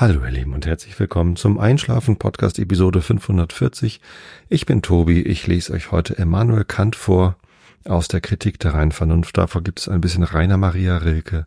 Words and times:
Hallo 0.00 0.24
ihr 0.24 0.30
Lieben 0.30 0.54
und 0.54 0.64
herzlich 0.64 0.98
willkommen 0.98 1.36
zum 1.36 1.60
Einschlafen 1.60 2.16
Podcast 2.16 2.58
Episode 2.58 3.02
540. 3.02 4.00
Ich 4.48 4.64
bin 4.64 4.80
Tobi, 4.80 5.20
ich 5.20 5.46
lese 5.46 5.74
euch 5.74 5.92
heute 5.92 6.14
Immanuel 6.14 6.64
Kant 6.64 6.96
vor 6.96 7.36
aus 7.84 8.08
der 8.08 8.22
Kritik 8.22 8.58
der 8.60 8.72
reinen 8.72 8.92
Vernunft. 8.92 9.36
Davor 9.36 9.62
gibt 9.62 9.78
es 9.78 9.90
ein 9.90 10.00
bisschen 10.00 10.22
Rainer 10.22 10.56
Maria 10.56 10.96
Rilke. 10.96 11.44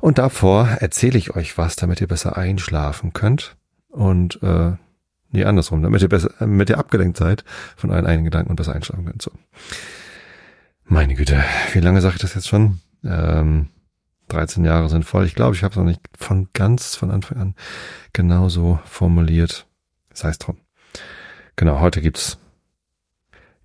Und 0.00 0.18
davor 0.18 0.66
erzähle 0.66 1.16
ich 1.16 1.36
euch 1.36 1.58
was, 1.58 1.76
damit 1.76 2.00
ihr 2.00 2.08
besser 2.08 2.36
einschlafen 2.36 3.12
könnt. 3.12 3.54
Und 3.88 4.42
äh, 4.42 4.72
nee, 5.30 5.44
andersrum, 5.44 5.80
damit 5.84 6.02
ihr 6.02 6.08
besser, 6.08 6.32
damit 6.40 6.70
ihr 6.70 6.78
abgelenkt 6.78 7.18
seid 7.18 7.44
von 7.76 7.90
euren 7.90 8.04
eigenen 8.04 8.24
Gedanken 8.24 8.50
und 8.50 8.56
besser 8.56 8.74
einschlafen 8.74 9.04
könnt. 9.04 9.22
So. 9.22 9.30
Meine 10.86 11.14
Güte, 11.14 11.40
wie 11.72 11.80
lange 11.80 12.00
sage 12.00 12.16
ich 12.16 12.22
das 12.22 12.34
jetzt 12.34 12.48
schon? 12.48 12.80
Ähm, 13.04 13.68
13 14.30 14.64
Jahre 14.64 14.88
sind 14.88 15.04
voll. 15.04 15.26
Ich 15.26 15.34
glaube, 15.34 15.54
ich 15.54 15.62
habe 15.62 15.72
es 15.72 15.76
noch 15.76 15.84
nicht 15.84 16.00
von 16.16 16.48
ganz 16.52 16.96
von 16.96 17.10
Anfang 17.10 17.38
an 17.38 17.54
genauso 18.12 18.78
formuliert. 18.84 19.66
Das 20.08 20.24
heißt 20.24 20.46
drum. 20.46 20.58
Genau, 21.56 21.80
heute 21.80 22.00
gibt's 22.00 22.38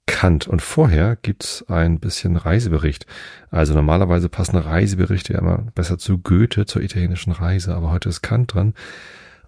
Kant 0.05 0.47
und 0.47 0.61
vorher 0.61 1.15
gibt's 1.15 1.65
ein 1.67 1.99
bisschen 1.99 2.35
Reisebericht. 2.35 3.05
Also 3.49 3.73
normalerweise 3.73 4.29
passen 4.29 4.57
Reiseberichte 4.57 5.33
ja 5.33 5.39
immer 5.39 5.59
besser 5.73 5.97
zu 5.97 6.19
Goethe, 6.19 6.65
zur 6.65 6.81
italienischen 6.81 7.31
Reise, 7.31 7.75
aber 7.75 7.91
heute 7.91 8.09
ist 8.09 8.21
Kant 8.21 8.53
dran 8.53 8.73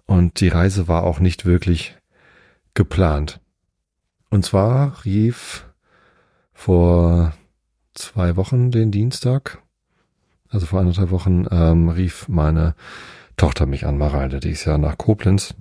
und 0.06 0.40
die 0.40 0.48
Reise 0.48 0.88
war 0.88 1.04
auch 1.04 1.20
nicht 1.20 1.46
wirklich 1.46 1.96
geplant. 2.74 3.40
Und 4.30 4.44
zwar 4.44 5.04
rief 5.04 5.66
vor 6.52 7.34
zwei 7.94 8.36
Wochen 8.36 8.70
den 8.70 8.90
Dienstag 8.90 9.62
also 10.50 10.66
vor 10.66 10.80
anderthalb 10.80 11.10
Wochen, 11.10 11.46
ähm, 11.50 11.88
rief 11.88 12.28
meine 12.28 12.74
Tochter 13.36 13.66
mich 13.66 13.86
an, 13.86 13.98
Mareile, 13.98 14.40
die 14.40 14.50
ist 14.50 14.64
ja 14.64 14.78
nach 14.78 14.98
Koblenz 14.98 15.54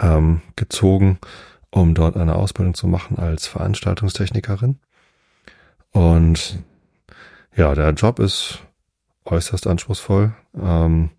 ähm, 0.00 0.42
gezogen, 0.56 1.18
um 1.70 1.94
dort 1.94 2.16
eine 2.16 2.36
Ausbildung 2.36 2.74
zu 2.74 2.86
machen 2.86 3.18
als 3.18 3.46
Veranstaltungstechnikerin. 3.46 4.78
Und 5.92 6.58
ja, 7.56 7.74
der 7.74 7.90
Job 7.90 8.18
ist 8.18 8.60
äußerst 9.24 9.66
anspruchsvoll. 9.66 10.34
Ähm, 10.60 11.10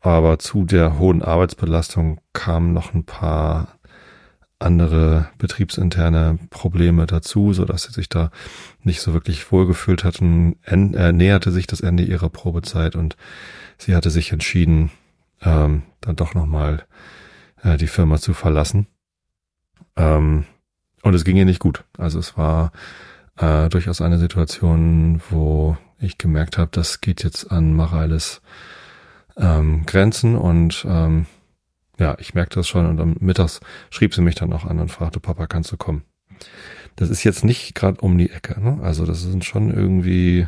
aber 0.00 0.38
zu 0.38 0.64
der 0.64 0.98
hohen 0.98 1.22
Arbeitsbelastung 1.22 2.20
kamen 2.32 2.72
noch 2.72 2.94
ein 2.94 3.04
paar 3.04 3.77
andere 4.58 5.28
betriebsinterne 5.38 6.38
Probleme 6.50 7.06
dazu, 7.06 7.52
so 7.52 7.64
dass 7.64 7.84
sie 7.84 7.92
sich 7.92 8.08
da 8.08 8.30
nicht 8.82 9.00
so 9.00 9.12
wirklich 9.14 9.50
wohlgefühlt 9.52 10.04
hatten. 10.04 10.56
En 10.64 10.94
äh, 10.94 11.12
näherte 11.12 11.50
sich 11.50 11.66
das 11.66 11.80
Ende 11.80 12.02
ihrer 12.02 12.28
Probezeit 12.28 12.96
und 12.96 13.16
sie 13.76 13.94
hatte 13.94 14.10
sich 14.10 14.32
entschieden, 14.32 14.90
ähm, 15.42 15.82
dann 16.00 16.16
doch 16.16 16.34
nochmal 16.34 16.84
äh, 17.62 17.76
die 17.76 17.86
Firma 17.86 18.18
zu 18.18 18.34
verlassen. 18.34 18.86
Ähm, 19.96 20.44
und 21.02 21.14
es 21.14 21.24
ging 21.24 21.36
ihr 21.36 21.44
nicht 21.44 21.60
gut. 21.60 21.84
Also 21.96 22.18
es 22.18 22.36
war 22.36 22.72
äh, 23.36 23.68
durchaus 23.68 24.00
eine 24.00 24.18
Situation, 24.18 25.20
wo 25.30 25.76
ich 26.00 26.18
gemerkt 26.18 26.58
habe, 26.58 26.70
das 26.72 27.00
geht 27.00 27.22
jetzt 27.22 27.50
an 27.50 27.74
Mareiles 27.74 28.40
ähm, 29.36 29.86
Grenzen 29.86 30.36
und 30.36 30.84
ähm, 30.88 31.26
ja, 31.98 32.16
ich 32.18 32.34
merkte 32.34 32.60
das 32.60 32.68
schon 32.68 32.86
und 32.86 33.00
am 33.00 33.16
Mittags 33.20 33.60
schrieb 33.90 34.14
sie 34.14 34.22
mich 34.22 34.34
dann 34.34 34.52
auch 34.52 34.64
an 34.64 34.78
und 34.78 34.90
fragte, 34.90 35.20
Papa, 35.20 35.46
kannst 35.46 35.72
du 35.72 35.76
kommen? 35.76 36.02
Das 36.96 37.10
ist 37.10 37.24
jetzt 37.24 37.44
nicht 37.44 37.74
gerade 37.74 38.00
um 38.00 38.18
die 38.18 38.30
Ecke, 38.30 38.60
ne? 38.60 38.78
Also 38.82 39.06
das 39.06 39.22
sind 39.22 39.44
schon 39.44 39.72
irgendwie 39.72 40.46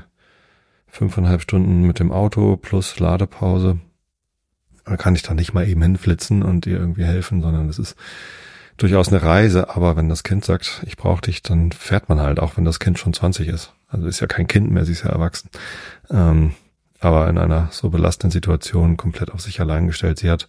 fünfeinhalb 0.88 1.42
Stunden 1.42 1.86
mit 1.86 1.98
dem 2.00 2.10
Auto 2.10 2.56
plus 2.56 2.98
Ladepause. 2.98 3.78
Da 4.84 4.96
kann 4.96 5.14
ich 5.14 5.22
da 5.22 5.34
nicht 5.34 5.54
mal 5.54 5.68
eben 5.68 5.82
hinflitzen 5.82 6.42
und 6.42 6.66
ihr 6.66 6.78
irgendwie 6.78 7.04
helfen, 7.04 7.42
sondern 7.42 7.68
das 7.68 7.78
ist 7.78 7.96
durchaus 8.76 9.08
eine 9.08 9.22
Reise. 9.22 9.70
Aber 9.70 9.96
wenn 9.96 10.08
das 10.08 10.24
Kind 10.24 10.44
sagt, 10.44 10.82
ich 10.86 10.96
brauche 10.96 11.22
dich, 11.22 11.42
dann 11.42 11.70
fährt 11.70 12.08
man 12.08 12.20
halt, 12.20 12.40
auch 12.40 12.56
wenn 12.56 12.64
das 12.64 12.80
Kind 12.80 12.98
schon 12.98 13.12
20 13.12 13.46
ist. 13.48 13.72
Also 13.88 14.06
ist 14.06 14.20
ja 14.20 14.26
kein 14.26 14.48
Kind 14.48 14.70
mehr, 14.70 14.84
sie 14.84 14.92
ist 14.92 15.04
ja 15.04 15.10
erwachsen. 15.10 15.50
Ähm, 16.10 16.54
aber 16.98 17.28
in 17.28 17.38
einer 17.38 17.68
so 17.70 17.90
belastenden 17.90 18.32
Situation 18.32 18.96
komplett 18.96 19.30
auf 19.30 19.40
sich 19.40 19.60
allein 19.60 19.86
gestellt. 19.86 20.18
Sie 20.18 20.30
hat 20.30 20.48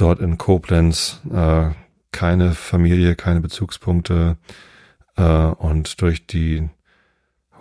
dort 0.00 0.20
in 0.20 0.38
Koblenz 0.38 1.20
äh, 1.32 1.70
keine 2.12 2.52
Familie, 2.52 3.14
keine 3.14 3.40
Bezugspunkte 3.40 4.36
äh, 5.16 5.22
und 5.22 6.00
durch 6.00 6.26
die 6.26 6.68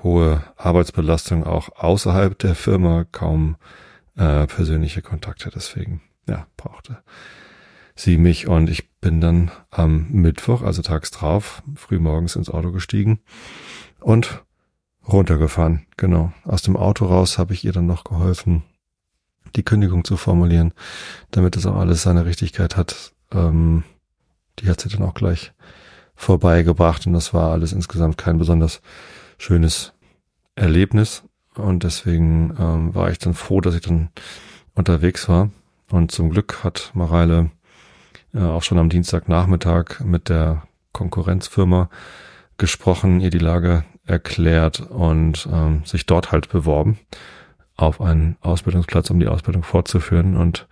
hohe 0.03 0.43
Arbeitsbelastung 0.55 1.45
auch 1.45 1.69
außerhalb 1.75 2.37
der 2.39 2.55
Firma 2.55 3.05
kaum 3.11 3.57
äh, 4.15 4.47
persönliche 4.47 5.01
Kontakte. 5.01 5.51
Deswegen, 5.53 6.01
ja, 6.27 6.47
brauchte 6.57 7.03
sie 7.95 8.17
mich 8.17 8.47
und 8.47 8.69
ich 8.69 8.89
bin 8.99 9.19
dann 9.19 9.51
am 9.69 10.07
Mittwoch, 10.09 10.61
also 10.61 10.81
tags 10.81 11.11
drauf, 11.11 11.61
frühmorgens 11.75 12.35
ins 12.35 12.49
Auto 12.49 12.71
gestiegen 12.71 13.19
und 13.99 14.43
runtergefahren. 15.07 15.85
Genau. 15.97 16.31
Aus 16.45 16.61
dem 16.61 16.77
Auto 16.77 17.05
raus 17.05 17.37
habe 17.37 17.53
ich 17.53 17.65
ihr 17.65 17.73
dann 17.73 17.87
noch 17.87 18.05
geholfen, 18.05 18.63
die 19.55 19.63
Kündigung 19.63 20.03
zu 20.03 20.17
formulieren, 20.17 20.73
damit 21.31 21.55
es 21.55 21.65
auch 21.65 21.75
alles 21.75 22.03
seine 22.03 22.25
Richtigkeit 22.25 22.77
hat. 22.77 23.13
Ähm, 23.31 23.83
die 24.59 24.69
hat 24.69 24.81
sie 24.81 24.89
dann 24.89 25.03
auch 25.03 25.13
gleich 25.13 25.53
vorbeigebracht 26.15 27.07
und 27.07 27.13
das 27.13 27.33
war 27.33 27.51
alles 27.51 27.71
insgesamt 27.71 28.17
kein 28.17 28.37
besonders 28.37 28.81
schönes 29.37 29.93
Erlebnis. 30.55 31.23
Und 31.55 31.83
deswegen 31.83 32.55
ähm, 32.59 32.95
war 32.95 33.09
ich 33.09 33.17
dann 33.17 33.33
froh, 33.33 33.61
dass 33.61 33.75
ich 33.75 33.81
dann 33.81 34.09
unterwegs 34.75 35.27
war. 35.27 35.49
Und 35.91 36.11
zum 36.11 36.29
Glück 36.29 36.63
hat 36.63 36.91
Mareile 36.93 37.51
äh, 38.33 38.39
auch 38.39 38.63
schon 38.63 38.77
am 38.77 38.89
Dienstagnachmittag 38.89 40.01
mit 40.03 40.29
der 40.29 40.63
Konkurrenzfirma 40.93 41.89
gesprochen, 42.57 43.21
ihr 43.21 43.29
die 43.29 43.39
Lage 43.39 43.85
erklärt 44.05 44.81
und 44.81 45.47
ähm, 45.51 45.83
sich 45.85 46.05
dort 46.05 46.31
halt 46.31 46.49
beworben 46.49 46.99
auf 47.81 48.01
einen 48.01 48.37
Ausbildungsplatz, 48.41 49.09
um 49.09 49.19
die 49.19 49.27
Ausbildung 49.27 49.63
fortzuführen. 49.63 50.35
Und 50.35 50.67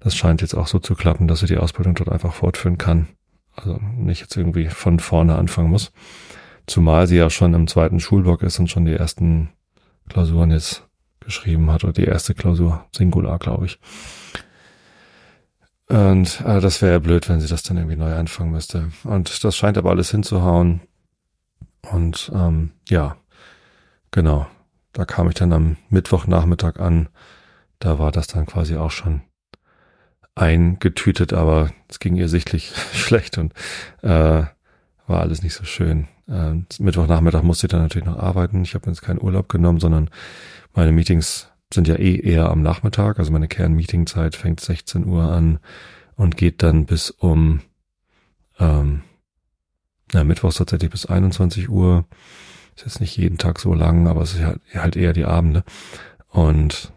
das 0.00 0.14
scheint 0.16 0.40
jetzt 0.40 0.54
auch 0.54 0.66
so 0.66 0.78
zu 0.78 0.94
klappen, 0.94 1.28
dass 1.28 1.40
sie 1.40 1.46
die 1.46 1.58
Ausbildung 1.58 1.94
dort 1.94 2.10
einfach 2.10 2.32
fortführen 2.32 2.78
kann. 2.78 3.08
Also 3.54 3.78
nicht 3.96 4.20
jetzt 4.20 4.36
irgendwie 4.36 4.68
von 4.68 4.98
vorne 4.98 5.36
anfangen 5.36 5.70
muss. 5.70 5.92
Zumal 6.66 7.06
sie 7.06 7.16
ja 7.16 7.28
schon 7.30 7.54
im 7.54 7.66
zweiten 7.66 8.00
Schulblock 8.00 8.42
ist 8.42 8.58
und 8.58 8.70
schon 8.70 8.84
die 8.84 8.94
ersten 8.94 9.50
Klausuren 10.08 10.50
jetzt 10.50 10.86
geschrieben 11.20 11.70
hat 11.70 11.84
oder 11.84 11.92
die 11.92 12.04
erste 12.04 12.34
Klausur 12.34 12.84
Singular, 12.94 13.38
glaube 13.38 13.66
ich. 13.66 13.78
Und 15.88 16.40
äh, 16.40 16.60
das 16.60 16.80
wäre 16.80 16.92
ja 16.92 16.98
blöd, 16.98 17.28
wenn 17.28 17.40
sie 17.40 17.48
das 17.48 17.62
dann 17.62 17.76
irgendwie 17.76 17.96
neu 17.96 18.14
anfangen 18.14 18.52
müsste. 18.52 18.90
Und 19.04 19.44
das 19.44 19.56
scheint 19.56 19.76
aber 19.76 19.90
alles 19.90 20.10
hinzuhauen. 20.10 20.80
Und 21.90 22.30
ähm, 22.34 22.70
ja, 22.88 23.16
genau. 24.10 24.46
Da 24.92 25.04
kam 25.04 25.28
ich 25.28 25.34
dann 25.34 25.52
am 25.52 25.76
Mittwochnachmittag 25.88 26.78
an. 26.78 27.08
Da 27.78 27.98
war 27.98 28.12
das 28.12 28.26
dann 28.26 28.46
quasi 28.46 28.76
auch 28.76 28.90
schon 28.90 29.22
eingetütet, 30.34 31.32
aber 31.32 31.70
es 31.88 31.98
ging 31.98 32.16
ihr 32.16 32.28
sichtlich 32.28 32.72
schlecht 32.94 33.38
und 33.38 33.52
äh, 34.02 34.44
war 35.06 35.20
alles 35.20 35.42
nicht 35.42 35.54
so 35.54 35.64
schön. 35.64 36.08
Äh, 36.28 36.54
Mittwochnachmittag 36.78 37.42
musste 37.42 37.66
ich 37.66 37.70
dann 37.70 37.82
natürlich 37.82 38.06
noch 38.06 38.18
arbeiten. 38.18 38.62
Ich 38.62 38.74
habe 38.74 38.88
jetzt 38.88 39.02
keinen 39.02 39.20
Urlaub 39.20 39.48
genommen, 39.48 39.80
sondern 39.80 40.10
meine 40.74 40.92
Meetings 40.92 41.48
sind 41.72 41.88
ja 41.88 41.96
eh 41.96 42.16
eher 42.16 42.50
am 42.50 42.62
Nachmittag. 42.62 43.18
Also 43.18 43.32
meine 43.32 43.48
Kernmeetingzeit 43.48 44.36
fängt 44.36 44.60
16 44.60 45.06
Uhr 45.06 45.24
an 45.24 45.58
und 46.16 46.36
geht 46.36 46.62
dann 46.62 46.86
bis 46.86 47.10
um 47.10 47.60
ähm, 48.58 49.02
ja, 50.12 50.24
Mittwochs 50.24 50.56
tatsächlich 50.56 50.90
bis 50.90 51.06
21 51.06 51.68
Uhr. 51.68 52.04
Ist 52.76 52.84
jetzt 52.84 53.00
nicht 53.00 53.16
jeden 53.16 53.38
Tag 53.38 53.58
so 53.58 53.74
lang, 53.74 54.06
aber 54.06 54.22
es 54.22 54.34
ist 54.34 54.42
halt, 54.42 54.60
halt 54.74 54.96
eher 54.96 55.12
die 55.12 55.24
Abende. 55.24 55.64
Und 56.28 56.92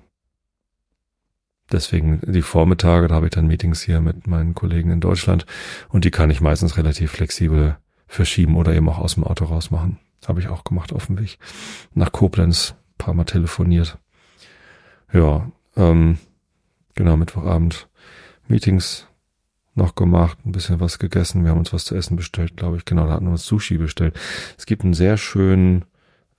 deswegen 1.72 2.22
die 2.26 2.42
Vormittage, 2.42 3.08
da 3.08 3.16
habe 3.16 3.28
ich 3.28 3.32
dann 3.32 3.48
Meetings 3.48 3.82
hier 3.82 4.00
mit 4.02 4.28
meinen 4.28 4.56
Kollegen 4.56 4.92
in 4.92 5.02
Deutschland 5.02 5.46
und 5.90 6.06
die 6.06 6.12
kann 6.12 6.30
ich 6.30 6.42
meistens 6.42 6.78
relativ 6.78 7.12
flexibel 7.12 7.78
verschieben 8.08 8.56
oder 8.56 8.74
eben 8.74 8.88
auch 8.90 9.00
aus 9.00 9.16
dem 9.16 9.24
Auto 9.24 9.46
raus 9.46 9.72
machen. 9.72 10.00
Habe 10.28 10.40
ich 10.40 10.48
auch 10.48 10.64
gemacht 10.64 10.94
auf 10.94 11.08
dem 11.08 11.20
Weg 11.20 11.38
nach 11.94 12.12
Koblenz, 12.12 12.76
paar 12.98 13.14
Mal 13.14 13.26
telefoniert. 13.26 13.98
Ja, 15.12 15.52
ähm, 15.76 16.18
genau, 16.94 17.18
Mittwochabend 17.18 17.90
Meetings 18.48 19.08
noch 19.76 19.96
gemacht, 19.96 20.38
ein 20.46 20.52
bisschen 20.52 20.80
was 20.80 21.00
gegessen. 21.00 21.44
Wir 21.44 21.52
haben 21.52 21.60
uns 21.60 21.74
was 21.74 21.86
zu 21.86 21.96
essen 21.96 22.16
bestellt, 22.16 22.58
glaube 22.58 22.78
ich. 22.78 22.86
Genau, 22.86 23.06
da 23.06 23.14
hatten 23.14 23.26
wir 23.26 23.32
uns 23.32 23.46
Sushi 23.46 23.78
bestellt. 23.78 24.18
Es 24.58 24.66
gibt 24.66 24.84
einen 24.84 24.94
sehr 24.94 25.18
schönen 25.18 25.86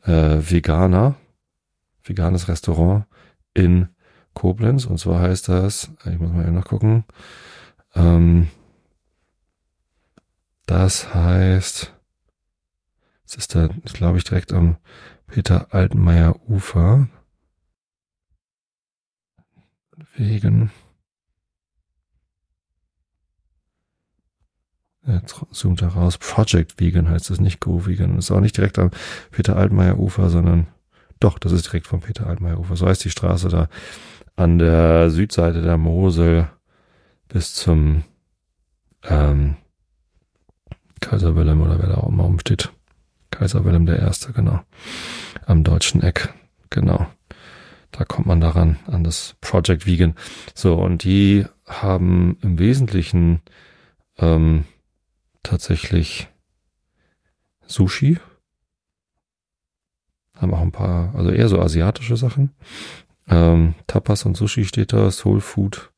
äh, 0.02 0.38
Veganer, 0.40 1.16
veganes 2.02 2.48
Restaurant 2.48 3.04
in 3.54 3.88
Koblenz. 4.34 4.86
Und 4.86 4.98
zwar 4.98 5.20
heißt 5.20 5.48
das, 5.48 5.90
ich 6.04 6.18
muss 6.18 6.32
mal 6.32 6.44
hier 6.44 6.52
nachgucken, 6.52 7.04
ähm, 7.94 8.48
das 10.66 11.14
heißt, 11.14 11.92
es 13.24 13.34
ist 13.34 13.54
da, 13.54 13.68
glaube 13.92 14.18
ich, 14.18 14.24
direkt 14.24 14.52
am 14.52 14.76
Peter 15.26 15.72
Altenmeier 15.74 16.40
Ufer. 16.48 17.08
Wegen 20.16 20.70
Jetzt 25.06 25.36
zoomt 25.52 25.82
er 25.82 25.88
raus. 25.88 26.18
Project 26.18 26.80
Vegan 26.80 27.08
heißt 27.08 27.30
es 27.30 27.40
nicht 27.40 27.60
Go 27.60 27.86
Vegan. 27.86 28.18
Ist 28.18 28.30
auch 28.30 28.40
nicht 28.40 28.56
direkt 28.56 28.78
am 28.78 28.90
Peter 29.30 29.56
Altmaier 29.56 29.98
Ufer, 29.98 30.30
sondern 30.30 30.66
doch, 31.20 31.38
das 31.38 31.52
ist 31.52 31.66
direkt 31.66 31.86
vom 31.86 32.00
Peter 32.00 32.26
Altmaier 32.26 32.58
Ufer. 32.58 32.76
So 32.76 32.86
heißt 32.86 33.04
die 33.04 33.10
Straße 33.10 33.48
da 33.48 33.68
an 34.34 34.58
der 34.58 35.10
Südseite 35.10 35.62
der 35.62 35.78
Mosel 35.78 36.48
bis 37.28 37.54
zum 37.54 38.04
ähm, 39.04 39.56
Kaiser 41.00 41.36
Wilhelm 41.36 41.62
oder 41.62 41.78
wer 41.78 41.88
da 41.88 41.94
auch 41.96 42.08
immer 42.08 42.24
rumsteht. 42.24 42.72
Kaiser 43.30 43.64
Wilhelm 43.64 43.86
der 43.86 43.98
Erste, 43.98 44.32
genau. 44.32 44.60
Am 45.46 45.62
deutschen 45.62 46.02
Eck, 46.02 46.34
genau. 46.70 47.06
Da 47.92 48.04
kommt 48.04 48.26
man 48.26 48.40
daran, 48.40 48.78
an 48.86 49.04
das 49.04 49.36
Project 49.40 49.86
Vegan. 49.86 50.14
So, 50.54 50.74
und 50.74 51.04
die 51.04 51.46
haben 51.66 52.38
im 52.42 52.58
Wesentlichen 52.58 53.40
ähm, 54.18 54.64
tatsächlich 55.46 56.28
Sushi. 57.66 58.18
Haben 60.34 60.54
auch 60.54 60.60
ein 60.60 60.72
paar, 60.72 61.14
also 61.14 61.30
eher 61.30 61.48
so 61.48 61.60
asiatische 61.60 62.16
Sachen. 62.16 62.50
Ähm, 63.28 63.74
Tapas 63.86 64.24
und 64.26 64.36
Sushi 64.36 64.64
steht 64.64 64.92
da, 64.92 65.10
Soul 65.10 65.40
Food. 65.40 65.92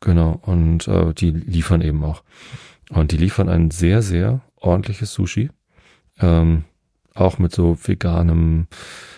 Genau, 0.00 0.40
und 0.42 0.88
äh, 0.88 1.12
die 1.14 1.30
liefern 1.30 1.80
eben 1.80 2.02
auch. 2.04 2.22
Und 2.90 3.12
die 3.12 3.16
liefern 3.16 3.48
ein 3.48 3.70
sehr, 3.70 4.02
sehr 4.02 4.40
ordentliches 4.56 5.12
Sushi. 5.12 5.50
Ähm, 6.18 6.64
auch 7.14 7.38
mit 7.38 7.52
so 7.52 7.78
veganem, 7.82 8.66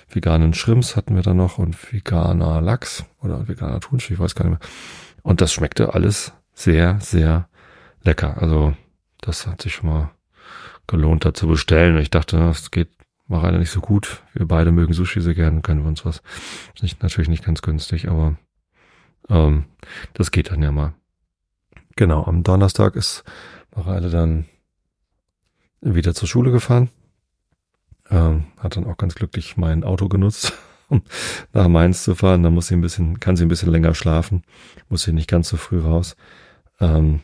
veganen 0.09 0.55
Shrimps 0.55 0.97
hatten 0.97 1.15
wir 1.15 1.23
da 1.23 1.35
noch 1.35 1.59
und 1.59 1.93
veganer 1.93 2.61
Lachs 2.61 3.05
oder 3.23 3.49
veganer 3.49 3.81
Thunfisch, 3.81 4.13
ich 4.13 4.19
weiß 4.19 4.35
gar 4.35 4.45
nicht 4.45 4.61
mehr. 4.61 4.71
Und 5.23 5.41
das 5.41 5.53
schmeckte 5.53 5.95
alles 5.95 6.33
sehr, 6.53 7.01
sehr 7.01 7.49
lecker. 8.07 8.41
Also 8.41 8.75
das 9.21 9.47
hat 9.47 9.63
sich 9.63 9.75
schon 9.75 9.91
mal 9.91 10.11
gelohnt, 10.87 11.25
da 11.25 11.35
zu 11.35 11.47
bestellen. 11.47 11.99
Ich 11.99 12.11
dachte, 12.11 12.39
es 12.49 12.71
geht 12.71 12.89
mal 13.29 13.43
leider 13.43 13.59
nicht 13.59 13.71
so 13.71 13.81
gut. 13.81 14.23
Wir 14.33 14.47
beide 14.47 14.73
mögen 14.73 14.93
Sushi 14.93 15.21
sehr 15.21 15.35
gerne, 15.35 15.61
können 15.61 15.83
wir 15.83 15.89
uns 15.89 16.05
was. 16.05 16.23
Ist 16.75 16.83
nicht, 16.83 17.03
natürlich 17.03 17.29
nicht 17.29 17.45
ganz 17.45 17.63
günstig, 17.63 18.09
aber 18.09 18.37
ähm, 19.29 19.65
das 20.15 20.31
geht 20.31 20.51
dann 20.51 20.63
ja 20.63 20.73
mal. 20.73 20.95
Genau, 21.97 22.25
am 22.25 22.43
Donnerstag 22.43 22.95
ist 22.95 23.25
Mareile 23.75 24.11
dann 24.11 24.47
wieder 25.81 26.15
zur 26.15 26.29
Schule 26.29 26.53
gefahren. 26.53 26.91
Ähm, 28.11 28.45
hat 28.59 28.77
dann 28.77 28.87
auch 28.87 28.97
ganz 28.97 29.15
glücklich 29.15 29.57
mein 29.57 29.83
Auto 29.83 30.09
genutzt, 30.09 30.53
um 30.89 31.03
nach 31.53 31.69
Mainz 31.69 32.05
zu 32.05 32.15
fahren. 32.15 32.43
Da 32.43 32.51
muss 32.51 32.69
sie 32.69 32.75
ein 32.75 32.81
bisschen, 32.81 33.19
kann 33.19 33.37
sie 33.37 33.45
ein 33.45 33.49
bisschen 33.49 33.71
länger 33.73 33.95
schlafen, 33.95 34.45
muss 34.89 35.03
sie 35.03 35.13
nicht 35.13 35.29
ganz 35.29 35.49
so 35.49 35.57
früh 35.57 35.81
raus. 35.81 36.17
Ähm, 36.81 37.23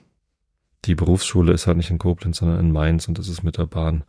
die 0.85 0.95
Berufsschule 0.95 1.53
ist 1.53 1.67
halt 1.67 1.77
nicht 1.77 1.91
in 1.91 1.99
Koblenz, 1.99 2.39
sondern 2.39 2.61
in 2.61 2.73
Mainz 2.73 3.09
und 3.09 3.19
das 3.19 3.29
ist 3.29 3.43
mit 3.43 3.59
der 3.59 3.67
Bahn 3.67 4.05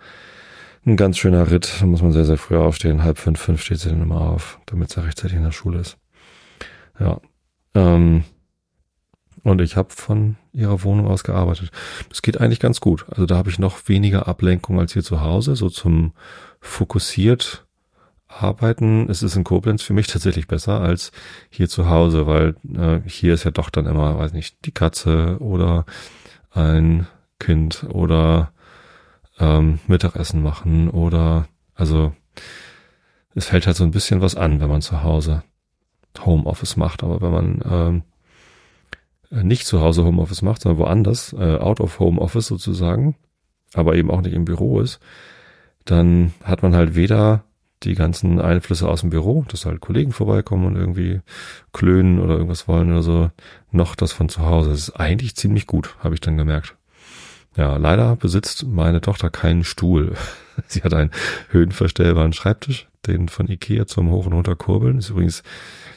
ein 0.85 0.97
ganz 0.97 1.17
schöner 1.17 1.49
Ritt. 1.49 1.77
Da 1.79 1.85
muss 1.85 2.01
man 2.01 2.11
sehr, 2.11 2.25
sehr 2.25 2.37
früh 2.37 2.57
aufstehen. 2.57 3.03
Halb 3.03 3.17
fünf, 3.17 3.39
fünf 3.39 3.61
steht 3.61 3.79
sie 3.79 3.89
dann 3.89 4.01
immer 4.01 4.21
auf, 4.21 4.59
damit 4.65 4.89
sie 4.89 5.03
rechtzeitig 5.03 5.37
in 5.37 5.43
der 5.43 5.51
Schule 5.51 5.79
ist. 5.79 5.97
Ja. 6.99 7.21
Ähm, 7.73 8.23
und 9.43 9.61
ich 9.61 9.75
habe 9.75 9.89
von 9.91 10.37
ihrer 10.53 10.83
Wohnung 10.83 11.07
aus 11.07 11.23
gearbeitet. 11.23 11.71
Das 12.09 12.21
geht 12.21 12.39
eigentlich 12.39 12.59
ganz 12.59 12.79
gut. 12.79 13.05
Also 13.09 13.25
da 13.25 13.35
habe 13.35 13.49
ich 13.49 13.59
noch 13.59 13.87
weniger 13.87 14.27
Ablenkung 14.27 14.79
als 14.79 14.93
hier 14.93 15.03
zu 15.03 15.21
Hause. 15.21 15.55
So 15.55 15.69
zum 15.69 16.13
fokussiert 16.61 17.65
arbeiten 18.27 19.09
ist 19.09 19.21
es 19.21 19.35
in 19.35 19.43
Koblenz 19.43 19.83
für 19.83 19.93
mich 19.93 20.07
tatsächlich 20.07 20.47
besser 20.47 20.79
als 20.79 21.11
hier 21.49 21.69
zu 21.69 21.89
Hause, 21.89 22.25
weil 22.25 22.55
äh, 22.75 23.07
hier 23.07 23.33
ist 23.33 23.43
ja 23.43 23.51
doch 23.51 23.69
dann 23.69 23.85
immer, 23.85 24.17
weiß 24.17 24.33
nicht, 24.33 24.65
die 24.65 24.71
Katze 24.71 25.37
oder 25.39 25.85
ein 26.53 27.07
Kind 27.39 27.85
oder 27.89 28.51
ähm, 29.39 29.79
Mittagessen 29.88 30.44
machen 30.44 30.89
oder 30.89 31.47
also 31.75 32.13
es 33.35 33.47
fällt 33.47 33.65
halt 33.65 33.75
so 33.75 33.83
ein 33.83 33.91
bisschen 33.91 34.21
was 34.21 34.35
an, 34.35 34.59
wenn 34.59 34.69
man 34.69 34.81
zu 34.81 35.03
Hause 35.03 35.44
Homeoffice 36.19 36.77
macht, 36.77 37.03
aber 37.03 37.21
wenn 37.21 37.31
man 37.31 38.03
ähm, 39.31 39.44
nicht 39.44 39.65
zu 39.65 39.81
Hause 39.81 40.05
Homeoffice 40.05 40.44
macht, 40.44 40.61
sondern 40.61 40.79
woanders, 40.79 41.33
äh, 41.33 41.57
out 41.57 41.79
of 41.79 42.00
Homeoffice 42.00 42.47
sozusagen, 42.47 43.15
aber 43.73 43.95
eben 43.95 44.11
auch 44.11 44.21
nicht 44.21 44.33
im 44.33 44.45
Büro 44.45 44.79
ist, 44.79 44.99
dann 45.85 46.33
hat 46.44 46.61
man 46.61 46.75
halt 46.75 46.95
weder 46.95 47.44
die 47.83 47.95
ganzen 47.95 48.39
Einflüsse 48.39 48.88
aus 48.88 49.01
dem 49.01 49.09
Büro, 49.09 49.45
dass 49.47 49.65
halt 49.65 49.81
Kollegen 49.81 50.12
vorbeikommen 50.12 50.65
und 50.65 50.75
irgendwie 50.75 51.21
klönen 51.71 52.19
oder 52.19 52.33
irgendwas 52.35 52.68
wollen 52.68 52.91
oder 52.91 53.03
so, 53.03 53.31
noch 53.71 53.95
das 53.95 54.12
von 54.12 54.30
zu 54.30 54.45
Hause. 54.45 54.69
Das 54.69 54.80
ist 54.80 54.91
eigentlich 54.91 55.35
ziemlich 55.35 55.68
gut, 55.68 55.95
habe 56.00 56.15
ich 56.15 56.21
dann 56.21 56.38
gemerkt. 56.38 56.75
Ja, 57.56 57.77
leider 57.77 58.15
besitzt 58.15 58.65
meine 58.65 59.01
Tochter 59.01 59.30
keinen 59.30 59.63
Stuhl. 59.63 60.15
Sie 60.68 60.81
hat 60.81 60.94
einen 60.94 61.12
höhenverstellbaren 61.50 62.33
Schreibtisch, 62.33 62.88
den 63.06 63.30
von 63.30 63.47
Ikea 63.47 63.85
zum 63.85 64.09
Hoch- 64.09 64.25
und 64.25 64.33
Runterkurbeln. 64.33 64.97
Ist 64.97 65.09
übrigens 65.09 65.44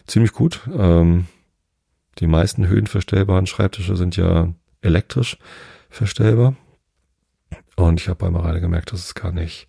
ziemlich 0.06 0.32
gut. 0.32 0.60
Ähm, 0.76 1.26
die 2.18 2.26
meisten 2.26 2.66
höhenverstellbaren 2.66 3.46
Schreibtische 3.46 3.96
sind 3.96 4.16
ja 4.16 4.52
elektrisch 4.82 5.38
verstellbar. 5.88 6.56
Und 7.76 8.00
ich 8.00 8.08
habe 8.08 8.18
bei 8.18 8.30
Mareile 8.30 8.60
gemerkt, 8.60 8.92
dass 8.92 9.04
es 9.04 9.14
gar 9.14 9.32
nicht 9.32 9.66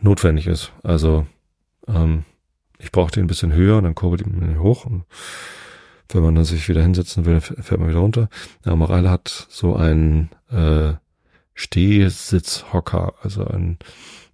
notwendig 0.00 0.46
ist. 0.46 0.72
Also 0.82 1.26
ähm, 1.94 2.24
ich 2.78 2.92
brauche 2.92 3.10
den 3.10 3.24
ein 3.24 3.28
bisschen 3.28 3.52
höher, 3.52 3.80
dann 3.82 3.94
kurbelt 3.94 4.22
ihn 4.22 4.58
hoch. 4.58 4.86
Und 4.86 5.04
wenn 6.08 6.22
man 6.22 6.34
dann 6.34 6.44
sich 6.44 6.68
wieder 6.68 6.82
hinsetzen 6.82 7.24
will, 7.24 7.40
fährt 7.40 7.78
man 7.78 7.88
wieder 7.88 8.00
runter. 8.00 8.28
Ja, 8.64 8.74
Mareile 8.74 9.10
hat 9.10 9.46
so 9.48 9.76
einen 9.76 10.30
äh, 10.50 10.94
Stehsitzhocker, 11.54 13.14
also 13.22 13.44
ein, 13.44 13.78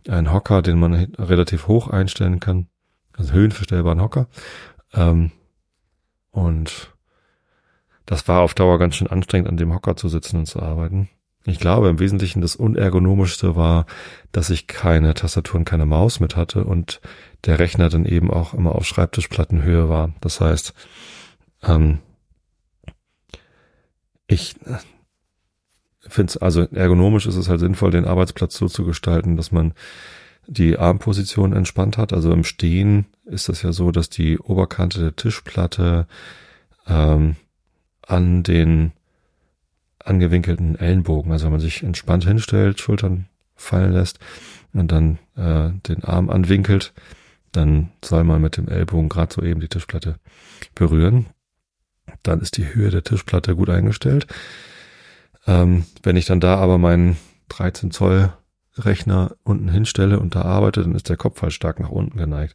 ein 0.09 0.33
Hocker, 0.33 0.63
den 0.63 0.79
man 0.79 0.95
relativ 0.95 1.67
hoch 1.67 1.89
einstellen 1.89 2.41
kann. 2.41 2.69
Also 3.17 3.33
höhenverstellbaren 3.33 4.01
Hocker. 4.01 4.29
Ähm, 4.93 5.33
und 6.31 6.95
das 8.05 8.29
war 8.29 8.43
auf 8.43 8.55
Dauer 8.55 8.79
ganz 8.79 8.95
schön 8.95 9.09
anstrengend, 9.09 9.49
an 9.49 9.57
dem 9.57 9.75
Hocker 9.75 9.97
zu 9.97 10.09
sitzen 10.09 10.39
und 10.39 10.47
zu 10.47 10.61
arbeiten. 10.61 11.09
Ich 11.47 11.61
glaube, 11.61 11.89
im 11.89 12.01
Wesentlichen 12.01 12.41
das 12.41 12.57
Unergonomischste 12.57 13.55
war, 13.55 13.87
dass 14.33 14.51
ich 14.51 14.67
keine 14.67 15.15
Tastatur 15.15 15.61
und 15.61 15.65
keine 15.65 15.87
Maus 15.87 16.19
mit 16.19 16.35
hatte 16.35 16.65
und 16.65 17.01
der 17.45 17.59
Rechner 17.61 17.89
dann 17.89 18.05
eben 18.05 18.31
auch 18.33 18.53
immer 18.53 18.75
auf 18.75 18.85
Schreibtischplattenhöhe 18.85 19.89
war. 19.89 20.13
Das 20.21 20.41
heißt, 20.41 20.75
ähm, 21.63 21.99
ich 24.27 24.57
finde 26.01 26.31
es, 26.31 26.37
also 26.37 26.63
ergonomisch 26.63 27.27
ist 27.27 27.37
es 27.37 27.49
halt 27.49 27.61
sinnvoll, 27.61 27.93
den 27.93 28.07
Arbeitsplatz 28.07 28.57
so 28.57 28.67
zu 28.67 28.85
gestalten, 28.85 29.37
dass 29.37 29.53
man 29.53 29.73
die 30.49 30.79
Armposition 30.79 31.53
entspannt 31.53 31.97
hat. 31.97 32.13
Also 32.13 32.33
im 32.33 32.45
Stehen 32.45 33.07
ist 33.25 33.49
das 33.49 33.63
ja 33.63 33.73
so, 33.73 33.93
dass 33.93 34.09
die 34.09 34.39
Oberkante 34.39 35.01
der 35.01 35.17
Tischplatte 35.17 36.07
ähm, 36.89 37.37
an 38.03 38.43
den 38.43 38.93
angewinkelten 40.07 40.79
Ellenbogen. 40.79 41.33
Also 41.33 41.47
wenn 41.47 41.53
man 41.53 41.61
sich 41.61 41.83
entspannt 41.83 42.25
hinstellt, 42.25 42.81
Schultern 42.81 43.27
fallen 43.55 43.93
lässt 43.93 44.19
und 44.73 44.93
dann 44.93 45.19
äh, 45.37 45.71
den 45.89 46.05
Arm 46.05 46.31
anwinkelt, 46.31 46.93
dann 47.53 47.91
soll 48.05 48.25
man 48.25 48.43
mit 48.43 48.57
dem 48.57 48.69
Ellbogen 48.69 49.09
gerade 49.09 49.33
so 49.35 49.43
eben 49.43 49.61
die 49.61 49.69
Tischplatte 49.69 50.17
berühren. 50.75 51.27
Dann 52.23 52.41
ist 52.41 52.57
die 52.57 52.75
Höhe 52.75 52.91
der 52.91 53.03
Tischplatte 53.03 53.57
gut 53.57 53.71
eingestellt. 53.71 54.27
Ähm, 55.47 55.85
wenn 56.03 56.17
ich 56.17 56.27
dann 56.27 56.41
da 56.41 56.57
aber 56.57 56.79
meinen 56.79 57.17
13 57.49 57.91
Zoll 57.91 58.33
Rechner 58.79 59.37
unten 59.43 59.69
hinstelle 59.69 60.21
und 60.21 60.35
da 60.35 60.43
arbeite, 60.43 60.83
dann 60.83 60.95
ist 60.95 61.09
der 61.09 61.17
Kopf 61.17 61.43
halt 61.43 61.53
stark 61.53 61.81
nach 61.81 61.91
unten 61.91 62.19
geneigt. 62.19 62.55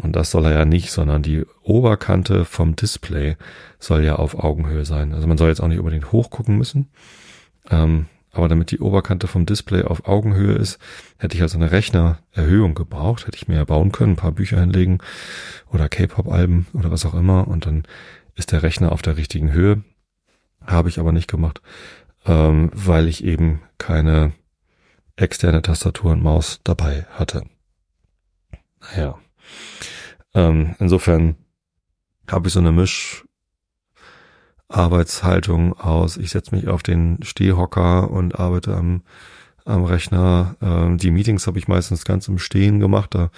Und 0.00 0.16
das 0.16 0.30
soll 0.30 0.46
er 0.46 0.52
ja 0.52 0.64
nicht, 0.64 0.90
sondern 0.90 1.22
die 1.22 1.44
Oberkante 1.62 2.44
vom 2.44 2.76
Display 2.76 3.36
soll 3.78 4.04
ja 4.04 4.16
auf 4.16 4.38
Augenhöhe 4.38 4.84
sein. 4.84 5.12
Also 5.12 5.26
man 5.26 5.36
soll 5.36 5.48
jetzt 5.48 5.60
auch 5.60 5.68
nicht 5.68 5.80
unbedingt 5.80 6.12
hochgucken 6.12 6.56
müssen. 6.56 6.88
Ähm, 7.70 8.06
aber 8.32 8.48
damit 8.48 8.70
die 8.70 8.80
Oberkante 8.80 9.26
vom 9.26 9.44
Display 9.44 9.82
auf 9.82 10.08
Augenhöhe 10.08 10.54
ist, 10.54 10.78
hätte 11.18 11.36
ich 11.36 11.42
also 11.42 11.58
eine 11.58 11.70
Rechnererhöhung 11.70 12.74
gebraucht. 12.74 13.26
Hätte 13.26 13.36
ich 13.36 13.48
mir 13.48 13.64
bauen 13.66 13.92
können, 13.92 14.14
ein 14.14 14.16
paar 14.16 14.32
Bücher 14.32 14.58
hinlegen 14.58 14.98
oder 15.70 15.90
K-Pop-Alben 15.90 16.66
oder 16.72 16.90
was 16.90 17.04
auch 17.04 17.14
immer. 17.14 17.46
Und 17.46 17.66
dann 17.66 17.82
ist 18.34 18.52
der 18.52 18.62
Rechner 18.62 18.92
auf 18.92 19.02
der 19.02 19.18
richtigen 19.18 19.52
Höhe. 19.52 19.82
Habe 20.66 20.88
ich 20.88 20.98
aber 20.98 21.12
nicht 21.12 21.30
gemacht, 21.30 21.60
ähm, 22.24 22.70
weil 22.72 23.08
ich 23.08 23.24
eben 23.24 23.60
keine 23.76 24.32
externe 25.22 25.62
Tastatur 25.62 26.12
und 26.12 26.22
Maus 26.22 26.60
dabei 26.64 27.06
hatte. 27.12 27.44
Naja. 28.80 29.18
Ähm, 30.34 30.74
insofern 30.78 31.36
habe 32.30 32.48
ich 32.48 32.54
so 32.54 32.60
eine 32.60 32.72
Mischarbeitshaltung 34.68 35.78
aus. 35.78 36.16
Ich 36.16 36.30
setze 36.30 36.54
mich 36.54 36.68
auf 36.68 36.82
den 36.82 37.22
Stehhocker 37.22 38.10
und 38.10 38.38
arbeite 38.38 38.74
am, 38.74 39.02
am 39.64 39.84
Rechner. 39.84 40.56
Ähm, 40.60 40.98
die 40.98 41.10
Meetings 41.10 41.46
habe 41.46 41.58
ich 41.58 41.68
meistens 41.68 42.04
ganz 42.04 42.28
im 42.28 42.38
Stehen 42.38 42.80
gemacht. 42.80 43.14
Da 43.14 43.30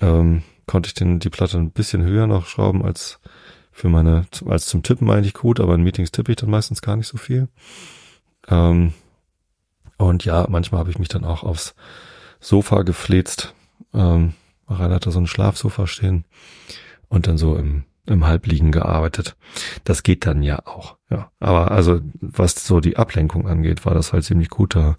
ähm, 0.00 0.42
konnte 0.66 0.88
ich 0.88 0.94
den, 0.94 1.20
die 1.20 1.30
Platte 1.30 1.58
ein 1.58 1.70
bisschen 1.70 2.02
höher 2.02 2.26
noch 2.26 2.46
schrauben 2.46 2.84
als 2.84 3.20
für 3.70 3.88
meine, 3.88 4.26
als 4.46 4.66
zum 4.66 4.82
Tippen 4.82 5.08
eigentlich 5.08 5.34
gut, 5.34 5.60
aber 5.60 5.76
in 5.76 5.84
Meetings 5.84 6.10
tippe 6.10 6.32
ich 6.32 6.36
dann 6.36 6.50
meistens 6.50 6.82
gar 6.82 6.96
nicht 6.96 7.06
so 7.06 7.16
viel. 7.16 7.48
Ähm, 8.48 8.92
und 9.98 10.24
ja, 10.24 10.46
manchmal 10.48 10.80
habe 10.80 10.90
ich 10.90 10.98
mich 10.98 11.08
dann 11.08 11.24
auch 11.24 11.42
aufs 11.42 11.74
Sofa 12.40 12.82
gefläzt. 12.82 13.54
Ähm, 13.92 14.34
Mareile 14.66 14.94
hatte 14.94 15.10
so 15.10 15.18
ein 15.18 15.26
Schlafsofa 15.26 15.86
stehen 15.86 16.24
und 17.08 17.26
dann 17.26 17.36
so 17.36 17.56
im, 17.56 17.84
im 18.06 18.26
Halbliegen 18.26 18.70
gearbeitet. 18.70 19.36
Das 19.84 20.02
geht 20.02 20.24
dann 20.24 20.42
ja 20.42 20.64
auch, 20.66 20.96
ja. 21.10 21.30
Aber 21.40 21.72
also, 21.72 22.00
was 22.20 22.64
so 22.64 22.80
die 22.80 22.96
Ablenkung 22.96 23.48
angeht, 23.48 23.84
war 23.84 23.94
das 23.94 24.12
halt 24.12 24.24
ziemlich 24.24 24.50
gut. 24.50 24.76
Da 24.76 24.96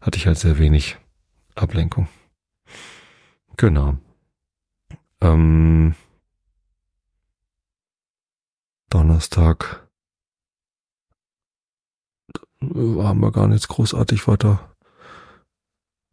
hatte 0.00 0.18
ich 0.18 0.26
halt 0.26 0.38
sehr 0.38 0.58
wenig 0.58 0.96
Ablenkung. 1.54 2.08
Genau. 3.56 3.98
Ähm, 5.20 5.94
Donnerstag 8.88 9.87
haben 12.60 13.20
wir 13.20 13.32
gar 13.32 13.48
nichts 13.48 13.68
großartig 13.68 14.26
weiter 14.26 14.74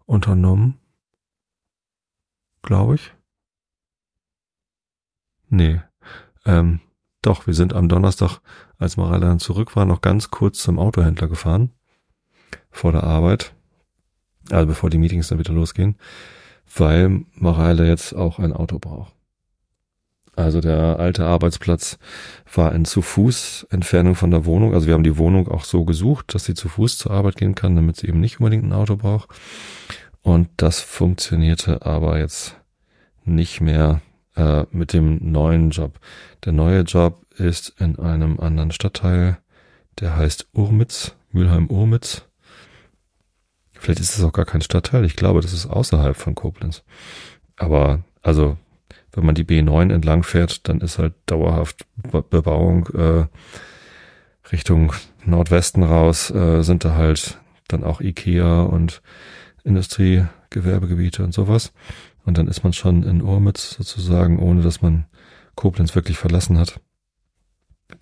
unternommen. 0.05 0.79
Glaube 2.61 2.95
ich. 2.95 3.13
Nee. 5.49 5.81
Ähm, 6.45 6.79
doch, 7.21 7.47
wir 7.47 7.53
sind 7.53 7.73
am 7.73 7.89
Donnerstag, 7.89 8.39
als 8.77 8.97
Mareile 8.97 9.25
dann 9.25 9.39
zurück 9.39 9.75
war, 9.75 9.85
noch 9.85 10.01
ganz 10.01 10.29
kurz 10.29 10.61
zum 10.61 10.77
Autohändler 10.77 11.27
gefahren. 11.27 11.71
Vor 12.69 12.91
der 12.91 13.03
Arbeit. 13.03 13.55
Also 14.51 14.67
bevor 14.67 14.89
die 14.89 14.99
Meetings 14.99 15.29
dann 15.29 15.39
wieder 15.39 15.53
losgehen. 15.53 15.97
Weil 16.75 17.25
Mareile 17.33 17.87
jetzt 17.87 18.13
auch 18.13 18.37
ein 18.37 18.53
Auto 18.53 18.79
braucht. 18.79 19.14
Also 20.35 20.59
der 20.59 20.99
alte 20.99 21.25
Arbeitsplatz 21.25 21.97
war 22.53 22.73
in 22.73 22.85
zu 22.85 23.01
Fuß 23.01 23.67
Entfernung 23.69 24.15
von 24.15 24.31
der 24.31 24.45
Wohnung. 24.45 24.73
Also 24.73 24.87
wir 24.87 24.93
haben 24.93 25.03
die 25.03 25.17
Wohnung 25.17 25.47
auch 25.47 25.63
so 25.63 25.85
gesucht, 25.85 26.33
dass 26.33 26.45
sie 26.45 26.53
zu 26.53 26.67
Fuß 26.67 26.97
zur 26.97 27.11
Arbeit 27.11 27.37
gehen 27.37 27.55
kann, 27.55 27.75
damit 27.75 27.97
sie 27.97 28.07
eben 28.07 28.19
nicht 28.19 28.39
unbedingt 28.39 28.65
ein 28.65 28.73
Auto 28.73 28.97
braucht. 28.97 29.29
Und 30.21 30.49
das 30.57 30.81
funktionierte 30.81 31.85
aber 31.85 32.19
jetzt 32.19 32.57
nicht 33.23 33.61
mehr 33.61 34.01
äh, 34.35 34.65
mit 34.71 34.91
dem 34.91 35.31
neuen 35.31 35.69
Job. 35.69 35.99
Der 36.43 36.51
neue 36.51 36.81
Job 36.81 37.25
ist 37.37 37.73
in 37.79 37.97
einem 37.99 38.39
anderen 38.39 38.71
Stadtteil, 38.71 39.37
der 39.99 40.17
heißt 40.17 40.49
Urmitz, 40.53 41.15
Mülheim-Urmitz. 41.31 42.25
Vielleicht 43.73 43.99
ist 43.99 44.17
es 44.17 44.23
auch 44.23 44.33
gar 44.33 44.45
kein 44.45 44.61
Stadtteil. 44.61 45.05
Ich 45.05 45.15
glaube, 45.15 45.41
das 45.41 45.53
ist 45.53 45.67
außerhalb 45.67 46.15
von 46.17 46.35
Koblenz. 46.35 46.83
Aber 47.55 48.03
also 48.21 48.57
wenn 49.15 49.25
man 49.25 49.35
die 49.35 49.45
B9 49.45 49.93
entlang 49.93 50.23
fährt, 50.23 50.67
dann 50.67 50.81
ist 50.81 50.99
halt 50.99 51.13
dauerhaft 51.25 51.85
Bebauung 52.29 52.87
äh, 52.93 53.25
Richtung 54.51 54.93
Nordwesten 55.23 55.83
raus, 55.83 56.29
äh, 56.31 56.61
sind 56.61 56.83
da 56.83 56.95
halt 56.95 57.39
dann 57.67 57.83
auch 57.83 58.01
Ikea 58.01 58.63
und 58.63 59.01
Industriegewerbegebiete 59.63 61.23
und 61.23 61.33
sowas. 61.33 61.73
Und 62.25 62.37
dann 62.37 62.47
ist 62.47 62.63
man 62.63 62.73
schon 62.73 63.03
in 63.03 63.21
Urmitz 63.21 63.71
sozusagen, 63.71 64.39
ohne 64.39 64.61
dass 64.61 64.81
man 64.81 65.05
Koblenz 65.55 65.95
wirklich 65.95 66.17
verlassen 66.17 66.59
hat. 66.59 66.79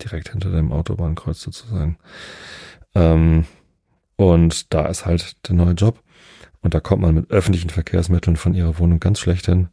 Direkt 0.02 0.30
hinter 0.30 0.50
dem 0.50 0.72
Autobahnkreuz 0.72 1.40
sozusagen. 1.40 1.98
Ähm, 2.94 3.44
und 4.16 4.72
da 4.72 4.86
ist 4.86 5.06
halt 5.06 5.48
der 5.48 5.54
neue 5.54 5.74
Job. 5.74 6.02
Und 6.62 6.74
da 6.74 6.80
kommt 6.80 7.02
man 7.02 7.14
mit 7.14 7.30
öffentlichen 7.30 7.68
Verkehrsmitteln 7.70 8.36
von 8.36 8.54
ihrer 8.54 8.78
Wohnung 8.78 8.98
ganz 8.98 9.20
schlecht 9.20 9.46
hin 9.46 9.68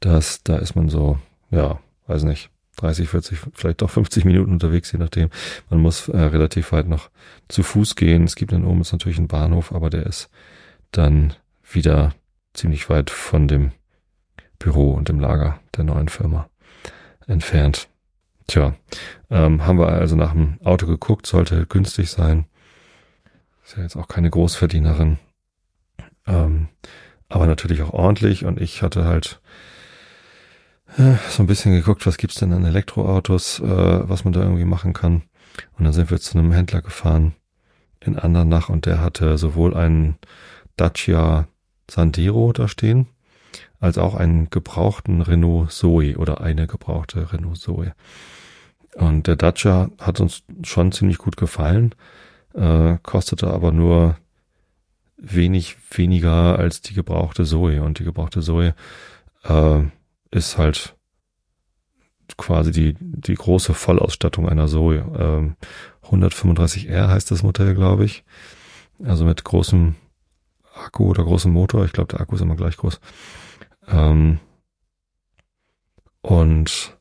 dass 0.00 0.42
da 0.42 0.56
ist 0.56 0.74
man 0.74 0.88
so, 0.88 1.18
ja, 1.50 1.78
weiß 2.06 2.24
nicht, 2.24 2.50
30, 2.76 3.08
40, 3.08 3.38
vielleicht 3.54 3.82
doch 3.82 3.90
50 3.90 4.24
Minuten 4.24 4.52
unterwegs, 4.52 4.90
je 4.92 4.98
nachdem. 4.98 5.28
Man 5.68 5.80
muss 5.80 6.08
äh, 6.08 6.18
relativ 6.18 6.72
weit 6.72 6.88
noch 6.88 7.10
zu 7.48 7.62
Fuß 7.62 7.94
gehen. 7.94 8.24
Es 8.24 8.36
gibt 8.36 8.52
in 8.52 8.64
Omitz 8.64 8.92
natürlich 8.92 9.18
einen 9.18 9.28
Bahnhof, 9.28 9.72
aber 9.72 9.90
der 9.90 10.06
ist 10.06 10.30
dann 10.92 11.34
wieder 11.70 12.14
ziemlich 12.54 12.88
weit 12.88 13.10
von 13.10 13.48
dem 13.48 13.72
Büro 14.58 14.92
und 14.92 15.08
dem 15.08 15.20
Lager 15.20 15.60
der 15.76 15.84
neuen 15.84 16.08
Firma 16.08 16.48
entfernt. 17.26 17.88
Tja, 18.46 18.74
ähm, 19.30 19.64
haben 19.66 19.78
wir 19.78 19.88
also 19.88 20.16
nach 20.16 20.32
dem 20.32 20.58
Auto 20.64 20.86
geguckt, 20.86 21.26
sollte 21.26 21.66
günstig 21.66 22.10
sein. 22.10 22.46
Ist 23.64 23.76
ja 23.76 23.82
jetzt 23.82 23.96
auch 23.96 24.08
keine 24.08 24.30
Großverdienerin. 24.30 25.18
Ähm, 26.26 26.68
aber 27.28 27.46
natürlich 27.46 27.82
auch 27.82 27.92
ordentlich 27.92 28.44
und 28.44 28.60
ich 28.60 28.82
hatte 28.82 29.04
halt 29.04 29.40
so 30.96 31.42
ein 31.42 31.46
bisschen 31.46 31.72
geguckt, 31.72 32.06
was 32.06 32.16
gibt's 32.16 32.36
denn 32.36 32.52
an 32.52 32.64
Elektroautos, 32.64 33.60
äh, 33.60 34.08
was 34.08 34.24
man 34.24 34.32
da 34.32 34.42
irgendwie 34.42 34.64
machen 34.64 34.92
kann. 34.92 35.22
Und 35.78 35.84
dann 35.84 35.92
sind 35.92 36.10
wir 36.10 36.20
zu 36.20 36.38
einem 36.38 36.52
Händler 36.52 36.82
gefahren 36.82 37.34
in 38.00 38.18
Andernach 38.18 38.68
und 38.68 38.86
der 38.86 39.00
hatte 39.00 39.36
sowohl 39.38 39.76
einen 39.76 40.16
Dacia 40.76 41.46
Sandero 41.90 42.52
da 42.52 42.68
stehen, 42.68 43.06
als 43.80 43.98
auch 43.98 44.14
einen 44.14 44.48
gebrauchten 44.50 45.20
Renault 45.22 45.72
Zoe 45.72 46.16
oder 46.16 46.40
eine 46.40 46.66
gebrauchte 46.66 47.32
Renault 47.32 47.58
Zoe. 47.58 47.94
Und 48.94 49.26
der 49.26 49.36
Dacia 49.36 49.90
hat 49.98 50.20
uns 50.20 50.42
schon 50.62 50.92
ziemlich 50.92 51.18
gut 51.18 51.36
gefallen, 51.36 51.94
äh, 52.54 52.96
kostete 53.02 53.48
aber 53.48 53.72
nur 53.72 54.16
wenig 55.16 55.76
weniger 55.90 56.58
als 56.58 56.80
die 56.80 56.94
gebrauchte 56.94 57.44
Zoe. 57.44 57.82
Und 57.82 57.98
die 57.98 58.04
gebrauchte 58.04 58.40
Zoe 58.40 58.74
äh, 59.44 59.82
ist 60.30 60.58
halt 60.58 60.96
quasi 62.36 62.70
die, 62.70 62.96
die 63.00 63.34
große 63.34 63.74
Vollausstattung 63.74 64.48
einer 64.48 64.66
Zoe. 64.66 65.04
Ähm, 65.18 65.56
135R 66.04 67.08
heißt 67.08 67.30
das 67.30 67.42
Modell, 67.42 67.74
glaube 67.74 68.04
ich. 68.04 68.24
Also 69.04 69.24
mit 69.24 69.44
großem 69.44 69.94
Akku 70.74 71.08
oder 71.08 71.24
großem 71.24 71.52
Motor. 71.52 71.84
Ich 71.84 71.92
glaube, 71.92 72.08
der 72.08 72.20
Akku 72.20 72.36
ist 72.36 72.42
immer 72.42 72.56
gleich 72.56 72.76
groß. 72.76 73.00
Ähm, 73.88 74.38
und 76.22 76.98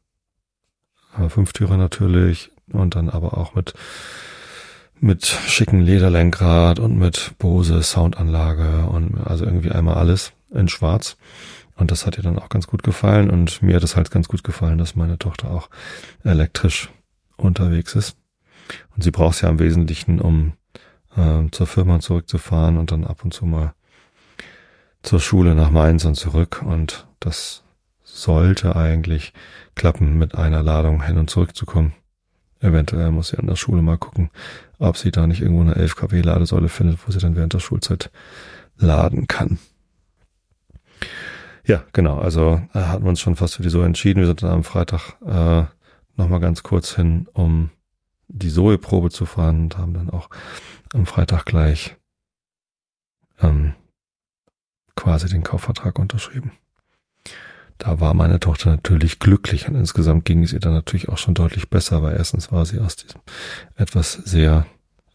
äh, 1.18 1.30
Fünftürer 1.30 1.78
natürlich 1.78 2.52
und 2.72 2.96
dann 2.96 3.10
aber 3.10 3.38
auch 3.38 3.56
mit 3.56 3.74
mit 5.02 5.26
schicken 5.26 5.80
Lederlenkrad 5.80 6.80
und 6.80 6.98
mit 6.98 7.32
Bose 7.38 7.82
Soundanlage 7.84 8.86
und 8.88 9.18
also 9.26 9.46
irgendwie 9.46 9.72
einmal 9.72 9.96
alles 9.96 10.34
in 10.52 10.68
schwarz. 10.68 11.16
Und 11.80 11.92
das 11.92 12.06
hat 12.06 12.18
ihr 12.18 12.24
dann 12.24 12.38
auch 12.38 12.50
ganz 12.50 12.68
gut 12.68 12.84
gefallen 12.84 13.30
und 13.30 13.62
mir 13.62 13.78
hat 13.78 13.84
es 13.84 13.96
halt 13.96 14.12
ganz 14.12 14.28
gut 14.28 14.44
gefallen, 14.44 14.78
dass 14.78 14.98
meine 14.98 15.18
Tochter 15.18 15.50
auch 15.50 15.70
elektrisch 16.26 16.90
unterwegs 17.38 17.96
ist. 17.96 18.18
Und 18.96 19.04
sie 19.04 19.12
braucht 19.12 19.36
es 19.36 19.42
ja 19.42 19.50
im 19.50 19.60
Wesentlichen, 19.60 20.20
um 20.20 20.54
äh, 21.16 21.50
zur 21.52 21.68
Firma 21.68 22.02
zurückzufahren 22.02 22.78
und 22.78 22.92
dann 22.92 23.06
ab 23.06 23.24
und 23.24 23.34
zu 23.34 23.46
mal 23.46 23.74
zur 25.04 25.22
Schule 25.22 25.56
nach 25.56 25.72
Mainz 25.72 26.04
und 26.04 26.16
zurück. 26.16 26.62
Und 26.66 27.08
das 27.22 27.64
sollte 28.04 28.76
eigentlich 28.76 29.32
klappen, 29.76 30.18
mit 30.18 30.36
einer 30.36 30.62
Ladung 30.62 31.02
hin 31.02 31.18
und 31.18 31.30
zurück 31.30 31.56
zu 31.56 31.66
kommen. 31.66 31.94
Eventuell 32.60 33.12
muss 33.12 33.30
sie 33.30 33.38
an 33.38 33.48
der 33.48 33.56
Schule 33.56 33.82
mal 33.82 33.98
gucken, 33.98 34.32
ob 34.80 34.98
sie 34.98 35.12
da 35.12 35.26
nicht 35.28 35.42
irgendwo 35.42 35.62
eine 35.62 35.76
11 35.76 35.96
kW 35.96 36.22
Ladesäule 36.22 36.68
findet, 36.68 37.00
wo 37.08 37.12
sie 37.12 37.20
dann 37.20 37.38
während 37.38 37.54
der 37.54 37.60
Schulzeit 37.60 38.12
laden 38.78 39.28
kann. 39.28 39.60
Ja, 41.70 41.84
genau. 41.94 42.18
Also 42.18 42.60
äh, 42.74 42.80
hatten 42.80 43.04
wir 43.04 43.10
uns 43.10 43.22
schon 43.22 43.36
fast 43.36 43.58
für 43.58 43.62
die 43.62 43.70
Zoe 43.70 43.86
entschieden. 43.86 44.22
Wir 44.22 44.26
sind 44.26 44.42
dann 44.42 44.50
am 44.50 44.64
Freitag 44.64 45.18
äh, 45.24 45.66
nochmal 46.16 46.40
ganz 46.40 46.64
kurz 46.64 46.96
hin, 46.96 47.28
um 47.34 47.70
die 48.28 48.50
Zoe-Probe 48.50 49.12
zu 49.12 49.28
fahren 49.28 49.66
und 49.66 49.78
haben 49.78 49.94
dann 49.94 50.10
auch 50.10 50.32
am 50.96 51.06
Freitag 51.06 51.46
gleich 51.46 51.96
ähm, 53.40 53.76
quasi 54.96 55.30
den 55.30 55.44
Kaufvertrag 55.44 56.00
unterschrieben. 56.00 56.54
Da 57.78 58.00
war 58.00 58.16
meine 58.16 58.40
Tochter 58.40 58.72
natürlich 58.72 59.20
glücklich 59.20 59.68
und 59.68 59.76
insgesamt 59.76 60.26
ging 60.26 60.42
es 60.42 60.54
ihr 60.54 60.60
dann 60.60 60.74
natürlich 60.74 61.08
auch 61.08 61.20
schon 61.20 61.36
deutlich 61.36 61.70
besser, 61.70 62.02
weil 62.02 62.18
erstens 62.18 62.52
war 62.52 62.66
sie 62.66 62.80
aus 62.80 62.96
diesem 62.96 63.22
etwas 63.76 64.14
sehr 64.14 64.66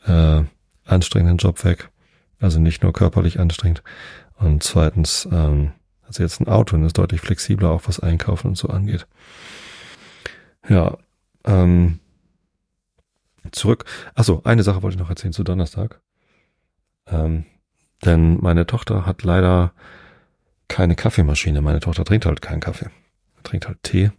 äh, 0.07 0.43
anstrengenden 0.85 1.39
Job 1.39 1.65
weg, 1.65 1.91
also 2.39 2.61
nicht 2.61 2.85
nur 2.85 2.93
körperlich 2.93 3.41
anstrengend 3.41 3.83
und 4.37 4.63
zweitens 4.63 5.29
ähm, 5.33 5.73
also 6.15 6.23
jetzt 6.23 6.41
ein 6.41 6.53
Auto 6.53 6.77
und 6.77 6.85
ist 6.85 6.99
deutlich 6.99 7.21
flexibler, 7.21 7.71
auch 7.71 7.83
was 7.87 8.01
Einkaufen 8.01 8.49
und 8.49 8.59
so 8.59 8.69
angeht. 8.69 9.07
Ja, 10.69 10.97
ähm, 11.45 11.99
zurück. 13.51 13.85
Achso, 14.15 14.41
eine 14.45 14.63
Sache 14.63 14.83
wollte 14.83 14.95
ich 14.95 15.01
noch 15.01 15.11
erzählen 15.11 15.33
zu 15.33 15.45
Donnerstag. 15.45 16.01
Ähm, 17.07 17.45
denn 18.05 18.41
meine 18.41 18.67
Tochter 18.67 19.07
hat 19.07 19.25
leider 19.25 19.73
keine 20.69 20.95
Kaffeemaschine. 20.95 21.61
Meine 21.61 21.81
Tochter 21.81 22.05
trinkt 22.05 22.27
halt 22.27 22.41
keinen 22.41 22.61
Kaffee. 22.61 22.91
Trinkt 23.43 23.67
halt 23.67 23.83
Tee. 23.83 24.11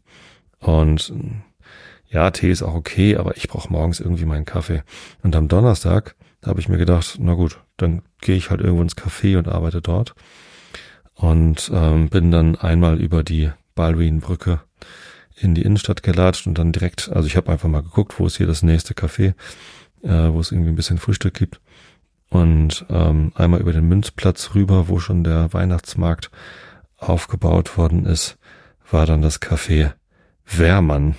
Und 0.59 1.13
ja, 2.07 2.29
Tee 2.31 2.51
ist 2.51 2.61
auch 2.61 2.75
okay, 2.75 3.17
aber 3.17 3.37
ich 3.37 3.47
brauche 3.47 3.71
morgens 3.71 3.99
irgendwie 3.99 4.25
meinen 4.25 4.45
Kaffee. 4.45 4.83
Und 5.23 5.35
am 5.35 5.47
Donnerstag 5.47 6.15
habe 6.45 6.59
ich 6.59 6.69
mir 6.69 6.77
gedacht, 6.77 7.17
na 7.19 7.33
gut, 7.33 7.59
dann 7.77 8.03
gehe 8.21 8.35
ich 8.35 8.49
halt 8.49 8.61
irgendwo 8.61 8.83
ins 8.83 8.97
Café 8.97 9.37
und 9.37 9.47
arbeite 9.47 9.81
dort 9.81 10.13
und 11.15 11.71
ähm, 11.73 12.09
bin 12.09 12.31
dann 12.31 12.55
einmal 12.55 12.99
über 13.01 13.23
die 13.23 13.51
Baldwin-Brücke 13.73 14.61
in 15.37 15.55
die 15.55 15.63
Innenstadt 15.63 16.03
gelatscht 16.03 16.47
und 16.47 16.57
dann 16.57 16.71
direkt, 16.71 17.09
also 17.11 17.27
ich 17.27 17.35
habe 17.35 17.51
einfach 17.51 17.69
mal 17.69 17.83
geguckt, 17.83 18.19
wo 18.19 18.25
ist 18.25 18.37
hier 18.37 18.47
das 18.47 18.63
nächste 18.63 18.93
Café, 18.93 19.33
äh, 20.03 20.31
wo 20.31 20.39
es 20.39 20.51
irgendwie 20.51 20.69
ein 20.69 20.75
bisschen 20.75 20.97
Frühstück 20.97 21.33
gibt 21.33 21.59
und 22.29 22.85
ähm, 22.89 23.31
einmal 23.35 23.61
über 23.61 23.73
den 23.73 23.87
Münzplatz 23.87 24.55
rüber, 24.55 24.87
wo 24.87 24.99
schon 24.99 25.23
der 25.23 25.53
Weihnachtsmarkt 25.53 26.31
aufgebaut 26.97 27.77
worden 27.77 28.05
ist, 28.05 28.37
war 28.89 29.05
dann 29.05 29.21
das 29.21 29.41
Café 29.41 29.93
Wehrmann, 30.45 31.15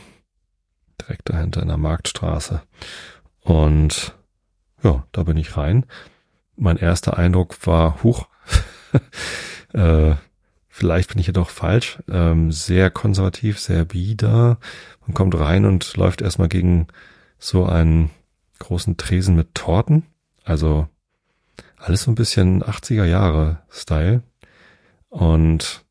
direkt 1.01 1.29
dahinter 1.29 1.63
in 1.63 1.69
der 1.69 1.77
Marktstraße. 1.77 2.63
Und 3.41 4.15
ja, 4.83 5.05
da 5.13 5.23
bin 5.23 5.37
ich 5.37 5.57
rein. 5.57 5.87
Mein 6.57 6.77
erster 6.77 7.17
Eindruck 7.17 7.67
war, 7.67 8.03
huch, 8.03 8.27
äh, 9.77 10.17
vielleicht 10.69 11.11
bin 11.11 11.19
ich 11.19 11.27
jedoch 11.27 11.51
falsch, 11.51 11.99
ähm, 12.09 12.51
sehr 12.51 12.91
konservativ, 12.91 13.59
sehr 13.61 13.85
bieder. 13.85 14.59
Man 15.07 15.15
kommt 15.15 15.39
rein 15.39 15.65
und 15.65 15.97
läuft 15.97 16.23
erstmal 16.23 16.49
gegen 16.49 16.89
so 17.39 17.67
einen 17.67 18.11
großen 18.59 18.97
Tresen 18.97 19.37
mit 19.37 19.55
Torten. 19.55 20.05
Also 20.45 20.89
alles 21.77 22.03
so 22.03 22.11
ein 22.11 22.15
bisschen 22.15 22.63
80er 22.65 23.05
Jahre 23.05 23.63
Style. 23.71 24.23
Und 25.09 25.85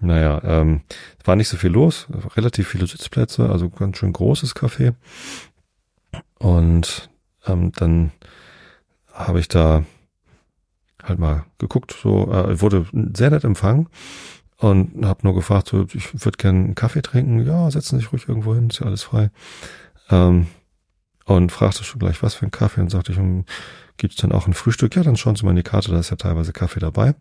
naja, 0.00 0.40
ähm, 0.44 0.82
war 1.24 1.36
nicht 1.36 1.48
so 1.48 1.56
viel 1.56 1.70
los, 1.70 2.06
relativ 2.36 2.68
viele 2.68 2.86
Sitzplätze, 2.86 3.50
also 3.50 3.68
ganz 3.68 3.98
schön 3.98 4.12
großes 4.12 4.54
Café. 4.54 4.94
Und 6.38 7.10
ähm, 7.46 7.72
dann 7.72 8.12
habe 9.12 9.40
ich 9.40 9.48
da 9.48 9.84
halt 11.08 11.18
mal 11.18 11.44
geguckt, 11.58 11.96
so 12.02 12.30
äh, 12.32 12.60
wurde 12.60 12.86
sehr 13.14 13.30
nett 13.30 13.44
empfangen 13.44 13.88
und 14.56 15.04
habe 15.04 15.20
nur 15.22 15.34
gefragt, 15.34 15.68
so, 15.68 15.86
ich 15.92 16.24
würde 16.24 16.36
gerne 16.36 16.58
einen 16.58 16.74
Kaffee 16.74 17.02
trinken. 17.02 17.46
Ja, 17.46 17.70
setzen 17.70 17.98
Sie 17.98 18.04
sich 18.04 18.12
ruhig 18.12 18.28
irgendwo 18.28 18.54
hin, 18.54 18.70
ist 18.70 18.80
ja 18.80 18.86
alles 18.86 19.02
frei. 19.02 19.30
Ähm, 20.10 20.46
und 21.24 21.52
fragte 21.52 21.84
schon 21.84 22.00
gleich, 22.00 22.22
was 22.22 22.34
für 22.34 22.46
ein 22.46 22.50
Kaffee 22.50 22.80
und 22.80 22.90
sagte 22.90 23.12
ich, 23.12 23.18
um, 23.18 23.44
gibt's 23.98 24.16
denn 24.16 24.32
auch 24.32 24.46
ein 24.46 24.54
Frühstück? 24.54 24.96
Ja, 24.96 25.02
dann 25.02 25.16
schauen 25.16 25.36
Sie 25.36 25.44
mal 25.44 25.50
in 25.50 25.56
die 25.56 25.62
Karte, 25.62 25.90
da 25.90 25.98
ist 25.98 26.10
ja 26.10 26.16
teilweise 26.16 26.52
Kaffee 26.52 26.80
dabei. 26.80 27.14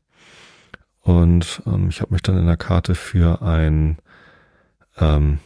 Und 1.01 1.61
ähm, 1.65 1.89
ich 1.89 2.01
habe 2.01 2.13
mich 2.13 2.21
dann 2.21 2.37
in 2.37 2.47
der 2.47 2.57
Karte 2.57 2.95
für 2.95 3.41
ein 3.41 3.97
ähm, 4.97 5.39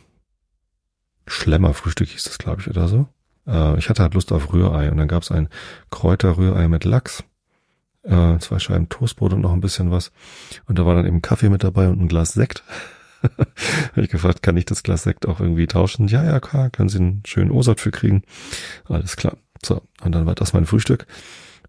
Schlemmerfrühstück 1.27 2.09
hieß 2.09 2.23
das, 2.23 2.37
glaube 2.37 2.61
ich, 2.61 2.69
oder 2.69 2.87
so. 2.87 3.07
Äh, 3.47 3.77
ich 3.77 3.89
hatte 3.89 4.01
halt 4.01 4.13
Lust 4.13 4.31
auf 4.31 4.53
Rührei 4.53 4.91
und 4.91 4.97
dann 4.97 5.07
gab's 5.07 5.31
ein 5.31 5.49
Kräuterrührei 5.89 6.67
mit 6.67 6.83
Lachs, 6.83 7.23
äh, 8.03 8.37
zwei 8.39 8.59
Scheiben 8.59 8.89
Toastbrot 8.89 9.33
und 9.33 9.41
noch 9.41 9.53
ein 9.53 9.61
bisschen 9.61 9.91
was. 9.91 10.11
Und 10.65 10.79
da 10.79 10.85
war 10.85 10.95
dann 10.95 11.05
eben 11.05 11.21
Kaffee 11.21 11.49
mit 11.49 11.63
dabei 11.63 11.87
und 11.89 12.01
ein 12.01 12.07
Glas 12.07 12.33
Sekt. 12.33 12.63
habe 13.21 14.01
ich 14.01 14.09
gefragt, 14.09 14.41
kann 14.41 14.57
ich 14.57 14.65
das 14.65 14.83
Glas 14.83 15.03
Sekt 15.03 15.27
auch 15.27 15.39
irgendwie 15.39 15.67
tauschen? 15.67 16.07
Ja, 16.07 16.23
ja, 16.23 16.39
klar, 16.39 16.69
können 16.69 16.89
Sie 16.89 16.97
einen 16.97 17.23
schönen 17.25 17.51
O-Saft 17.51 17.79
für 17.79 17.91
kriegen. 17.91 18.23
Alles 18.85 19.15
klar. 19.15 19.37
So, 19.63 19.81
und 20.03 20.13
dann 20.13 20.25
war 20.25 20.35
das 20.35 20.53
mein 20.53 20.65
Frühstück. 20.65 21.05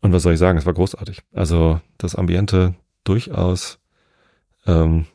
Und 0.01 0.13
was 0.13 0.23
soll 0.23 0.33
ich 0.33 0.39
sagen, 0.39 0.59
es 0.59 0.67
war 0.67 0.73
großartig. 0.73 1.23
Also 1.33 1.81
das 1.99 2.15
Ambiente 2.17 2.75
durchaus 3.05 3.79
ähm, 4.67 5.07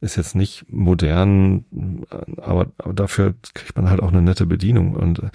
ist 0.00 0.16
jetzt 0.16 0.34
nicht 0.34 0.66
modern, 0.68 1.64
aber, 2.36 2.66
aber 2.78 2.92
dafür 2.92 3.34
kriegt 3.54 3.76
man 3.76 3.90
halt 3.90 4.00
auch 4.00 4.08
eine 4.08 4.22
nette 4.22 4.46
Bedienung 4.46 4.94
und 4.94 5.20
äh, 5.20 5.30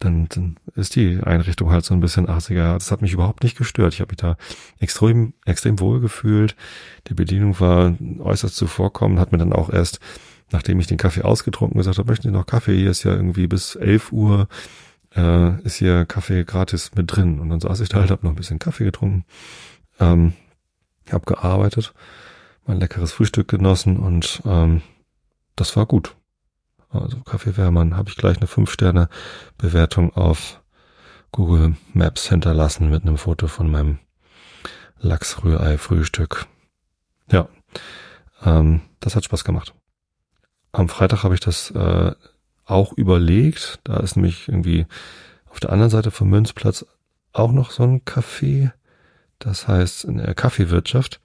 dann, 0.00 0.28
dann 0.28 0.56
ist 0.74 0.96
die 0.96 1.20
Einrichtung 1.22 1.70
halt 1.70 1.84
so 1.84 1.94
ein 1.94 2.00
bisschen 2.00 2.26
80er. 2.26 2.74
Das 2.74 2.90
hat 2.90 3.02
mich 3.02 3.12
überhaupt 3.12 3.42
nicht 3.42 3.56
gestört. 3.56 3.94
Ich 3.94 4.00
habe 4.00 4.10
mich 4.10 4.18
da 4.18 4.36
extrem, 4.78 5.34
extrem 5.44 5.78
wohl 5.78 6.00
gefühlt. 6.00 6.56
Die 7.08 7.14
Bedienung 7.14 7.58
war 7.60 7.94
äußerst 8.18 8.56
zuvorkommend, 8.56 9.20
hat 9.20 9.32
mir 9.32 9.38
dann 9.38 9.52
auch 9.52 9.70
erst, 9.70 10.00
nachdem 10.50 10.80
ich 10.80 10.86
den 10.86 10.98
Kaffee 10.98 11.22
ausgetrunken 11.22 11.78
gesagt 11.78 11.98
habe, 11.98 12.10
möchten 12.10 12.28
Sie 12.28 12.34
noch 12.34 12.46
Kaffee? 12.46 12.76
Hier 12.76 12.90
ist 12.90 13.04
ja 13.04 13.12
irgendwie 13.12 13.46
bis 13.46 13.76
11 13.76 14.12
Uhr 14.12 14.48
äh, 15.14 15.60
ist 15.62 15.76
hier 15.76 16.04
Kaffee 16.06 16.44
gratis 16.44 16.90
mit 16.96 17.14
drin. 17.14 17.38
Und 17.38 17.50
dann 17.50 17.60
saß 17.60 17.80
ich 17.80 17.88
da 17.88 18.00
halt, 18.00 18.10
hab 18.10 18.24
noch 18.24 18.30
ein 18.30 18.36
bisschen 18.36 18.58
Kaffee 18.58 18.84
getrunken, 18.84 19.24
ähm, 20.00 20.32
hab 21.10 21.26
gearbeitet 21.26 21.94
mein 22.70 22.80
leckeres 22.80 23.12
Frühstück 23.12 23.48
genossen 23.48 23.96
und 23.96 24.42
ähm, 24.44 24.82
das 25.56 25.76
war 25.76 25.86
gut. 25.86 26.14
Also 26.90 27.20
Kaffee 27.20 27.56
Wehrmann 27.56 27.96
habe 27.96 28.08
ich 28.08 28.16
gleich 28.16 28.38
eine 28.38 28.46
5-Sterne-Bewertung 28.46 30.14
auf 30.14 30.60
Google 31.32 31.76
Maps 31.92 32.28
hinterlassen 32.28 32.90
mit 32.90 33.02
einem 33.02 33.16
Foto 33.16 33.46
von 33.46 33.70
meinem 33.70 33.98
Lachsrührei-Frühstück. 34.98 36.46
Ja, 37.30 37.48
ähm, 38.44 38.82
das 38.98 39.14
hat 39.14 39.24
Spaß 39.24 39.44
gemacht. 39.44 39.74
Am 40.72 40.88
Freitag 40.88 41.22
habe 41.22 41.34
ich 41.34 41.40
das 41.40 41.70
äh, 41.70 42.12
auch 42.64 42.92
überlegt. 42.92 43.80
Da 43.84 43.98
ist 43.98 44.16
nämlich 44.16 44.48
irgendwie 44.48 44.86
auf 45.48 45.60
der 45.60 45.70
anderen 45.70 45.90
Seite 45.90 46.10
vom 46.10 46.28
Münzplatz 46.28 46.86
auch 47.32 47.52
noch 47.52 47.70
so 47.70 47.84
ein 47.84 48.04
Café. 48.04 48.72
Das 49.38 49.68
heißt 49.68 50.04
in 50.04 50.18
der 50.18 50.34
Kaffeewirtschaft. 50.34 51.20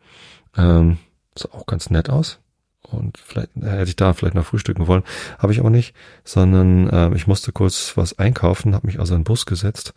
Ähm, 0.55 0.99
sah 1.37 1.49
auch 1.49 1.65
ganz 1.65 1.89
nett 1.89 2.09
aus. 2.09 2.39
Und 2.85 3.17
vielleicht 3.17 3.55
äh, 3.57 3.69
hätte 3.69 3.89
ich 3.89 3.95
da 3.95 4.13
vielleicht 4.13 4.35
noch 4.35 4.45
frühstücken 4.45 4.87
wollen. 4.87 5.03
Habe 5.37 5.53
ich 5.53 5.59
aber 5.59 5.69
nicht, 5.69 5.95
sondern 6.23 6.89
äh, 6.89 7.15
ich 7.15 7.27
musste 7.27 7.51
kurz 7.51 7.95
was 7.95 8.17
einkaufen, 8.19 8.75
habe 8.75 8.87
mich 8.87 8.99
also 8.99 9.13
in 9.13 9.21
den 9.21 9.25
Bus 9.25 9.45
gesetzt. 9.45 9.93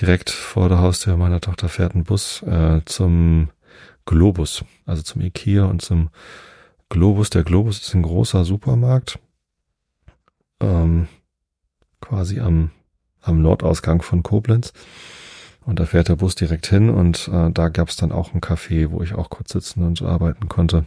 Direkt 0.00 0.30
vor 0.30 0.68
der 0.68 0.78
Haustür 0.78 1.16
meiner 1.16 1.40
Tochter 1.40 1.68
fährt 1.68 1.94
ein 1.94 2.04
Bus 2.04 2.42
äh, 2.42 2.80
zum 2.84 3.50
Globus, 4.06 4.64
also 4.86 5.02
zum 5.02 5.20
Ikea 5.20 5.64
und 5.64 5.82
zum 5.82 6.10
Globus. 6.88 7.30
Der 7.30 7.42
Globus 7.42 7.80
ist 7.80 7.94
ein 7.94 8.02
großer 8.02 8.44
Supermarkt, 8.44 9.18
ähm, 10.60 11.08
quasi 12.00 12.40
am, 12.40 12.70
am 13.20 13.42
Nordausgang 13.42 14.02
von 14.02 14.22
Koblenz. 14.22 14.72
Und 15.66 15.78
da 15.78 15.86
fährt 15.86 16.08
der 16.08 16.16
Bus 16.16 16.34
direkt 16.34 16.66
hin 16.66 16.88
und 16.88 17.28
äh, 17.28 17.50
da 17.50 17.68
gab 17.68 17.90
es 17.90 17.96
dann 17.96 18.12
auch 18.12 18.32
ein 18.32 18.40
Café, 18.40 18.90
wo 18.90 19.02
ich 19.02 19.14
auch 19.14 19.28
kurz 19.28 19.52
sitzen 19.52 19.84
und 19.84 20.00
arbeiten 20.02 20.48
konnte. 20.48 20.86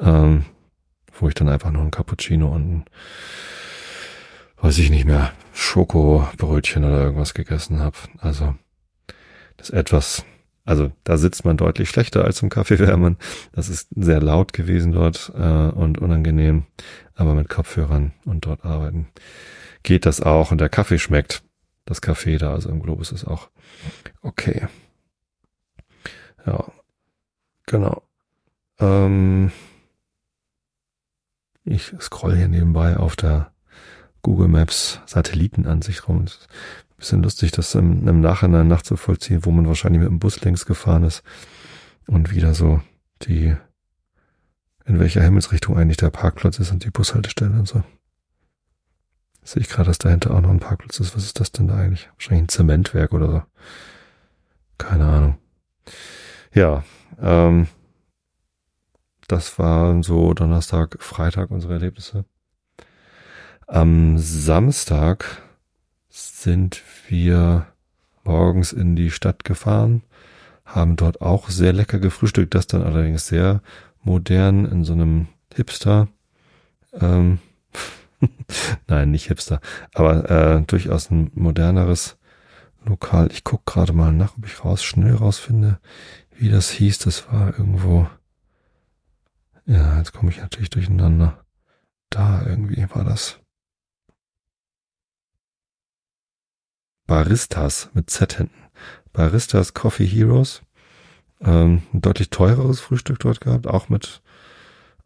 Ähm, 0.00 0.44
wo 1.18 1.28
ich 1.28 1.34
dann 1.34 1.48
einfach 1.48 1.70
nur 1.70 1.82
ein 1.82 1.90
Cappuccino 1.90 2.48
und 2.48 2.62
ein, 2.62 2.84
weiß 4.60 4.78
ich 4.78 4.90
nicht 4.90 5.06
mehr, 5.06 5.32
Schokobrötchen 5.52 6.84
oder 6.84 7.02
irgendwas 7.02 7.34
gegessen 7.34 7.80
habe. 7.80 7.96
Also 8.18 8.54
das 9.56 9.70
etwas, 9.70 10.24
also 10.64 10.92
da 11.04 11.16
sitzt 11.16 11.44
man 11.44 11.56
deutlich 11.56 11.88
schlechter 11.88 12.24
als 12.24 12.42
im 12.42 12.50
Café 12.50 12.78
Wärmen. 12.78 13.16
Das 13.52 13.68
ist 13.68 13.88
sehr 13.96 14.20
laut 14.20 14.52
gewesen 14.52 14.92
dort 14.92 15.32
äh, 15.34 15.40
und 15.40 15.98
unangenehm, 15.98 16.66
aber 17.14 17.34
mit 17.34 17.48
Kopfhörern 17.48 18.12
und 18.24 18.44
dort 18.44 18.64
arbeiten 18.64 19.08
geht 19.82 20.04
das 20.04 20.20
auch 20.20 20.50
und 20.50 20.60
der 20.60 20.68
Kaffee 20.68 20.98
schmeckt 20.98 21.42
das 21.84 22.02
Café 22.02 22.38
da, 22.38 22.52
also 22.52 22.68
im 22.68 22.82
Globus 22.82 23.12
ist 23.12 23.24
auch 23.24 23.48
okay. 24.20 24.66
Ja, 26.44 26.64
genau. 27.66 28.02
Ähm, 28.80 29.52
ich 31.66 31.92
scroll 32.00 32.36
hier 32.36 32.48
nebenbei 32.48 32.96
auf 32.96 33.16
der 33.16 33.52
Google 34.22 34.48
Maps 34.48 35.00
Satellitenansicht 35.06 36.08
rum. 36.08 36.24
Bisschen 36.96 37.22
lustig, 37.22 37.50
das 37.50 37.74
im, 37.74 38.08
im 38.08 38.20
Nachhinein 38.20 38.68
nachzuvollziehen, 38.68 39.44
wo 39.44 39.50
man 39.50 39.66
wahrscheinlich 39.66 40.00
mit 40.00 40.08
dem 40.08 40.18
Bus 40.18 40.40
längs 40.40 40.64
gefahren 40.64 41.04
ist 41.04 41.22
und 42.06 42.30
wieder 42.34 42.54
so 42.54 42.80
die, 43.22 43.54
in 44.86 44.98
welcher 44.98 45.22
Himmelsrichtung 45.22 45.76
eigentlich 45.76 45.98
der 45.98 46.10
Parkplatz 46.10 46.58
ist 46.58 46.70
und 46.70 46.84
die 46.84 46.90
Bushaltestelle 46.90 47.52
und 47.52 47.68
so. 47.68 47.82
Sehe 49.42 49.62
ich 49.62 49.68
gerade, 49.68 49.88
dass 49.88 49.98
dahinter 49.98 50.32
auch 50.32 50.40
noch 50.40 50.50
ein 50.50 50.60
Parkplatz 50.60 50.98
ist. 50.98 51.14
Was 51.14 51.24
ist 51.24 51.38
das 51.38 51.52
denn 51.52 51.68
da 51.68 51.76
eigentlich? 51.76 52.08
Wahrscheinlich 52.14 52.44
ein 52.44 52.48
Zementwerk 52.48 53.12
oder 53.12 53.30
so. 53.30 53.42
Keine 54.78 55.04
Ahnung. 55.04 55.38
Ja, 56.52 56.82
ähm, 57.20 57.68
das 59.28 59.58
waren 59.58 60.02
so 60.02 60.34
Donnerstag, 60.34 60.96
Freitag 61.00 61.50
unsere 61.50 61.74
Erlebnisse. 61.74 62.24
Am 63.66 64.18
Samstag 64.18 65.42
sind 66.08 66.82
wir 67.08 67.66
morgens 68.24 68.72
in 68.72 68.96
die 68.96 69.10
Stadt 69.10 69.44
gefahren, 69.44 70.02
haben 70.64 70.96
dort 70.96 71.20
auch 71.20 71.48
sehr 71.48 71.72
lecker 71.72 71.98
gefrühstückt, 71.98 72.54
das 72.54 72.66
dann 72.66 72.82
allerdings 72.82 73.26
sehr 73.26 73.62
modern 74.02 74.64
in 74.64 74.84
so 74.84 74.92
einem 74.92 75.28
Hipster 75.54 76.08
ähm, 77.00 77.38
Nein, 78.88 79.10
nicht 79.10 79.26
Hipster, 79.28 79.60
aber 79.94 80.30
äh, 80.30 80.62
durchaus 80.62 81.10
ein 81.10 81.30
moderneres 81.34 82.16
Lokal. 82.84 83.28
Ich 83.32 83.44
guck 83.44 83.66
gerade 83.66 83.92
mal 83.92 84.12
nach, 84.12 84.36
ob 84.36 84.46
ich 84.46 84.64
raus 84.64 84.82
schnell 84.82 85.14
rausfinde, 85.14 85.78
wie 86.36 86.48
das 86.48 86.70
hieß. 86.70 86.98
Das 87.00 87.30
war 87.30 87.58
irgendwo. 87.58 88.06
Ja, 89.66 89.98
jetzt 89.98 90.12
komme 90.12 90.30
ich 90.30 90.38
natürlich 90.38 90.70
durcheinander. 90.70 91.44
Da 92.10 92.44
irgendwie 92.46 92.86
war 92.90 93.04
das. 93.04 93.40
Baristas 97.06 97.90
mit 97.92 98.10
Z 98.10 98.32
hinten. 98.34 98.54
Baristas 99.12 99.74
Coffee 99.74 100.06
Heroes. 100.06 100.62
Ähm, 101.40 101.82
ein 101.92 102.00
deutlich 102.00 102.30
teureres 102.30 102.80
Frühstück 102.80 103.18
dort 103.18 103.40
gehabt, 103.40 103.66
auch 103.66 103.88
mit 103.88 104.22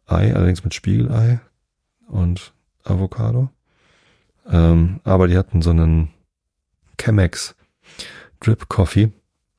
Ei, 0.05 0.33
allerdings 0.33 0.63
mit 0.63 0.73
Spiegelei 0.73 1.41
und 2.07 2.53
Avocado. 2.83 3.49
Ähm, 4.47 4.99
aber 5.03 5.27
die 5.27 5.37
hatten 5.37 5.61
so 5.61 5.71
einen 5.71 6.09
Chemex 6.99 7.55
Drip 8.39 8.69
Coffee. 8.69 9.11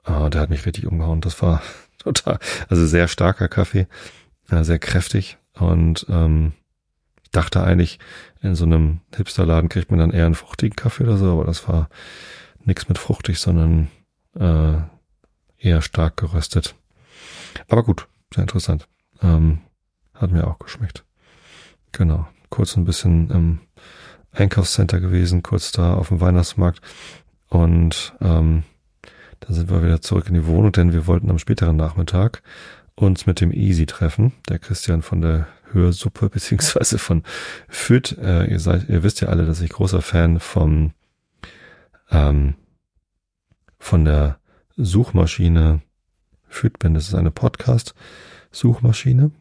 Uh, 0.09 0.29
der 0.29 0.41
hat 0.41 0.51
mich 0.51 0.67
richtig 0.67 0.87
umgehauen. 0.87 1.21
Das 1.21 1.41
war 1.43 1.63
total, 1.99 2.39
also 2.69 2.87
sehr 2.87 3.09
starker 3.09 3.49
Kaffee, 3.49 3.87
äh, 4.53 4.65
sehr 4.65 4.79
kräftig 4.79 5.39
und 5.55 6.07
ähm, 6.09 6.53
ich 7.23 7.31
dachte 7.31 7.63
eigentlich, 7.63 7.99
in 8.43 8.55
so 8.55 8.65
einem 8.65 9.01
Hipsterladen 9.15 9.69
kriegt 9.69 9.91
man 9.91 10.01
dann 10.01 10.11
eher 10.11 10.27
einen 10.27 10.35
fruchtigen 10.35 10.77
Kaffee 10.77 11.05
oder 11.05 11.17
so, 11.17 11.33
aber 11.33 11.45
das 11.45 11.67
war 11.69 11.89
nichts 12.65 12.89
mit 12.89 12.99
fruchtig, 12.99 13.39
sondern 13.39 13.89
äh, 14.35 14.83
eher 15.59 15.83
stark 15.83 16.17
geröstet. 16.17 16.75
Aber 17.69 17.83
gut, 17.83 18.09
sehr 18.35 18.43
interessant. 18.43 18.89
Ähm, 19.23 19.61
hat 20.15 20.31
mir 20.31 20.47
auch 20.47 20.59
geschmeckt. 20.59 21.05
Genau. 21.93 22.27
Kurz 22.51 22.77
ein 22.77 22.85
bisschen 22.85 23.31
im 23.31 23.61
Einkaufscenter 24.33 25.01
gewesen, 25.01 25.43
kurz 25.43 25.73
da 25.73 25.95
auf 25.95 26.09
dem 26.09 26.21
Weihnachtsmarkt. 26.21 26.81
Und 27.49 28.15
ähm, 28.21 28.65
dann 29.41 29.55
sind 29.55 29.71
wir 29.71 29.83
wieder 29.83 30.01
zurück 30.01 30.29
in 30.29 30.35
die 30.35 30.47
Wohnung, 30.47 30.73
denn 30.73 30.93
wir 30.93 31.07
wollten 31.07 31.31
am 31.31 31.39
späteren 31.39 31.77
Nachmittag 31.77 32.43
uns 32.95 33.27
mit 33.27 33.41
dem 33.41 33.53
Easy 33.53 33.87
treffen. 33.87 34.33
Der 34.49 34.59
Christian 34.59 35.03
von 35.03 35.21
der 35.21 35.47
Hörsuppe 35.73 36.29
beziehungsweise 36.31 36.99
von 36.99 37.23
FIT. 37.69 38.19
Äh, 38.19 38.51
ihr 38.51 38.61
seid, 38.61 38.89
ihr 38.89 39.03
wisst 39.03 39.21
ja 39.21 39.29
alle, 39.29 39.47
dass 39.47 39.61
ich 39.61 39.71
großer 39.71 40.03
Fan 40.03 40.41
vom 40.41 40.93
ähm, 42.11 42.55
von 43.79 44.05
der 44.05 44.39
Suchmaschine 44.77 45.81
FIT 46.49 46.79
bin. 46.79 46.95
Das 46.95 47.09
ist 47.09 47.15
eine 47.15 47.31
Podcast-Suchmaschine, 47.31 49.33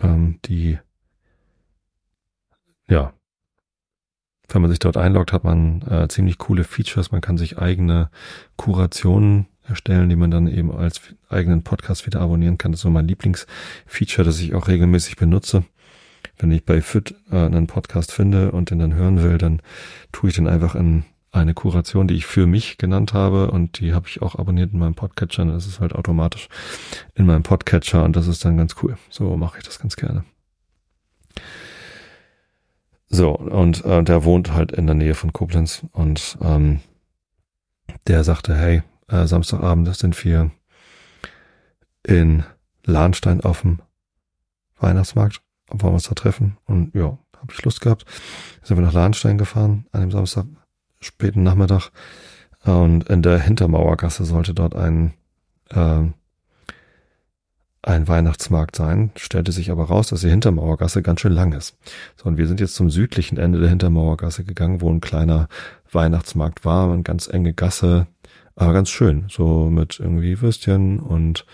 ähm, 0.00 0.38
die 0.44 0.78
ja 2.88 3.12
wenn 4.48 4.62
man 4.62 4.70
sich 4.70 4.78
dort 4.78 4.96
einloggt, 4.96 5.32
hat 5.32 5.44
man 5.44 5.82
äh, 5.82 6.08
ziemlich 6.08 6.38
coole 6.38 6.64
Features. 6.64 7.12
Man 7.12 7.20
kann 7.20 7.38
sich 7.38 7.58
eigene 7.58 8.10
Kurationen 8.56 9.46
erstellen, 9.66 10.08
die 10.08 10.16
man 10.16 10.30
dann 10.30 10.46
eben 10.46 10.72
als 10.72 11.00
eigenen 11.28 11.62
Podcast 11.62 12.06
wieder 12.06 12.20
abonnieren 12.20 12.58
kann. 12.58 12.72
Das 12.72 12.80
ist 12.80 12.82
so 12.82 12.90
mein 12.90 13.08
Lieblingsfeature, 13.08 14.24
das 14.24 14.40
ich 14.40 14.54
auch 14.54 14.68
regelmäßig 14.68 15.16
benutze. 15.16 15.64
Wenn 16.38 16.50
ich 16.50 16.64
bei 16.64 16.80
Fit 16.80 17.14
äh, 17.30 17.36
einen 17.36 17.66
Podcast 17.66 18.12
finde 18.12 18.52
und 18.52 18.70
den 18.70 18.78
dann 18.78 18.94
hören 18.94 19.22
will, 19.22 19.38
dann 19.38 19.60
tue 20.12 20.30
ich 20.30 20.36
den 20.36 20.48
einfach 20.48 20.74
in 20.74 21.04
eine 21.34 21.54
Kuration, 21.54 22.06
die 22.06 22.14
ich 22.14 22.26
für 22.26 22.46
mich 22.46 22.78
genannt 22.78 23.12
habe 23.12 23.50
und 23.50 23.80
die 23.80 23.92
habe 23.92 24.06
ich 24.08 24.22
auch 24.22 24.36
abonniert 24.36 24.72
in 24.72 24.78
meinem 24.78 24.94
Podcatcher. 24.94 25.44
Das 25.44 25.66
ist 25.66 25.80
halt 25.80 25.94
automatisch 25.94 26.48
in 27.14 27.26
meinem 27.26 27.42
Podcatcher 27.42 28.04
und 28.04 28.14
das 28.14 28.28
ist 28.28 28.44
dann 28.44 28.56
ganz 28.56 28.76
cool. 28.82 28.96
So 29.10 29.36
mache 29.36 29.58
ich 29.58 29.64
das 29.64 29.78
ganz 29.78 29.96
gerne. 29.96 30.24
So, 33.08 33.30
und 33.36 33.84
äh, 33.84 34.02
der 34.02 34.24
wohnt 34.24 34.52
halt 34.52 34.72
in 34.72 34.86
der 34.86 34.94
Nähe 34.94 35.14
von 35.14 35.32
Koblenz 35.32 35.84
und 35.92 36.38
ähm, 36.40 36.80
der 38.06 38.24
sagte, 38.24 38.56
hey, 38.56 38.82
äh, 39.08 39.26
Samstagabend 39.26 39.94
sind 39.96 40.22
wir 40.24 40.50
in 42.06 42.44
Lahnstein 42.84 43.40
auf 43.40 43.62
dem 43.62 43.80
Weihnachtsmarkt, 44.78 45.40
wollen 45.68 45.82
wir 45.82 45.94
uns 45.94 46.08
da 46.08 46.14
treffen? 46.14 46.58
Und 46.66 46.94
ja, 46.94 47.18
habe 47.38 47.52
ich 47.52 47.62
Lust 47.62 47.80
gehabt. 47.80 48.04
Sind 48.62 48.76
wir 48.76 48.84
nach 48.84 48.92
Lahnstein 48.92 49.38
gefahren 49.38 49.86
an 49.92 50.00
dem 50.00 50.10
Samstag, 50.10 50.46
späten 51.00 51.42
Nachmittag. 51.42 51.90
Und 52.64 53.08
in 53.08 53.22
der 53.22 53.38
Hintermauergasse 53.38 54.24
sollte 54.24 54.54
dort 54.54 54.74
ein 54.74 55.14
äh, 55.70 56.04
ein 57.86 58.08
Weihnachtsmarkt 58.08 58.76
sein, 58.76 59.10
stellte 59.16 59.52
sich 59.52 59.70
aber 59.70 59.84
raus, 59.84 60.08
dass 60.08 60.22
die 60.22 60.30
Hintermauergasse 60.30 61.02
ganz 61.02 61.20
schön 61.20 61.32
lang 61.32 61.52
ist. 61.52 61.76
So, 62.16 62.26
und 62.28 62.38
wir 62.38 62.46
sind 62.46 62.60
jetzt 62.60 62.74
zum 62.74 62.88
südlichen 62.88 63.36
Ende 63.36 63.60
der 63.60 63.68
Hintermauergasse 63.68 64.44
gegangen, 64.44 64.80
wo 64.80 64.90
ein 64.90 65.00
kleiner 65.00 65.48
Weihnachtsmarkt 65.92 66.64
war, 66.64 66.90
eine 66.90 67.02
ganz 67.02 67.28
enge 67.28 67.52
Gasse, 67.52 68.06
aber 68.56 68.72
ganz 68.72 68.90
schön, 68.90 69.26
so 69.28 69.68
mit 69.70 69.98
irgendwie 70.00 70.40
Würstchen 70.40 71.00
und 71.00 71.44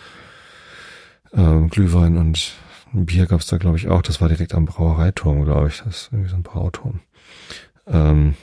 äh, 1.33 1.61
Glühwein 1.69 2.17
und 2.17 2.53
ein 2.93 3.07
Bier 3.07 3.27
gab's 3.27 3.47
da, 3.47 3.57
glaube 3.57 3.77
ich, 3.77 3.89
auch. 3.89 4.03
Das 4.03 4.21
war 4.21 4.29
direkt 4.29 4.55
am 4.55 4.65
Brauereiturm, 4.65 5.45
glaube 5.45 5.69
ich. 5.69 5.79
Das 5.79 5.87
ist 5.87 6.09
irgendwie 6.13 6.31
so 6.31 6.37
ein 6.37 6.43
Brauturm. 6.43 7.01
Ähm, 7.87 8.35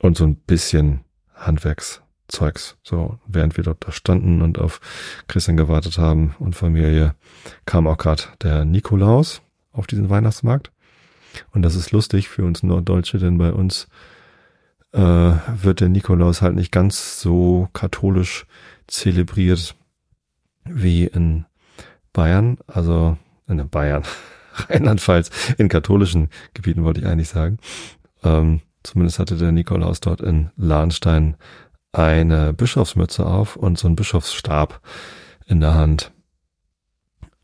und 0.00 0.16
so 0.16 0.24
ein 0.24 0.36
bisschen 0.36 1.04
Handwerks 1.34 2.02
Zeugs. 2.28 2.76
So, 2.82 3.18
während 3.26 3.56
wir 3.56 3.64
dort 3.64 3.86
da 3.86 3.92
standen 3.92 4.42
und 4.42 4.58
auf 4.58 4.80
Christian 5.28 5.56
gewartet 5.56 5.98
haben 5.98 6.34
und 6.38 6.56
Familie, 6.56 7.14
kam 7.66 7.86
auch 7.86 7.98
gerade 7.98 8.22
der 8.42 8.64
Nikolaus 8.64 9.42
auf 9.72 9.86
diesen 9.86 10.08
Weihnachtsmarkt. 10.08 10.72
Und 11.52 11.62
das 11.62 11.74
ist 11.74 11.90
lustig 11.90 12.28
für 12.28 12.44
uns 12.44 12.62
Norddeutsche, 12.62 13.18
denn 13.18 13.38
bei 13.38 13.52
uns 13.52 13.88
äh, 14.94 15.00
wird 15.00 15.80
der 15.80 15.88
Nikolaus 15.88 16.40
halt 16.40 16.54
nicht 16.54 16.70
ganz 16.72 17.20
so 17.20 17.68
katholisch 17.72 18.46
zelebriert 18.86 19.74
wie 20.64 21.04
in 21.04 21.46
Bayern, 22.12 22.58
also 22.66 23.18
in 23.48 23.68
Bayern, 23.68 24.04
Rheinland-Pfalz, 24.54 25.30
in 25.58 25.68
katholischen 25.68 26.28
Gebieten 26.54 26.84
wollte 26.84 27.00
ich 27.00 27.06
eigentlich 27.06 27.28
sagen. 27.28 27.58
Ähm, 28.22 28.60
zumindest 28.84 29.18
hatte 29.18 29.36
der 29.36 29.52
Nikolaus 29.52 30.00
dort 30.00 30.20
in 30.20 30.50
Lahnstein 30.56 31.36
eine 31.92 32.52
Bischofsmütze 32.52 33.26
auf 33.26 33.56
und 33.56 33.78
so 33.78 33.88
einen 33.88 33.96
Bischofsstab 33.96 34.80
in 35.46 35.60
der 35.60 35.74
Hand. 35.74 36.12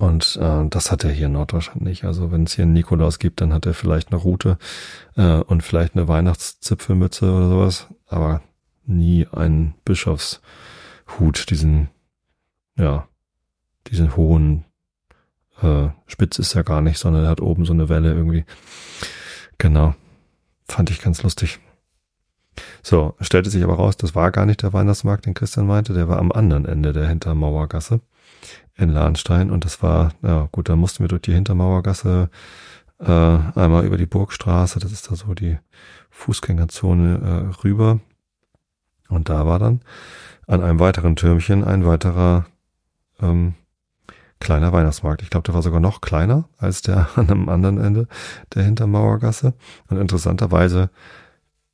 Und 0.00 0.38
äh, 0.40 0.66
das 0.70 0.90
hat 0.90 1.04
er 1.04 1.10
hier 1.10 1.26
in 1.26 1.32
Norddeutschland 1.32 1.82
nicht. 1.82 2.04
Also 2.04 2.32
wenn 2.32 2.44
es 2.44 2.54
hier 2.54 2.62
einen 2.62 2.72
Nikolaus 2.72 3.18
gibt, 3.18 3.42
dann 3.42 3.52
hat 3.52 3.66
er 3.66 3.74
vielleicht 3.74 4.08
eine 4.08 4.16
Rute 4.16 4.56
äh, 5.14 5.40
und 5.40 5.62
vielleicht 5.62 5.94
eine 5.94 6.08
Weihnachtszipfelmütze 6.08 7.30
oder 7.30 7.50
sowas, 7.50 7.86
aber 8.06 8.40
nie 8.86 9.26
einen 9.30 9.74
Bischofshut, 9.84 11.50
diesen, 11.50 11.90
ja, 12.78 13.08
diesen 13.88 14.16
hohen 14.16 14.64
äh, 15.60 15.88
Spitz 16.06 16.38
ist 16.38 16.54
er 16.54 16.64
gar 16.64 16.80
nicht, 16.80 16.98
sondern 16.98 17.24
er 17.24 17.30
hat 17.30 17.42
oben 17.42 17.66
so 17.66 17.74
eine 17.74 17.90
Welle 17.90 18.14
irgendwie. 18.14 18.46
Genau. 19.58 19.94
Fand 20.66 20.88
ich 20.88 21.02
ganz 21.02 21.22
lustig. 21.22 21.60
So, 22.82 23.16
stellte 23.20 23.50
sich 23.50 23.62
aber 23.62 23.74
raus, 23.74 23.98
das 23.98 24.14
war 24.14 24.30
gar 24.30 24.46
nicht 24.46 24.62
der 24.62 24.72
Weihnachtsmarkt, 24.72 25.26
den 25.26 25.34
Christian 25.34 25.66
meinte, 25.66 25.92
der 25.92 26.08
war 26.08 26.18
am 26.18 26.32
anderen 26.32 26.64
Ende 26.64 26.94
der 26.94 27.06
Hintermauergasse 27.06 28.00
in 28.80 28.90
Lahnstein 28.90 29.50
und 29.50 29.64
das 29.64 29.82
war, 29.82 30.12
ja 30.22 30.48
gut, 30.52 30.68
da 30.68 30.76
mussten 30.76 31.04
wir 31.04 31.08
durch 31.08 31.22
die 31.22 31.34
Hintermauergasse 31.34 32.30
äh, 32.98 33.04
einmal 33.04 33.84
über 33.84 33.96
die 33.96 34.06
Burgstraße, 34.06 34.78
das 34.80 34.92
ist 34.92 35.10
da 35.10 35.16
so 35.16 35.34
die 35.34 35.58
Fußgängerzone 36.10 37.52
äh, 37.52 37.62
rüber 37.62 38.00
und 39.08 39.28
da 39.28 39.46
war 39.46 39.58
dann 39.58 39.80
an 40.46 40.62
einem 40.62 40.80
weiteren 40.80 41.16
Türmchen 41.16 41.62
ein 41.62 41.84
weiterer 41.84 42.46
ähm, 43.20 43.54
kleiner 44.40 44.72
Weihnachtsmarkt. 44.72 45.22
Ich 45.22 45.30
glaube, 45.30 45.44
der 45.44 45.54
war 45.54 45.62
sogar 45.62 45.80
noch 45.80 46.00
kleiner 46.00 46.48
als 46.58 46.82
der 46.82 47.08
an 47.16 47.30
einem 47.30 47.48
anderen 47.48 47.78
Ende 47.78 48.08
der 48.54 48.64
Hintermauergasse. 48.64 49.54
Und 49.88 49.98
interessanterweise 49.98 50.90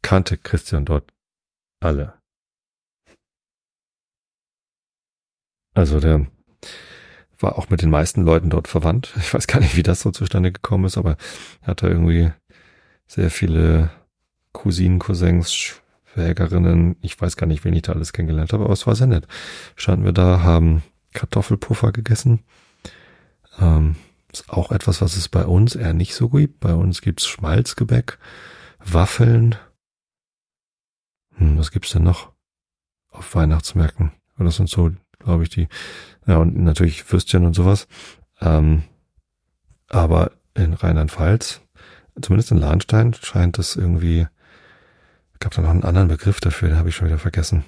kannte 0.03 0.37
Christian 0.37 0.85
dort 0.85 1.12
alle. 1.81 2.14
Also 5.75 6.01
der 6.01 6.27
war 7.38 7.59
auch 7.59 7.68
mit 7.70 7.83
den 7.83 7.90
meisten 7.90 8.25
Leuten 8.25 8.51
dort 8.51 8.68
verwandt. 8.68 9.14
Ich 9.18 9.33
weiß 9.33 9.46
gar 9.46 9.61
nicht, 9.61 9.77
wie 9.77 9.83
das 9.83 10.01
so 10.01 10.11
zustande 10.11 10.53
gekommen 10.53 10.85
ist, 10.85 10.99
aber 10.99 11.16
er 11.62 11.68
hatte 11.68 11.88
irgendwie 11.88 12.31
sehr 13.07 13.31
viele 13.31 13.90
Cousinen, 14.53 14.99
Cousins, 14.99 15.53
Schwägerinnen. 15.53 16.96
Ich 17.03 17.20
weiß 17.20 17.37
gar 17.37 17.46
nicht, 17.46 17.64
wen 17.64 17.75
ich 17.75 17.83
da 17.83 17.92
alles 17.92 18.12
kennengelernt 18.12 18.53
habe, 18.53 18.64
aber 18.64 18.72
es 18.72 18.87
war 18.87 18.96
sehr 18.96 19.07
nett. 19.07 19.27
Standen 19.77 20.05
wir 20.05 20.12
da, 20.12 20.40
haben 20.40 20.83
Kartoffelpuffer 21.12 21.92
gegessen. 21.92 22.40
Ähm, 23.59 23.96
ist 24.33 24.51
auch 24.51 24.72
etwas, 24.72 25.01
was 25.01 25.16
es 25.16 25.29
bei 25.29 25.44
uns 25.44 25.77
eher 25.77 25.94
nicht 25.94 26.14
so 26.14 26.29
gibt. 26.29 26.61
Bei 26.61 26.75
uns 26.75 27.01
gibt's 27.01 27.27
Schmalzgebäck, 27.27 28.18
Waffeln, 28.79 29.57
hm, 31.37 31.59
was 31.59 31.70
gibt's 31.70 31.90
denn 31.90 32.03
noch 32.03 32.33
auf 33.11 33.35
Weihnachtsmärkten? 33.35 34.12
Das 34.38 34.57
sind 34.57 34.68
so, 34.68 34.90
glaube 35.18 35.44
ich, 35.44 35.49
die, 35.49 35.68
ja, 36.27 36.39
und 36.39 36.57
natürlich 36.57 37.11
Würstchen 37.11 37.45
und 37.45 37.55
sowas. 37.55 37.87
Ähm, 38.41 38.83
aber 39.89 40.33
in 40.55 40.73
Rheinland-Pfalz, 40.73 41.61
zumindest 42.21 42.51
in 42.51 42.59
Lahnstein, 42.59 43.15
scheint 43.15 43.59
es 43.59 43.77
irgendwie, 43.77 44.27
gab 45.39 45.55
da 45.55 45.62
noch 45.62 45.71
einen 45.71 45.85
anderen 45.85 46.09
Begriff 46.09 46.41
dafür, 46.41 46.69
den 46.69 46.79
habe 46.79 46.89
ich 46.89 46.97
schon 46.97 47.07
wieder 47.07 47.19
vergessen. 47.19 47.65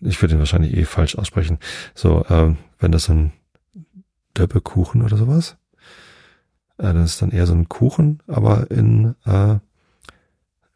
Ich 0.00 0.20
würde 0.20 0.34
den 0.34 0.38
wahrscheinlich 0.38 0.76
eh 0.76 0.84
falsch 0.84 1.16
aussprechen. 1.16 1.58
So, 1.94 2.24
ähm, 2.28 2.58
wenn 2.78 2.92
das 2.92 3.04
so 3.04 3.12
ein 3.12 3.32
Döppekuchen 4.36 5.02
oder 5.02 5.16
sowas, 5.16 5.56
äh, 6.78 6.84
dann 6.84 7.04
ist 7.04 7.22
dann 7.22 7.30
eher 7.30 7.46
so 7.46 7.54
ein 7.54 7.68
Kuchen, 7.68 8.22
aber 8.26 8.70
in 8.70 9.14
äh, 9.26 9.58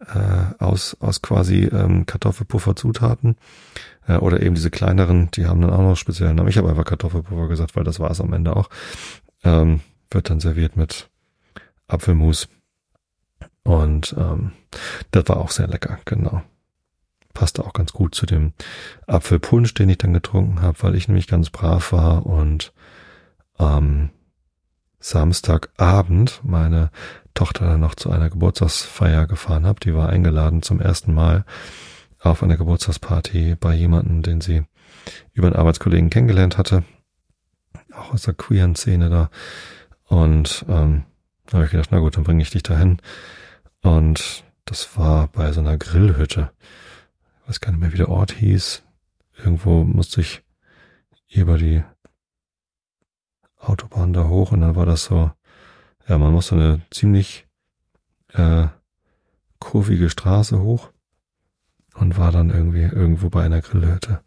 äh, 0.00 0.54
aus, 0.58 0.96
aus 1.00 1.22
quasi 1.22 1.64
ähm, 1.64 2.06
Kartoffelpuffer-Zutaten. 2.06 3.36
Äh, 4.08 4.16
oder 4.16 4.42
eben 4.42 4.54
diese 4.54 4.70
kleineren, 4.70 5.30
die 5.32 5.46
haben 5.46 5.60
dann 5.60 5.70
auch 5.70 5.82
noch 5.82 5.96
speziellen 5.96 6.36
Namen. 6.36 6.48
Ich 6.48 6.58
habe 6.58 6.68
einfach 6.68 6.84
Kartoffelpuffer 6.84 7.46
gesagt, 7.46 7.76
weil 7.76 7.84
das 7.84 8.00
war 8.00 8.10
es 8.10 8.20
am 8.20 8.32
Ende 8.32 8.56
auch. 8.56 8.68
Ähm, 9.44 9.80
wird 10.10 10.30
dann 10.30 10.40
serviert 10.40 10.76
mit 10.76 11.08
Apfelmus. 11.86 12.48
Und 13.62 14.14
ähm, 14.18 14.52
das 15.10 15.28
war 15.28 15.36
auch 15.36 15.50
sehr 15.50 15.68
lecker, 15.68 15.98
genau. 16.06 16.42
passte 17.34 17.64
auch 17.64 17.74
ganz 17.74 17.92
gut 17.92 18.14
zu 18.14 18.24
dem 18.24 18.54
Apfelpunsch, 19.06 19.74
den 19.74 19.90
ich 19.90 19.98
dann 19.98 20.14
getrunken 20.14 20.62
habe, 20.62 20.82
weil 20.82 20.94
ich 20.94 21.06
nämlich 21.06 21.26
ganz 21.26 21.50
brav 21.50 21.92
war 21.92 22.24
und 22.26 22.72
am 23.58 24.10
Samstagabend 25.00 26.40
meine 26.42 26.90
Tochter 27.34 27.66
dann 27.66 27.80
noch 27.80 27.94
zu 27.94 28.10
einer 28.10 28.30
Geburtstagsfeier 28.30 29.26
gefahren 29.26 29.66
habe. 29.66 29.80
Die 29.80 29.94
war 29.94 30.08
eingeladen 30.08 30.62
zum 30.62 30.80
ersten 30.80 31.14
Mal 31.14 31.44
auf 32.20 32.42
einer 32.42 32.56
Geburtstagsparty 32.56 33.56
bei 33.58 33.74
jemandem, 33.74 34.22
den 34.22 34.40
sie 34.40 34.64
über 35.32 35.46
einen 35.46 35.56
Arbeitskollegen 35.56 36.10
kennengelernt 36.10 36.58
hatte. 36.58 36.84
Auch 37.92 38.12
aus 38.12 38.22
der 38.22 38.34
queeren 38.34 38.74
Szene 38.74 39.08
da. 39.08 39.30
Und 40.04 40.64
ähm, 40.68 41.04
da 41.46 41.54
habe 41.54 41.64
ich 41.64 41.70
gedacht, 41.70 41.90
na 41.92 41.98
gut, 41.98 42.16
dann 42.16 42.24
bringe 42.24 42.42
ich 42.42 42.50
dich 42.50 42.62
dahin. 42.62 43.00
Und 43.82 44.44
das 44.64 44.96
war 44.96 45.28
bei 45.28 45.52
so 45.52 45.60
einer 45.60 45.78
Grillhütte. 45.78 46.50
Ich 47.42 47.48
weiß 47.48 47.60
gar 47.60 47.70
nicht 47.70 47.80
mehr, 47.80 47.92
wie 47.92 47.98
der 47.98 48.10
Ort 48.10 48.32
hieß. 48.32 48.82
Irgendwo 49.38 49.84
musste 49.84 50.20
ich 50.20 50.42
über 51.28 51.58
die 51.58 51.82
Autobahn 53.58 54.12
da 54.12 54.28
hoch 54.28 54.52
und 54.52 54.60
dann 54.60 54.76
war 54.76 54.86
das 54.86 55.04
so, 55.04 55.30
ja, 56.08 56.18
man 56.18 56.32
musste 56.32 56.54
eine 56.54 56.80
ziemlich 56.90 57.46
äh, 58.32 58.68
kurvige 59.58 60.10
Straße 60.10 60.60
hoch 60.60 60.90
und 61.98 62.16
war 62.16 62.32
dann 62.32 62.50
irgendwie 62.50 62.82
irgendwo 62.82 63.28
bei 63.28 63.44
einer 63.44 63.60
Grillhütte 63.60 64.22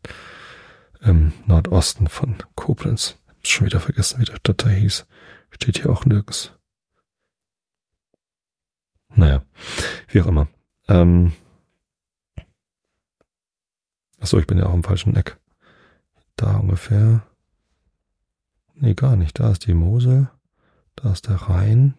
im 1.01 1.33
Nordosten 1.45 2.07
von 2.07 2.35
Koblenz. 2.55 3.17
Hab 3.27 3.47
schon 3.47 3.65
wieder 3.65 3.79
vergessen, 3.79 4.19
wie 4.19 4.25
der 4.25 4.39
Datei 4.43 4.75
hieß. 4.75 5.05
Steht 5.51 5.79
hier 5.79 5.89
auch 5.89 6.05
nirgends. 6.05 6.53
Naja, 9.15 9.43
wie 10.07 10.21
auch 10.21 10.27
immer. 10.27 10.47
Ähm, 10.87 11.33
achso, 14.19 14.39
ich 14.39 14.47
bin 14.47 14.57
ja 14.57 14.67
auch 14.67 14.73
im 14.73 14.83
falschen 14.83 15.15
Eck. 15.15 15.37
Da 16.35 16.57
ungefähr. 16.57 17.23
Nee, 18.75 18.93
gar 18.93 19.15
nicht. 19.15 19.39
Da 19.39 19.51
ist 19.51 19.67
die 19.67 19.73
Mosel. 19.73 20.29
Da 20.95 21.11
ist 21.11 21.27
der 21.27 21.35
Rhein. 21.35 21.95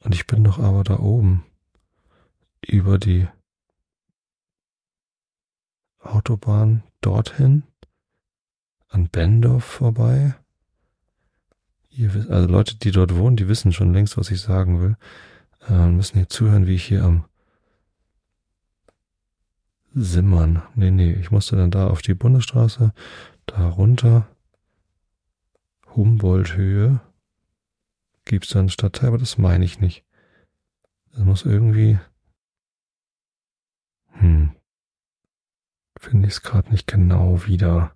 Und 0.00 0.14
ich 0.14 0.26
bin 0.26 0.44
doch 0.44 0.58
aber 0.58 0.84
da 0.84 0.98
oben. 0.98 1.44
Über 2.70 2.98
die 2.98 3.26
Autobahn 5.98 6.84
dorthin. 7.00 7.64
An 8.86 9.08
Bendorf 9.08 9.64
vorbei. 9.64 10.36
Ihr, 11.88 12.14
also 12.30 12.48
Leute, 12.48 12.76
die 12.76 12.92
dort 12.92 13.16
wohnen, 13.16 13.36
die 13.36 13.48
wissen 13.48 13.72
schon 13.72 13.92
längst, 13.92 14.16
was 14.16 14.30
ich 14.30 14.40
sagen 14.40 14.80
will. 14.80 14.96
Äh, 15.68 15.88
müssen 15.88 16.18
hier 16.18 16.28
zuhören, 16.28 16.68
wie 16.68 16.76
ich 16.76 16.84
hier 16.84 17.02
am 17.02 17.24
Simmern. 19.92 20.62
Nee, 20.76 20.92
nee, 20.92 21.12
ich 21.12 21.32
musste 21.32 21.56
dann 21.56 21.72
da 21.72 21.88
auf 21.88 22.02
die 22.02 22.14
Bundesstraße, 22.14 22.92
da 23.46 23.68
runter, 23.68 24.28
Humboldt-Höhe, 25.96 27.00
gibt's 28.24 28.50
dann 28.50 28.68
Stadtteil, 28.68 29.08
aber 29.08 29.18
das 29.18 29.38
meine 29.38 29.64
ich 29.64 29.80
nicht. 29.80 30.04
Das 31.12 31.24
muss 31.24 31.44
irgendwie, 31.44 31.98
hm, 34.12 34.50
finde 35.98 36.28
ich 36.28 36.34
es 36.34 36.42
gerade 36.42 36.70
nicht 36.70 36.86
genau 36.86 37.46
wieder. 37.46 37.92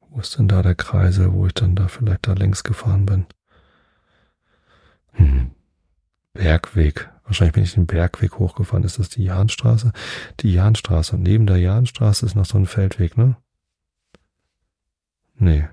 Wo 0.00 0.20
ist 0.20 0.38
denn 0.38 0.48
da 0.48 0.62
der 0.62 0.74
Kreisel, 0.74 1.32
wo 1.32 1.46
ich 1.46 1.54
dann 1.54 1.76
da 1.76 1.88
vielleicht 1.88 2.26
da 2.26 2.32
längs 2.32 2.64
gefahren 2.64 3.06
bin? 3.06 3.26
Hm. 5.12 5.50
Bergweg. 6.32 7.08
Wahrscheinlich 7.24 7.54
bin 7.54 7.62
ich 7.62 7.74
den 7.74 7.86
Bergweg 7.86 8.38
hochgefahren. 8.38 8.84
Ist 8.84 8.98
das 8.98 9.08
die 9.08 9.24
Jahnstraße? 9.24 9.92
Die 10.40 10.52
Jahnstraße. 10.52 11.16
Und 11.16 11.22
neben 11.22 11.46
der 11.46 11.58
Jahnstraße 11.58 12.26
ist 12.26 12.34
noch 12.34 12.44
so 12.44 12.58
ein 12.58 12.66
Feldweg, 12.66 13.16
ne? 13.16 13.36
Nee, 15.36 15.68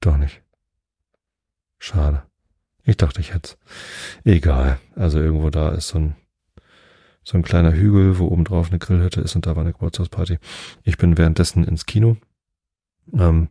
doch 0.00 0.16
nicht. 0.16 0.42
Schade. 1.78 2.22
Ich 2.84 2.96
dachte, 2.96 3.20
ich 3.20 3.32
hätte 3.32 3.56
Egal. 4.24 4.78
Also 4.94 5.18
irgendwo 5.18 5.50
da 5.50 5.70
ist 5.70 5.88
so 5.88 5.98
ein, 5.98 6.16
so 7.24 7.36
ein 7.36 7.42
kleiner 7.42 7.72
Hügel, 7.72 8.18
wo 8.18 8.26
oben 8.26 8.44
drauf 8.44 8.68
eine 8.70 8.78
Grillhütte 8.78 9.20
ist 9.20 9.36
und 9.36 9.46
da 9.46 9.56
war 9.56 9.62
eine 9.62 9.72
Geburtstagsparty. 9.72 10.38
Ich 10.82 10.98
bin 10.98 11.18
währenddessen 11.18 11.64
ins 11.64 11.86
Kino 11.86 12.16
ähm, 13.12 13.48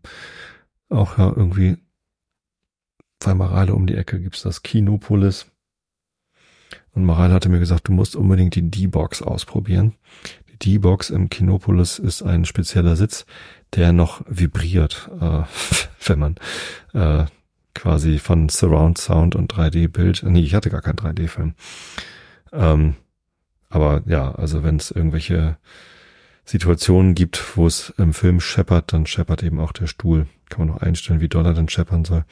auch 0.89 1.17
ja 1.17 1.31
irgendwie 1.35 1.77
bei 3.23 3.33
Mareile 3.33 3.75
um 3.75 3.87
die 3.87 3.95
Ecke 3.95 4.19
gibt's 4.19 4.41
das 4.41 4.63
Kinopolis. 4.63 5.47
Und 6.93 7.05
Mareile 7.05 7.33
hatte 7.33 7.49
mir 7.49 7.59
gesagt, 7.59 7.87
du 7.87 7.91
musst 7.91 8.15
unbedingt 8.15 8.55
die 8.55 8.69
D-Box 8.69 9.21
ausprobieren. 9.21 9.95
Die 10.49 10.57
D-Box 10.57 11.09
im 11.09 11.29
Kinopolis 11.29 11.99
ist 11.99 12.23
ein 12.23 12.45
spezieller 12.45 12.95
Sitz, 12.95 13.25
der 13.75 13.93
noch 13.93 14.23
vibriert, 14.27 15.09
äh, 15.19 15.43
wenn 16.05 16.19
man 16.19 16.35
äh, 16.93 17.25
quasi 17.73 18.19
von 18.19 18.49
Surround 18.49 18.97
Sound 18.97 19.35
und 19.35 19.53
3D-Bild. 19.53 20.23
Nee, 20.23 20.41
ich 20.41 20.55
hatte 20.55 20.69
gar 20.69 20.81
keinen 20.81 20.97
3D-Film. 20.97 21.53
Ähm, 22.51 22.95
aber 23.71 24.03
ja, 24.05 24.31
also 24.33 24.63
wenn 24.63 24.75
es 24.75 24.91
irgendwelche 24.91 25.57
Situationen 26.45 27.15
gibt, 27.15 27.57
wo 27.57 27.65
es 27.65 27.93
im 27.97 28.13
Film 28.13 28.39
scheppert, 28.39 28.93
dann 28.93 29.05
scheppert 29.05 29.43
eben 29.43 29.59
auch 29.59 29.71
der 29.71 29.87
Stuhl. 29.87 30.27
Kann 30.49 30.67
man 30.67 30.75
noch 30.75 30.81
einstellen, 30.81 31.21
wie 31.21 31.29
doll 31.29 31.45
er 31.45 31.53
dann 31.53 31.69
scheppern 31.69 32.03
soll. 32.03 32.25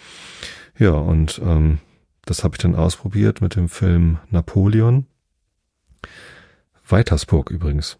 Ja, 0.77 0.91
und 0.91 1.39
ähm, 1.43 1.79
das 2.25 2.43
habe 2.43 2.55
ich 2.55 2.59
dann 2.59 2.75
ausprobiert 2.75 3.41
mit 3.41 3.55
dem 3.55 3.69
Film 3.69 4.19
Napoleon. 4.29 5.07
Weitersburg 6.87 7.49
übrigens. 7.51 7.97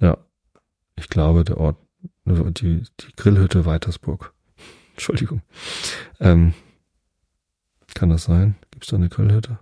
Ja, 0.00 0.18
ich 0.96 1.08
glaube, 1.08 1.44
der 1.44 1.58
Ort, 1.58 1.76
die, 2.24 2.82
die 2.82 3.16
Grillhütte 3.16 3.66
Weitersburg. 3.66 4.34
Entschuldigung. 4.92 5.42
Ähm, 6.20 6.54
kann 7.94 8.10
das 8.10 8.24
sein? 8.24 8.56
Gibt 8.70 8.84
es 8.84 8.90
da 8.90 8.96
eine 8.96 9.08
Grillhütte? 9.08 9.58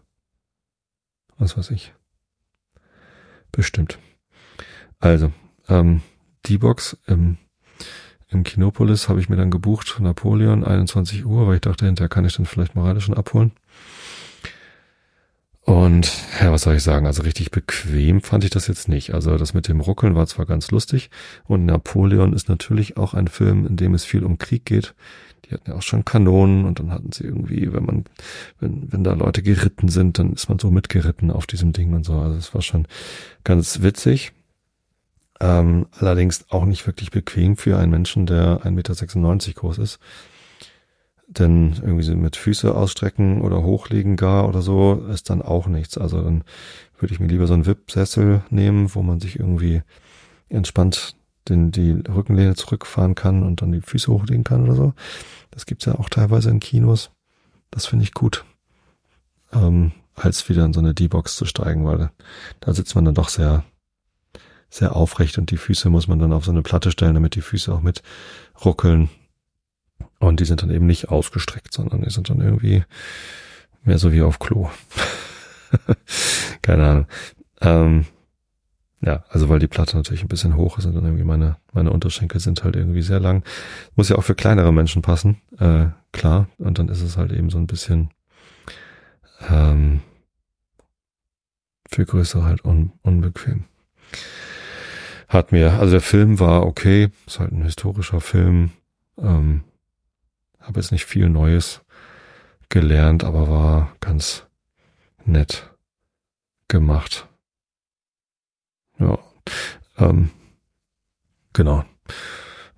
Was 1.38 1.56
weiß 1.56 1.70
ich. 1.72 1.92
Bestimmt. 3.52 3.98
Also, 4.98 5.32
ähm, 5.68 6.02
die 6.46 6.58
Box 6.58 6.96
im, 7.06 7.38
im 8.28 8.42
Kinopolis 8.42 9.08
habe 9.08 9.20
ich 9.20 9.28
mir 9.28 9.36
dann 9.36 9.50
gebucht, 9.50 9.96
Napoleon, 10.00 10.64
21 10.64 11.24
Uhr, 11.24 11.46
weil 11.46 11.56
ich 11.56 11.60
dachte, 11.60 11.86
hinterher 11.86 12.08
kann 12.08 12.24
ich 12.24 12.36
dann 12.36 12.46
vielleicht 12.46 12.74
Morale 12.74 13.00
schon 13.00 13.16
abholen. 13.16 13.52
Und 15.64 16.12
ja, 16.40 16.52
was 16.52 16.62
soll 16.62 16.74
ich 16.74 16.82
sagen? 16.82 17.06
Also 17.06 17.22
richtig 17.22 17.50
bequem 17.50 18.20
fand 18.20 18.44
ich 18.44 18.50
das 18.50 18.66
jetzt 18.66 18.86
nicht. 18.86 19.14
Also 19.14 19.38
das 19.38 19.54
mit 19.54 19.66
dem 19.66 19.80
Ruckeln 19.80 20.14
war 20.14 20.26
zwar 20.26 20.44
ganz 20.44 20.70
lustig 20.70 21.08
und 21.44 21.64
Napoleon 21.64 22.34
ist 22.34 22.50
natürlich 22.50 22.98
auch 22.98 23.14
ein 23.14 23.28
Film, 23.28 23.66
in 23.66 23.76
dem 23.76 23.94
es 23.94 24.04
viel 24.04 24.24
um 24.24 24.36
Krieg 24.36 24.66
geht. 24.66 24.94
Die 25.44 25.54
hatten 25.54 25.70
ja 25.70 25.76
auch 25.76 25.82
schon 25.82 26.04
Kanonen 26.04 26.64
und 26.64 26.78
dann 26.78 26.90
hatten 26.90 27.12
sie 27.12 27.24
irgendwie, 27.24 27.72
wenn 27.72 27.84
man, 27.84 28.04
wenn, 28.60 28.92
wenn 28.92 29.04
da 29.04 29.12
Leute 29.12 29.42
geritten 29.42 29.88
sind, 29.88 30.18
dann 30.18 30.32
ist 30.32 30.48
man 30.48 30.58
so 30.58 30.70
mitgeritten 30.70 31.30
auf 31.30 31.46
diesem 31.46 31.72
Ding 31.72 31.92
und 31.92 32.04
so. 32.04 32.14
Also 32.14 32.36
es 32.36 32.54
war 32.54 32.62
schon 32.62 32.86
ganz 33.44 33.82
witzig. 33.82 34.32
Ähm, 35.40 35.86
allerdings 35.98 36.46
auch 36.50 36.64
nicht 36.64 36.86
wirklich 36.86 37.10
bequem 37.10 37.56
für 37.56 37.76
einen 37.78 37.90
Menschen, 37.90 38.26
der 38.26 38.60
1,96 38.62 38.70
Meter 38.70 39.60
groß 39.60 39.78
ist. 39.78 39.98
Denn 41.26 41.74
irgendwie 41.82 42.04
so 42.04 42.14
mit 42.14 42.36
Füße 42.36 42.74
ausstrecken 42.74 43.40
oder 43.40 43.62
hochlegen 43.62 44.16
gar 44.16 44.48
oder 44.48 44.62
so 44.62 45.04
ist 45.10 45.30
dann 45.30 45.42
auch 45.42 45.66
nichts. 45.66 45.98
Also 45.98 46.22
dann 46.22 46.44
würde 46.98 47.14
ich 47.14 47.20
mir 47.20 47.26
lieber 47.26 47.46
so 47.46 47.54
einen 47.54 47.66
Wip-Sessel 47.66 48.42
nehmen, 48.50 48.94
wo 48.94 49.02
man 49.02 49.20
sich 49.20 49.38
irgendwie 49.38 49.82
entspannt 50.48 51.16
den, 51.48 51.70
die 51.70 51.92
Rückenlehne 51.92 52.54
zurückfahren 52.54 53.14
kann 53.14 53.42
und 53.42 53.62
dann 53.62 53.72
die 53.72 53.80
Füße 53.80 54.10
hochlegen 54.10 54.44
kann 54.44 54.64
oder 54.64 54.74
so. 54.74 54.94
Das 55.50 55.66
gibt's 55.66 55.84
ja 55.84 55.94
auch 55.94 56.08
teilweise 56.08 56.50
in 56.50 56.60
Kinos. 56.60 57.10
Das 57.70 57.86
finde 57.86 58.04
ich 58.04 58.14
gut. 58.14 58.44
Ähm, 59.52 59.92
als 60.14 60.48
wieder 60.48 60.64
in 60.64 60.72
so 60.72 60.80
eine 60.80 60.94
D-Box 60.94 61.36
zu 61.36 61.44
steigen, 61.44 61.84
weil 61.84 62.10
da 62.60 62.72
sitzt 62.72 62.94
man 62.94 63.04
dann 63.04 63.14
doch 63.14 63.28
sehr 63.28 63.64
sehr 64.74 64.96
aufrecht 64.96 65.38
und 65.38 65.52
die 65.52 65.56
Füße 65.56 65.88
muss 65.88 66.08
man 66.08 66.18
dann 66.18 66.32
auf 66.32 66.44
so 66.44 66.50
eine 66.50 66.62
Platte 66.62 66.90
stellen, 66.90 67.14
damit 67.14 67.36
die 67.36 67.42
Füße 67.42 67.72
auch 67.72 67.80
mit 67.80 68.02
ruckeln. 68.64 69.08
Und 70.18 70.40
die 70.40 70.44
sind 70.44 70.62
dann 70.62 70.70
eben 70.70 70.86
nicht 70.86 71.10
ausgestreckt, 71.10 71.72
sondern 71.72 72.02
die 72.02 72.10
sind 72.10 72.28
dann 72.28 72.40
irgendwie 72.40 72.82
mehr 73.84 73.98
so 73.98 74.12
wie 74.12 74.22
auf 74.22 74.40
Klo. 74.40 74.70
Keine 76.62 76.86
Ahnung. 76.88 77.06
Ähm, 77.60 78.06
ja, 79.04 79.24
also 79.28 79.48
weil 79.48 79.58
die 79.58 79.68
Platte 79.68 79.96
natürlich 79.96 80.22
ein 80.22 80.28
bisschen 80.28 80.56
hoch 80.56 80.78
ist 80.78 80.86
und 80.86 80.94
irgendwie 80.94 81.24
meine, 81.24 81.56
meine 81.72 81.90
Unterschenkel 81.90 82.40
sind 82.40 82.64
halt 82.64 82.74
irgendwie 82.74 83.02
sehr 83.02 83.20
lang. 83.20 83.44
Muss 83.96 84.08
ja 84.08 84.16
auch 84.16 84.24
für 84.24 84.34
kleinere 84.34 84.72
Menschen 84.72 85.02
passen, 85.02 85.40
äh, 85.58 85.86
klar. 86.12 86.48
Und 86.58 86.78
dann 86.78 86.88
ist 86.88 87.02
es 87.02 87.16
halt 87.16 87.32
eben 87.32 87.50
so 87.50 87.58
ein 87.58 87.66
bisschen 87.66 88.10
ähm, 89.48 90.00
für 91.90 92.06
größere 92.06 92.44
halt 92.44 92.64
un, 92.64 92.92
unbequem. 93.02 93.64
Hat 95.28 95.52
mir, 95.52 95.74
also 95.74 95.92
der 95.92 96.00
Film 96.00 96.40
war 96.40 96.66
okay, 96.66 97.10
ist 97.26 97.40
halt 97.40 97.52
ein 97.52 97.64
historischer 97.64 98.20
Film. 98.20 98.70
Ähm, 99.18 99.64
habe 100.60 100.80
jetzt 100.80 100.92
nicht 100.92 101.04
viel 101.04 101.28
Neues 101.28 101.82
gelernt, 102.70 103.22
aber 103.22 103.50
war 103.50 103.96
ganz 104.00 104.46
nett 105.26 105.70
gemacht. 106.68 107.28
Ja. 108.98 109.18
Ähm, 109.98 110.30
genau. 111.52 111.84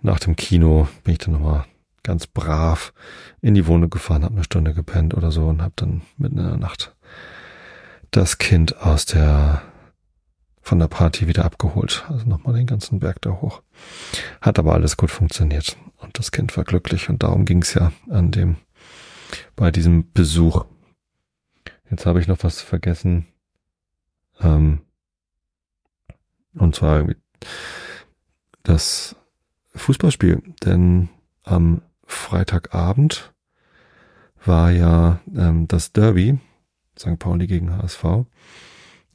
Nach 0.03 0.19
dem 0.19 0.37
Kino 0.37 0.89
bin 1.05 1.13
ich 1.13 1.19
dann 1.19 1.33
nochmal 1.33 1.65
ganz 2.03 2.27
brav 2.27 2.93
in 3.41 3.55
die 3.55 3.67
Wohnung 3.67 3.91
gefahren, 3.91 4.25
habe 4.25 4.35
eine 4.35 4.45
Stunde 4.45 4.75
gepennt 4.75 5.15
oder 5.15 5.33
so 5.33 5.49
und 5.49 5.63
habe 5.63 5.73
dann 5.77 6.03
mitten 6.17 6.39
in 6.39 6.47
der 6.47 6.57
Nacht 6.57 6.95
das 8.11 8.39
Kind 8.39 8.81
aus 8.81 9.07
der 9.07 9.63
von 10.63 10.81
der 10.81 10.89
Party 10.89 11.29
wieder 11.29 11.45
abgeholt. 11.45 12.05
Also 12.09 12.27
nochmal 12.27 12.55
den 12.55 12.67
ganzen 12.67 12.99
Berg 12.99 13.23
da 13.23 13.31
hoch. 13.31 13.63
Hat 14.41 14.59
aber 14.59 14.73
alles 14.73 14.97
gut 14.97 15.13
funktioniert. 15.13 15.77
Und 15.99 16.19
das 16.19 16.33
Kind 16.33 16.57
war 16.57 16.65
glücklich 16.65 17.09
und 17.09 17.23
darum 17.23 17.45
ging 17.45 17.63
es 17.63 17.75
ja 17.75 17.93
an 18.11 18.33
dem, 18.33 18.57
bei 19.55 19.71
diesem 19.71 20.11
Besuch. 20.13 20.65
Jetzt 21.89 22.05
habe 22.05 22.21
ich 22.21 22.27
noch 22.27 22.43
was 22.43 22.61
vergessen. 22.61 23.27
Ähm, 24.41 24.81
und 26.59 26.75
zwar 26.75 27.07
das 28.63 29.17
Fußballspiel. 29.75 30.43
Denn 30.65 31.09
am 31.43 31.83
Freitagabend 32.05 33.33
war 34.45 34.71
ja 34.71 35.21
ähm, 35.35 35.69
das 35.69 35.93
Derby, 35.93 36.39
St. 36.99 37.19
Pauli 37.19 37.47
gegen 37.47 37.77
HSV. 37.77 38.05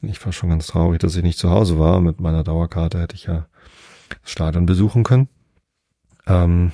Ich 0.02 0.24
war 0.26 0.34
schon 0.34 0.50
ganz 0.50 0.68
traurig, 0.68 1.00
dass 1.00 1.16
ich 1.16 1.24
nicht 1.24 1.38
zu 1.38 1.50
Hause 1.50 1.78
war. 1.78 2.02
Mit 2.02 2.20
meiner 2.20 2.44
Dauerkarte 2.44 3.00
hätte 3.00 3.16
ich 3.16 3.26
ja 3.26 3.48
das 4.22 4.32
Stadion 4.32 4.66
besuchen 4.66 5.04
können. 5.04 5.30
Ähm, 6.26 6.72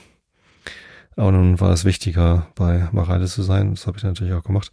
aber 1.16 1.32
nun 1.32 1.60
war 1.60 1.72
es 1.72 1.84
wichtiger, 1.84 2.48
bei 2.56 2.88
Mareile 2.92 3.26
zu 3.26 3.42
sein. 3.42 3.72
Das 3.72 3.88
habe 3.88 3.98
ich 3.98 4.04
natürlich 4.04 4.34
auch 4.34 4.44
gemacht. 4.44 4.72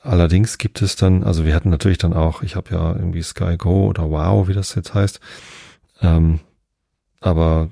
Allerdings 0.00 0.58
gibt 0.58 0.80
es 0.80 0.96
dann, 0.96 1.24
also 1.24 1.44
wir 1.44 1.54
hatten 1.54 1.70
natürlich 1.70 1.98
dann 1.98 2.12
auch, 2.12 2.42
ich 2.42 2.56
habe 2.56 2.70
ja 2.70 2.94
irgendwie 2.94 3.22
Sky 3.22 3.56
Go 3.56 3.86
oder 3.86 4.10
Wow, 4.10 4.48
wie 4.48 4.54
das 4.54 4.74
jetzt 4.74 4.94
heißt. 4.94 5.20
Ähm, 6.00 6.40
aber 7.20 7.68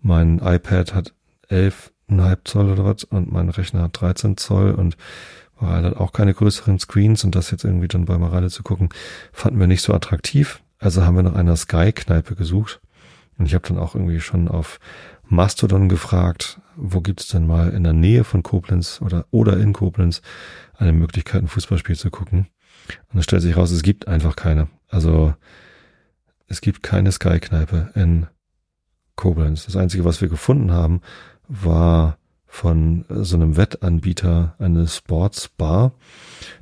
mein 0.00 0.38
iPad 0.38 0.94
hat 0.94 1.14
11,5 1.50 2.38
Zoll 2.44 2.70
oder 2.70 2.84
was 2.84 3.04
und 3.04 3.30
mein 3.30 3.48
Rechner 3.48 3.82
hat 3.82 4.00
13 4.00 4.36
Zoll 4.36 4.72
und 4.72 4.96
war 5.60 5.82
halt 5.82 5.96
auch 5.96 6.12
keine 6.12 6.34
größeren 6.34 6.78
Screens 6.78 7.24
und 7.24 7.34
das 7.34 7.50
jetzt 7.50 7.64
irgendwie 7.64 7.88
dann 7.88 8.04
bei 8.04 8.18
Mareile 8.18 8.50
zu 8.50 8.62
gucken, 8.62 8.90
fanden 9.32 9.60
wir 9.60 9.66
nicht 9.66 9.82
so 9.82 9.94
attraktiv. 9.94 10.62
Also 10.78 11.04
haben 11.04 11.16
wir 11.16 11.22
nach 11.22 11.34
einer 11.34 11.56
Sky-Kneipe 11.56 12.36
gesucht. 12.36 12.80
Und 13.38 13.46
ich 13.46 13.54
habe 13.54 13.66
dann 13.66 13.78
auch 13.78 13.94
irgendwie 13.94 14.20
schon 14.20 14.48
auf 14.48 14.78
Mastodon 15.28 15.88
gefragt, 15.88 16.60
wo 16.76 17.00
gibt 17.00 17.20
es 17.20 17.28
denn 17.28 17.46
mal 17.46 17.70
in 17.70 17.84
der 17.84 17.92
Nähe 17.92 18.24
von 18.24 18.42
Koblenz 18.42 19.00
oder, 19.02 19.26
oder 19.30 19.58
in 19.58 19.72
Koblenz 19.72 20.22
eine 20.76 20.92
Möglichkeit, 20.92 21.42
ein 21.42 21.48
Fußballspiel 21.48 21.96
zu 21.96 22.10
gucken. 22.10 22.48
Und 23.12 23.18
es 23.18 23.24
stellt 23.24 23.42
sich 23.42 23.56
raus, 23.56 23.70
es 23.70 23.82
gibt 23.82 24.08
einfach 24.08 24.36
keine. 24.36 24.68
Also 24.88 25.34
es 26.46 26.60
gibt 26.60 26.82
keine 26.82 27.12
Sky-Kneipe 27.12 27.92
in 27.94 28.26
Koblenz. 29.16 29.66
Das 29.66 29.76
Einzige, 29.76 30.04
was 30.04 30.20
wir 30.20 30.28
gefunden 30.28 30.72
haben, 30.72 31.02
war 31.46 32.18
von 32.50 33.04
so 33.08 33.36
einem 33.36 33.56
Wettanbieter 33.56 34.56
eine 34.58 34.88
Sportsbar. 34.88 35.92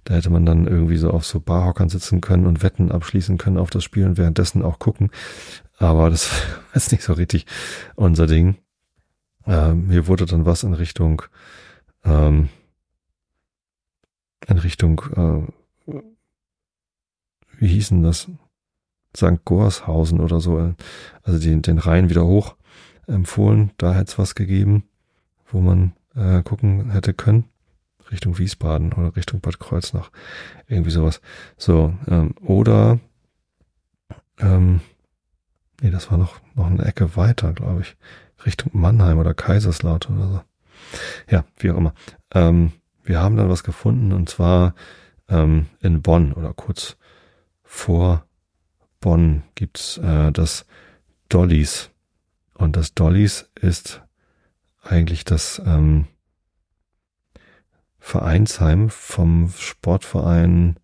Da 0.04 0.14
hätte 0.14 0.30
man 0.30 0.44
dann 0.44 0.66
irgendwie 0.66 0.96
so 0.96 1.10
auf 1.10 1.24
so 1.24 1.40
Barhockern 1.40 1.88
sitzen 1.88 2.20
können 2.20 2.44
und 2.46 2.62
Wetten 2.62 2.90
abschließen 2.90 3.38
können 3.38 3.56
auf 3.56 3.70
das 3.70 3.84
Spiel 3.84 4.04
und 4.04 4.18
währenddessen 4.18 4.62
auch 4.62 4.80
gucken. 4.80 5.10
Aber 5.78 6.10
das 6.10 6.30
ist 6.74 6.92
nicht 6.92 7.04
so 7.04 7.12
richtig 7.12 7.46
unser 7.94 8.26
Ding. 8.26 8.56
Ähm, 9.46 9.88
hier 9.88 10.08
wurde 10.08 10.26
dann 10.26 10.44
was 10.44 10.64
in 10.64 10.74
Richtung, 10.74 11.22
ähm, 12.04 12.48
in 14.48 14.58
Richtung, 14.58 15.00
äh, 15.86 15.92
wie 17.58 17.68
hießen 17.68 18.02
das? 18.02 18.28
St. 19.16 19.44
Gorshausen 19.44 20.20
oder 20.20 20.40
so. 20.40 20.74
Also 21.22 21.38
den, 21.38 21.62
den 21.62 21.78
Rhein 21.78 22.10
wieder 22.10 22.26
hoch 22.26 22.56
empfohlen. 23.06 23.70
Da 23.78 23.94
hätte 23.94 24.10
es 24.10 24.18
was 24.18 24.34
gegeben 24.34 24.82
wo 25.50 25.60
man 25.60 25.92
äh, 26.14 26.42
gucken 26.42 26.90
hätte 26.90 27.14
können. 27.14 27.44
Richtung 28.10 28.38
Wiesbaden 28.38 28.92
oder 28.92 29.16
Richtung 29.16 29.40
Bad 29.40 29.58
Kreuznach. 29.58 30.10
Irgendwie 30.68 30.90
sowas. 30.90 31.20
So, 31.56 31.94
ähm, 32.08 32.34
oder 32.40 33.00
ähm, 34.38 34.80
nee, 35.80 35.90
das 35.90 36.10
war 36.10 36.18
noch, 36.18 36.40
noch 36.54 36.66
eine 36.66 36.84
Ecke 36.84 37.16
weiter, 37.16 37.52
glaube 37.52 37.80
ich. 37.80 37.96
Richtung 38.44 38.70
Mannheim 38.74 39.18
oder 39.18 39.34
Kaiserslautern 39.34 40.18
oder 40.18 40.28
so. 40.28 40.40
Ja, 41.28 41.44
wie 41.58 41.70
auch 41.70 41.76
immer. 41.76 41.94
Ähm, 42.32 42.72
wir 43.02 43.20
haben 43.20 43.36
dann 43.36 43.48
was 43.48 43.64
gefunden 43.64 44.12
und 44.12 44.28
zwar 44.28 44.74
ähm, 45.28 45.66
in 45.80 46.02
Bonn 46.02 46.32
oder 46.32 46.52
kurz 46.52 46.96
vor 47.62 48.26
Bonn 49.00 49.42
gibt's 49.54 49.98
äh, 49.98 50.32
das 50.32 50.66
Dollys. 51.28 51.90
Und 52.54 52.76
das 52.76 52.94
Dollys 52.94 53.50
ist 53.60 54.02
eigentlich 54.86 55.24
das 55.24 55.60
ähm, 55.64 56.06
Vereinsheim 57.98 58.88
vom 58.88 59.50
Sportverein 59.56 60.76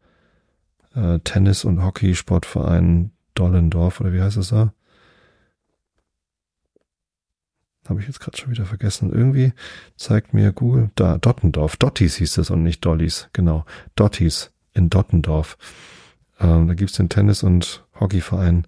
äh, 0.94 1.20
Tennis- 1.20 1.64
und 1.64 1.82
Hockey-Sportverein 1.82 3.12
Dollendorf 3.34 4.00
oder 4.00 4.12
wie 4.12 4.20
heißt 4.20 4.36
es 4.36 4.48
da? 4.48 4.74
Habe 7.88 8.00
ich 8.00 8.06
jetzt 8.06 8.20
gerade 8.20 8.36
schon 8.36 8.50
wieder 8.50 8.64
vergessen. 8.64 9.12
Irgendwie 9.12 9.52
zeigt 9.96 10.34
mir 10.34 10.52
Google, 10.52 10.90
da, 10.94 11.18
Dottendorf, 11.18 11.76
Dotties 11.76 12.16
hieß 12.16 12.38
es 12.38 12.50
und 12.50 12.62
nicht 12.62 12.84
Dollys, 12.84 13.28
genau, 13.32 13.64
Dotties 13.96 14.52
in 14.72 14.88
Dottendorf. 14.88 15.58
Ähm, 16.38 16.68
da 16.68 16.74
gibt's 16.74 16.96
den 16.96 17.08
Tennis- 17.08 17.42
und 17.42 17.84
Hockeyverein 17.98 18.66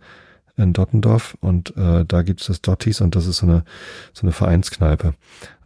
in 0.56 0.72
Dottendorf 0.72 1.36
und 1.40 1.76
äh, 1.76 2.04
da 2.04 2.22
gibt's 2.22 2.46
das 2.46 2.62
Dotties 2.62 3.00
und 3.00 3.16
das 3.16 3.26
ist 3.26 3.38
so 3.38 3.46
eine 3.46 3.64
so 4.12 4.22
eine 4.22 4.32
Vereinskneipe. 4.32 5.08
Und 5.08 5.16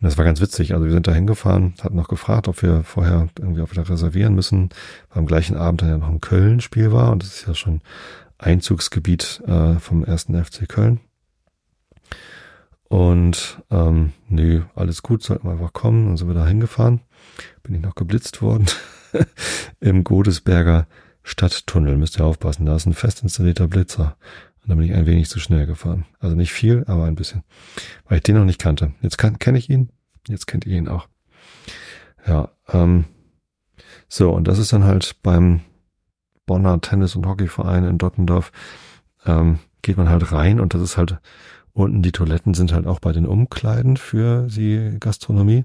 das 0.01 0.16
war 0.16 0.24
ganz 0.24 0.40
witzig. 0.40 0.72
Also 0.72 0.87
wir 0.87 0.92
sind 0.92 1.07
da 1.07 1.12
hingefahren, 1.12 1.74
hatten 1.83 1.96
noch 1.96 2.09
gefragt, 2.09 2.48
ob 2.48 2.62
wir 2.62 2.85
vorher 2.85 3.29
irgendwie 3.38 3.62
auch 3.62 3.70
wieder 3.70 3.88
reservieren 3.88 4.35
müssen. 4.35 4.70
Weil 5.11 5.18
am 5.18 5.27
gleichen 5.27 5.57
Abend 5.57 5.83
dann 5.83 5.88
ja 5.90 5.98
noch 5.98 6.09
ein 6.09 6.20
Köln-Spiel 6.20 6.92
war 6.92 7.12
und 7.12 7.22
das 7.22 7.35
ist 7.35 7.46
ja 7.46 7.55
schon 7.55 7.83
Einzugsgebiet 8.38 9.42
äh, 9.46 9.74
vom 9.74 10.05
ersten 10.05 10.42
FC 10.42 10.68
Köln. 10.68 11.01
Und 12.88 13.62
ähm, 13.70 14.12
nö, 14.29 14.62
alles 14.74 15.03
gut, 15.03 15.22
sollten 15.22 15.46
wir 15.46 15.53
einfach 15.53 15.74
kommen. 15.74 16.07
Dann 16.07 16.16
sind 16.16 16.29
wir 16.29 16.35
da 16.35 16.46
hingefahren. 16.46 17.01
Bin 17.62 17.74
ich 17.74 17.83
noch 17.83 17.94
geblitzt 17.94 18.40
worden 18.40 18.66
im 19.81 20.05
Godesberger 20.05 20.87
Stadttunnel. 21.22 21.96
Müsst 21.96 22.18
ihr 22.18 22.24
aufpassen, 22.24 22.64
da 22.64 22.77
ist 22.77 22.87
ein 22.87 22.94
fest 22.94 23.22
installierter 23.22 23.68
Blitzer. 23.68 24.16
Und 24.68 24.72
dann 24.72 24.78
bin 24.81 24.90
ich 24.90 24.94
ein 24.94 25.07
wenig 25.07 25.31
zu 25.31 25.40
schnell 25.40 25.64
gefahren. 25.64 26.04
Also 26.20 26.37
nicht 26.37 26.52
viel, 26.52 26.85
aber 26.87 27.04
ein 27.04 27.14
bisschen. 27.14 27.42
Weil 28.07 28.18
ich 28.18 28.22
den 28.22 28.37
noch 28.37 28.44
nicht 28.44 28.61
kannte. 28.61 28.92
Jetzt 29.00 29.16
kann, 29.16 29.38
kenne 29.38 29.57
ich 29.57 29.70
ihn. 29.70 29.88
Jetzt 30.28 30.46
kennt 30.46 30.66
ihr 30.66 30.76
ihn 30.76 30.88
auch. 30.88 31.09
Ja, 32.26 32.50
ähm, 32.68 33.07
so, 34.11 34.31
und 34.31 34.46
das 34.46 34.59
ist 34.59 34.74
dann 34.74 34.85
halt 34.85 35.16
beim 35.22 35.61
Bonner 36.44 36.83
Tennis- 36.83 37.16
und 37.16 37.24
Hockeyverein 37.24 37.85
in 37.85 37.96
Dottendorf, 37.96 38.52
ähm, 39.24 39.59
geht 39.81 39.96
man 39.96 40.11
halt 40.11 40.33
rein 40.33 40.61
und 40.61 40.74
das 40.74 40.83
ist 40.83 40.98
halt 40.98 41.18
unten 41.72 42.02
die 42.02 42.12
Toiletten 42.12 42.52
sind 42.52 42.74
halt 42.74 42.87
auch 42.87 42.98
bei 42.98 43.12
den 43.12 43.24
Umkleiden 43.24 43.96
für 43.96 44.48
die 44.48 44.98
Gastronomie. 45.00 45.64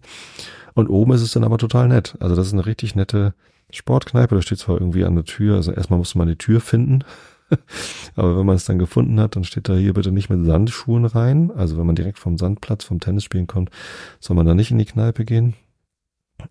Und 0.75 0.87
oben 0.87 1.11
ist 1.11 1.23
es 1.23 1.33
dann 1.33 1.43
aber 1.43 1.57
total 1.57 1.89
nett. 1.89 2.15
Also 2.21 2.37
das 2.37 2.47
ist 2.47 2.53
eine 2.53 2.65
richtig 2.65 2.95
nette 2.95 3.33
Sportkneipe. 3.69 4.35
Da 4.35 4.41
steht 4.41 4.59
zwar 4.59 4.79
irgendwie 4.79 5.03
an 5.03 5.15
der 5.15 5.25
Tür, 5.25 5.55
also 5.57 5.73
erstmal 5.73 5.99
musste 5.99 6.17
man 6.17 6.30
die 6.30 6.38
Tür 6.38 6.61
finden. 6.61 7.03
Aber 8.15 8.37
wenn 8.37 8.45
man 8.45 8.55
es 8.55 8.65
dann 8.65 8.79
gefunden 8.79 9.19
hat, 9.19 9.35
dann 9.35 9.43
steht 9.43 9.69
da 9.69 9.75
hier 9.75 9.93
bitte 9.93 10.11
nicht 10.11 10.29
mit 10.29 10.45
Sandschuhen 10.45 11.05
rein. 11.05 11.51
Also 11.51 11.77
wenn 11.77 11.85
man 11.85 11.95
direkt 11.95 12.19
vom 12.19 12.37
Sandplatz, 12.37 12.83
vom 12.83 12.99
Tennisspielen 12.99 13.47
kommt, 13.47 13.69
soll 14.19 14.35
man 14.35 14.45
da 14.45 14.53
nicht 14.53 14.71
in 14.71 14.77
die 14.77 14.85
Kneipe 14.85 15.25
gehen. 15.25 15.55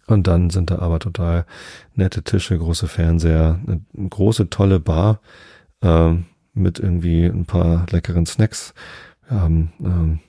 Und 0.07 0.27
dann 0.27 0.51
sind 0.51 0.71
da 0.71 0.79
aber 0.79 0.99
total 0.99 1.45
nette 1.95 2.23
Tische, 2.23 2.57
große 2.57 2.89
Fernseher, 2.89 3.61
eine 3.67 4.09
große, 4.09 4.49
tolle 4.49 4.81
Bar 4.81 5.21
äh, 5.83 6.15
mit 6.55 6.79
irgendwie 6.79 7.27
ein 7.27 7.45
paar 7.45 7.87
leckeren 7.91 8.27
Snacks. 8.27 8.75
Wir 9.29 9.41
haben 9.41 9.73
ähm, 9.81 10.21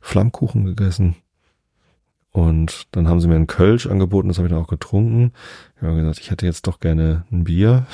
Flammkuchen 0.00 0.64
gegessen. 0.64 1.16
Und 2.30 2.88
dann 2.90 3.06
haben 3.06 3.20
sie 3.20 3.28
mir 3.28 3.36
einen 3.36 3.46
Kölsch 3.46 3.86
angeboten, 3.86 4.26
das 4.26 4.38
habe 4.38 4.48
ich 4.48 4.52
dann 4.52 4.62
auch 4.62 4.68
getrunken. 4.68 5.32
Ich 5.76 5.82
habe 5.82 5.96
gesagt, 5.96 6.18
ich 6.18 6.30
hätte 6.32 6.46
jetzt 6.46 6.66
doch 6.66 6.80
gerne 6.80 7.24
ein 7.30 7.44
Bier. 7.44 7.86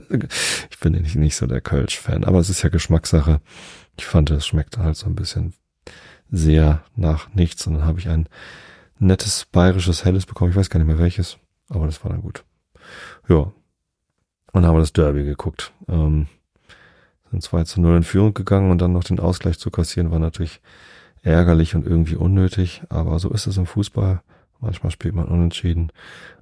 ich 0.70 0.78
bin 0.80 0.92
nicht, 0.92 1.16
nicht 1.16 1.36
so 1.36 1.46
der 1.46 1.60
Kölsch-Fan, 1.60 2.24
aber 2.24 2.38
es 2.38 2.50
ist 2.50 2.62
ja 2.62 2.68
Geschmackssache. 2.68 3.40
Ich 3.98 4.06
fand, 4.06 4.30
es 4.30 4.46
schmeckt 4.46 4.78
halt 4.78 4.96
so 4.96 5.06
ein 5.06 5.14
bisschen 5.14 5.54
sehr 6.30 6.82
nach 6.94 7.32
nichts. 7.34 7.66
Und 7.66 7.74
dann 7.74 7.84
habe 7.84 7.98
ich 7.98 8.08
ein 8.08 8.28
nettes 8.98 9.46
bayerisches 9.50 10.04
Helles 10.04 10.26
bekommen. 10.26 10.50
Ich 10.50 10.56
weiß 10.56 10.70
gar 10.70 10.78
nicht 10.78 10.86
mehr 10.86 10.98
welches, 10.98 11.38
aber 11.68 11.86
das 11.86 12.02
war 12.04 12.10
dann 12.10 12.22
gut. 12.22 12.44
Ja. 13.28 13.52
Und 14.52 14.62
dann 14.62 14.66
haben 14.66 14.76
wir 14.76 14.80
das 14.80 14.92
Derby 14.92 15.24
geguckt. 15.24 15.72
Ähm, 15.88 16.28
sind 17.30 17.42
2 17.42 17.64
zu 17.64 17.80
0 17.80 17.98
in 17.98 18.02
Führung 18.04 18.34
gegangen 18.34 18.70
und 18.70 18.80
dann 18.80 18.92
noch 18.92 19.04
den 19.04 19.20
Ausgleich 19.20 19.58
zu 19.58 19.70
kassieren 19.70 20.10
war 20.10 20.18
natürlich 20.18 20.60
ärgerlich 21.22 21.74
und 21.74 21.86
irgendwie 21.86 22.16
unnötig. 22.16 22.82
Aber 22.88 23.18
so 23.18 23.30
ist 23.30 23.46
es 23.46 23.56
im 23.56 23.66
Fußball. 23.66 24.22
Manchmal 24.60 24.90
spielt 24.90 25.14
man 25.14 25.26
unentschieden 25.26 25.92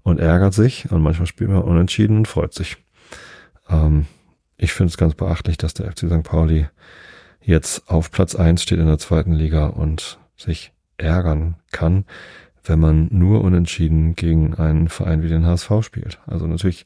und 0.02 0.20
ärgert 0.20 0.54
sich 0.54 0.90
und 0.92 1.02
manchmal 1.02 1.26
spielt 1.26 1.50
man 1.50 1.62
unentschieden 1.62 2.18
und 2.18 2.28
freut 2.28 2.54
sich. 2.54 2.83
Ähm, 3.68 4.06
ich 4.56 4.72
finde 4.72 4.90
es 4.90 4.96
ganz 4.96 5.14
beachtlich, 5.14 5.58
dass 5.58 5.74
der 5.74 5.90
FC 5.90 6.06
St. 6.10 6.22
Pauli 6.22 6.68
jetzt 7.40 7.88
auf 7.90 8.10
Platz 8.10 8.34
eins 8.34 8.62
steht 8.62 8.78
in 8.78 8.86
der 8.86 8.98
zweiten 8.98 9.32
Liga 9.32 9.66
und 9.66 10.18
sich 10.36 10.72
ärgern 10.96 11.56
kann, 11.72 12.04
wenn 12.62 12.78
man 12.78 13.08
nur 13.10 13.42
unentschieden 13.42 14.14
gegen 14.14 14.54
einen 14.54 14.88
Verein 14.88 15.22
wie 15.22 15.28
den 15.28 15.44
HSV 15.44 15.70
spielt. 15.82 16.18
Also 16.26 16.46
natürlich 16.46 16.84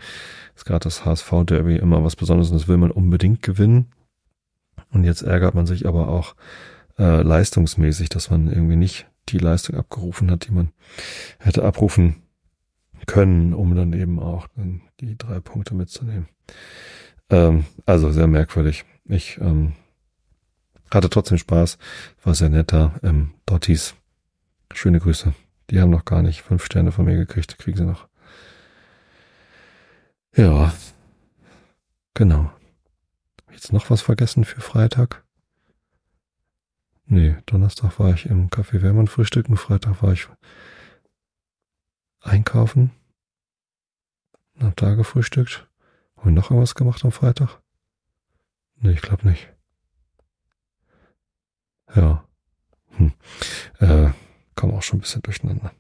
ist 0.57 0.65
gerade 0.65 0.85
das 0.85 1.05
HSV-Derby 1.05 1.77
immer 1.77 2.03
was 2.03 2.17
Besonderes 2.17 2.51
und 2.51 2.57
das 2.57 2.69
will 2.69 2.79
man 2.79 2.91
unbedingt 2.91 3.43
gewinnen. 3.43 3.93
Und 4.91 5.05
jetzt 5.05 5.23
ärgert 5.23 5.55
man 5.55 5.67
sich 5.67 5.87
aber 5.87 6.09
auch 6.09 6.35
äh, 6.99 7.23
leistungsmäßig, 7.23 8.09
dass 8.09 8.31
man 8.31 8.49
irgendwie 8.49 8.77
nicht 8.77 9.07
die 9.29 9.39
Leistung 9.39 9.77
abgerufen 9.77 10.31
hat, 10.31 10.49
die 10.49 10.53
man 10.53 10.71
hätte 11.39 11.63
abrufen 11.63 12.23
können, 13.07 13.55
um 13.55 13.75
dann 13.75 13.93
eben 13.93 14.19
auch 14.21 14.49
die 15.01 15.17
drei 15.17 15.41
Punkte 15.41 15.75
mitzunehmen. 15.75 16.29
Ähm, 17.31 17.65
also 17.87 18.11
sehr 18.11 18.27
merkwürdig. 18.27 18.85
Ich 19.05 19.39
ähm, 19.41 19.75
hatte 20.91 21.11
trotzdem 21.11 21.39
Spaß, 21.39 21.79
war 22.23 22.35
sehr 22.35 22.49
netter. 22.49 22.99
Ähm, 23.03 23.35
Dotties, 23.47 23.95
schöne 24.73 25.01
Grüße. 25.01 25.35
Die 25.71 25.81
haben 25.81 25.91
noch 25.91 26.05
gar 26.05 26.23
nicht 26.23 26.43
fünf 26.43 26.65
Sterne 26.65 26.93
von 26.93 27.05
mir 27.05 27.17
gekriegt, 27.17 27.59
kriegen 27.59 27.77
sie 27.77 27.85
noch. 27.85 28.09
Ja, 30.35 30.73
genau. 32.15 32.51
Jetzt 33.51 33.73
noch 33.73 33.91
was 33.91 34.03
vergessen 34.03 34.45
für 34.45 34.61
Freitag? 34.61 35.25
Nee, 37.07 37.37
Donnerstag 37.47 37.99
war 37.99 38.13
ich 38.13 38.27
im 38.27 38.51
Café 38.51 38.83
Wehrmann 38.83 39.09
frühstücken, 39.09 39.57
Freitag 39.57 40.03
war 40.03 40.13
ich 40.13 40.29
einkaufen. 42.21 42.91
Hab 44.61 44.77
da 44.77 44.95
gefrühstückt. 44.95 45.69
Haben 46.17 46.31
wir 46.31 46.33
noch 46.33 46.51
irgendwas 46.51 46.75
gemacht 46.75 47.05
am 47.05 47.13
Freitag? 47.13 47.61
Nee, 48.81 48.93
ich 48.93 49.03
glaube 49.03 49.29
nicht. 49.29 49.49
Ja. 51.95 52.25
Hm. 52.97 53.13
Äh, 53.79 54.11
komm 54.55 54.75
auch 54.75 54.83
schon 54.83 54.99
ein 54.99 55.03
bisschen 55.03 55.23
durcheinander. 55.23 55.73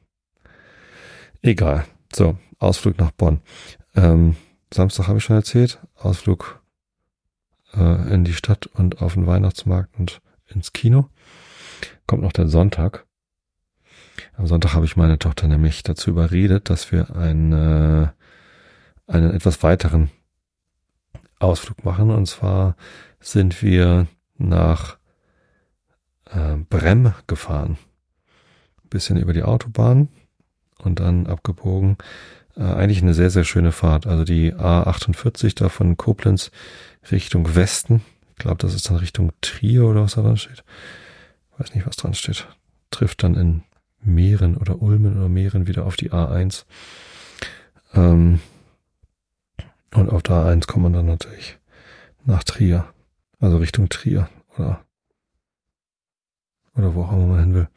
Egal. 1.43 1.87
So, 2.13 2.39
Ausflug 2.59 2.99
nach 2.99 3.11
Bonn. 3.11 3.41
Ähm, 3.95 4.37
Samstag 4.73 5.09
habe 5.09 5.19
ich 5.19 5.25
schon 5.25 5.37
erzählt. 5.37 5.81
Ausflug 5.97 6.63
äh, 7.75 8.15
in 8.15 8.25
die 8.25 8.33
Stadt 8.33 8.67
und 8.67 9.03
auf 9.03 9.15
den 9.15 9.27
Weihnachtsmarkt 9.27 9.99
und 9.99 10.21
ins 10.47 10.73
Kino. 10.73 11.09
Kommt 12.07 12.23
noch 12.23 12.33
der 12.33 12.49
Sonntag. 12.49 13.07
Am 14.39 14.47
Sonntag 14.47 14.75
habe 14.75 14.85
ich 14.85 14.97
meine 14.97 15.19
Tochter 15.19 15.49
nämlich 15.49 15.83
dazu 15.83 16.11
überredet, 16.11 16.71
dass 16.71 16.93
wir 16.93 17.17
einen, 17.17 17.53
einen 19.09 19.35
etwas 19.35 19.65
weiteren 19.65 20.11
Ausflug 21.41 21.85
machen. 21.85 22.11
Und 22.11 22.27
zwar 22.27 22.77
sind 23.19 23.63
wir 23.63 24.07
nach 24.37 24.97
äh, 26.31 26.55
Brem 26.71 27.15
gefahren. 27.27 27.79
bisschen 28.91 29.17
über 29.17 29.33
die 29.33 29.43
Autobahn 29.43 30.07
und 30.79 31.01
dann 31.01 31.27
abgebogen. 31.27 31.97
Äh, 32.57 32.63
eigentlich 32.63 33.03
eine 33.03 33.15
sehr, 33.15 33.31
sehr 33.31 33.45
schöne 33.45 33.73
Fahrt. 33.73 34.07
Also 34.07 34.23
die 34.23 34.55
A48 34.55 35.57
da 35.57 35.69
von 35.69 35.97
Koblenz 35.97 36.53
Richtung 37.11 37.57
Westen. 37.57 38.03
Ich 38.31 38.37
glaube, 38.37 38.59
das 38.59 38.73
ist 38.75 38.89
dann 38.89 38.99
Richtung 38.99 39.33
Trier 39.41 39.85
oder 39.85 40.03
was 40.05 40.15
da 40.15 40.23
dran 40.23 40.37
steht. 40.37 40.63
Weiß 41.57 41.75
nicht, 41.75 41.89
was 41.89 41.97
dran 41.97 42.15
steht. 42.15 42.47
Trifft 42.93 43.25
dann 43.25 43.35
in 43.35 43.63
Meeren 44.01 44.57
oder 44.57 44.81
Ulmen 44.81 45.17
oder 45.17 45.29
Meeren 45.29 45.67
wieder 45.67 45.87
auf 45.87 45.97
die 45.97 46.13
A1. 46.13 46.65
Ähm, 47.95 48.41
und 49.95 50.11
auf 50.11 50.23
der 50.23 50.37
A1 50.37 50.67
kommt 50.67 50.85
man 50.85 50.93
dann 50.93 51.07
natürlich 51.07 51.59
nach 52.25 52.45
Trier. 52.45 52.87
Also 53.41 53.59
Richtung 53.59 53.89
Trier 53.89 54.29
oder 54.57 54.85
oder 56.79 56.95
wo 56.95 57.03
auch 57.03 57.13
immer 57.13 57.27
man 57.27 57.41
hin 57.41 57.55
will. 57.55 57.69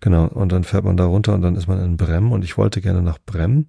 Genau, 0.00 0.26
und 0.26 0.52
dann 0.52 0.64
fährt 0.64 0.84
man 0.84 0.96
da 0.96 1.06
runter 1.06 1.34
und 1.34 1.42
dann 1.42 1.56
ist 1.56 1.66
man 1.66 1.82
in 1.82 1.96
Brem 1.96 2.30
und 2.30 2.44
ich 2.44 2.58
wollte 2.58 2.80
gerne 2.80 3.02
nach 3.02 3.18
Brem, 3.18 3.68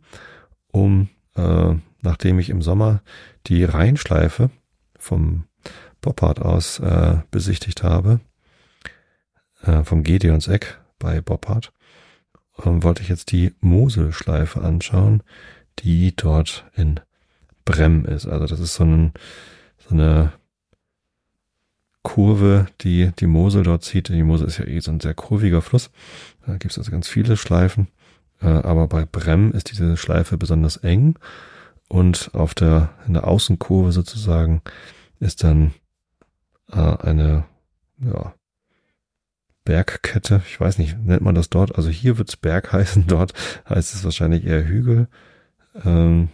um, 0.71 1.07
äh, 1.35 1.75
nachdem 2.01 2.39
ich 2.39 2.49
im 2.49 2.61
Sommer 2.61 3.01
die 3.47 3.63
Rheinschleife 3.63 4.49
vom 4.99 5.45
Boppard 6.01 6.41
aus 6.41 6.79
äh, 6.79 7.19
besichtigt 7.31 7.83
habe, 7.83 8.19
äh, 9.63 9.83
vom 9.83 10.03
Gedeonseck 10.03 10.79
bei 10.99 11.21
Boppard, 11.21 11.71
ähm, 12.63 12.83
wollte 12.83 13.01
ich 13.01 13.09
jetzt 13.09 13.31
die 13.31 13.53
Moselschleife 13.59 14.61
anschauen, 14.61 15.23
die 15.79 16.15
dort 16.15 16.65
in 16.75 16.99
Brem 17.65 18.05
ist. 18.05 18.27
Also 18.27 18.45
das 18.45 18.59
ist 18.59 18.75
so, 18.75 18.85
ein, 18.85 19.13
so 19.77 19.95
eine 19.95 20.33
Kurve, 22.03 22.67
die 22.81 23.11
die 23.19 23.27
Mosel 23.27 23.63
dort 23.63 23.83
zieht. 23.83 24.09
Die 24.09 24.23
Mosel 24.23 24.47
ist 24.47 24.59
ja 24.59 24.65
eh 24.65 24.79
so 24.79 24.91
ein 24.91 24.99
sehr 24.99 25.15
kurviger 25.15 25.61
Fluss. 25.61 25.89
Da 26.45 26.53
gibt 26.53 26.71
es 26.71 26.77
also 26.77 26.91
ganz 26.91 27.07
viele 27.07 27.35
Schleifen. 27.35 27.87
Äh, 28.41 28.47
aber 28.47 28.87
bei 28.87 29.05
Brem 29.05 29.51
ist 29.51 29.71
diese 29.71 29.97
Schleife 29.97 30.37
besonders 30.37 30.77
eng 30.77 31.17
und 31.87 32.31
auf 32.33 32.53
der, 32.53 32.89
in 33.07 33.13
der 33.13 33.27
Außenkurve 33.27 33.91
sozusagen 33.91 34.61
ist 35.19 35.43
dann 35.43 35.73
äh, 36.71 36.79
eine, 36.79 37.45
ja, 37.99 38.33
Bergkette. 39.65 40.41
Ich 40.47 40.59
weiß 40.59 40.77
nicht, 40.77 40.97
nennt 41.03 41.23
man 41.23 41.35
das 41.35 41.49
dort? 41.49 41.75
Also 41.75 41.89
hier 41.89 42.17
wird's 42.17 42.37
Berg 42.37 42.71
heißen, 42.73 43.05
dort 43.07 43.33
heißt 43.67 43.93
es 43.93 44.03
wahrscheinlich 44.03 44.45
eher 44.45 44.65
Hügel. 44.65 45.07
Ähm, 45.83 46.29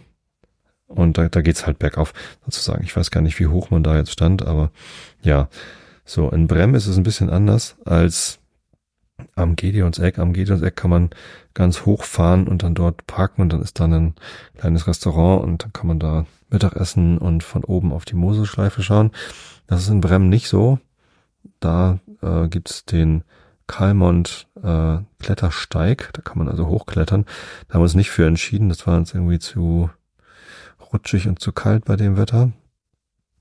und 0.86 1.18
da, 1.18 1.28
da 1.28 1.40
geht's 1.40 1.66
halt 1.66 1.78
bergauf, 1.78 2.12
sozusagen. 2.44 2.84
Ich 2.84 2.94
weiß 2.94 3.10
gar 3.10 3.22
nicht, 3.22 3.40
wie 3.40 3.46
hoch 3.46 3.70
man 3.70 3.82
da 3.82 3.96
jetzt 3.96 4.12
stand, 4.12 4.46
aber 4.46 4.70
ja. 5.22 5.48
So, 6.04 6.30
in 6.30 6.48
Brem 6.48 6.74
ist 6.74 6.86
es 6.86 6.96
ein 6.96 7.04
bisschen 7.04 7.30
anders 7.30 7.76
als 7.84 8.40
am 9.34 9.56
Gedeonseck. 9.56 10.18
Am 10.18 10.32
Gedeonseck 10.32 10.76
kann 10.76 10.90
man 10.90 11.10
ganz 11.54 11.86
hoch 11.86 12.04
fahren 12.04 12.48
und 12.48 12.62
dann 12.62 12.74
dort 12.74 13.06
parken 13.06 13.42
und 13.42 13.52
dann 13.52 13.62
ist 13.62 13.80
dann 13.80 13.92
ein 13.92 14.14
kleines 14.58 14.86
Restaurant 14.86 15.44
und 15.44 15.62
dann 15.62 15.72
kann 15.72 15.86
man 15.86 15.98
da 15.98 16.26
Mittagessen 16.50 17.18
und 17.18 17.42
von 17.42 17.64
oben 17.64 17.92
auf 17.92 18.04
die 18.04 18.16
Moselschleife 18.16 18.82
schauen. 18.82 19.12
Das 19.66 19.82
ist 19.82 19.88
in 19.88 20.00
Brem 20.00 20.28
nicht 20.28 20.48
so. 20.48 20.78
Da 21.62 22.00
äh, 22.20 22.48
gibt's 22.48 22.84
den 22.84 23.24
Kalmont 23.66 24.48
äh, 24.62 24.98
Klettersteig. 25.20 26.10
Da 26.12 26.22
kann 26.22 26.38
man 26.38 26.48
also 26.48 26.66
hochklettern. 26.66 27.24
Da 27.68 27.74
haben 27.74 27.80
wir 27.80 27.84
uns 27.84 27.94
nicht 27.94 28.10
für 28.10 28.26
entschieden. 28.26 28.68
Das 28.68 28.86
war 28.86 28.96
uns 28.96 29.14
irgendwie 29.14 29.38
zu 29.38 29.90
rutschig 30.92 31.28
und 31.28 31.38
zu 31.38 31.52
kalt 31.52 31.84
bei 31.84 31.96
dem 31.96 32.16
Wetter. 32.16 32.52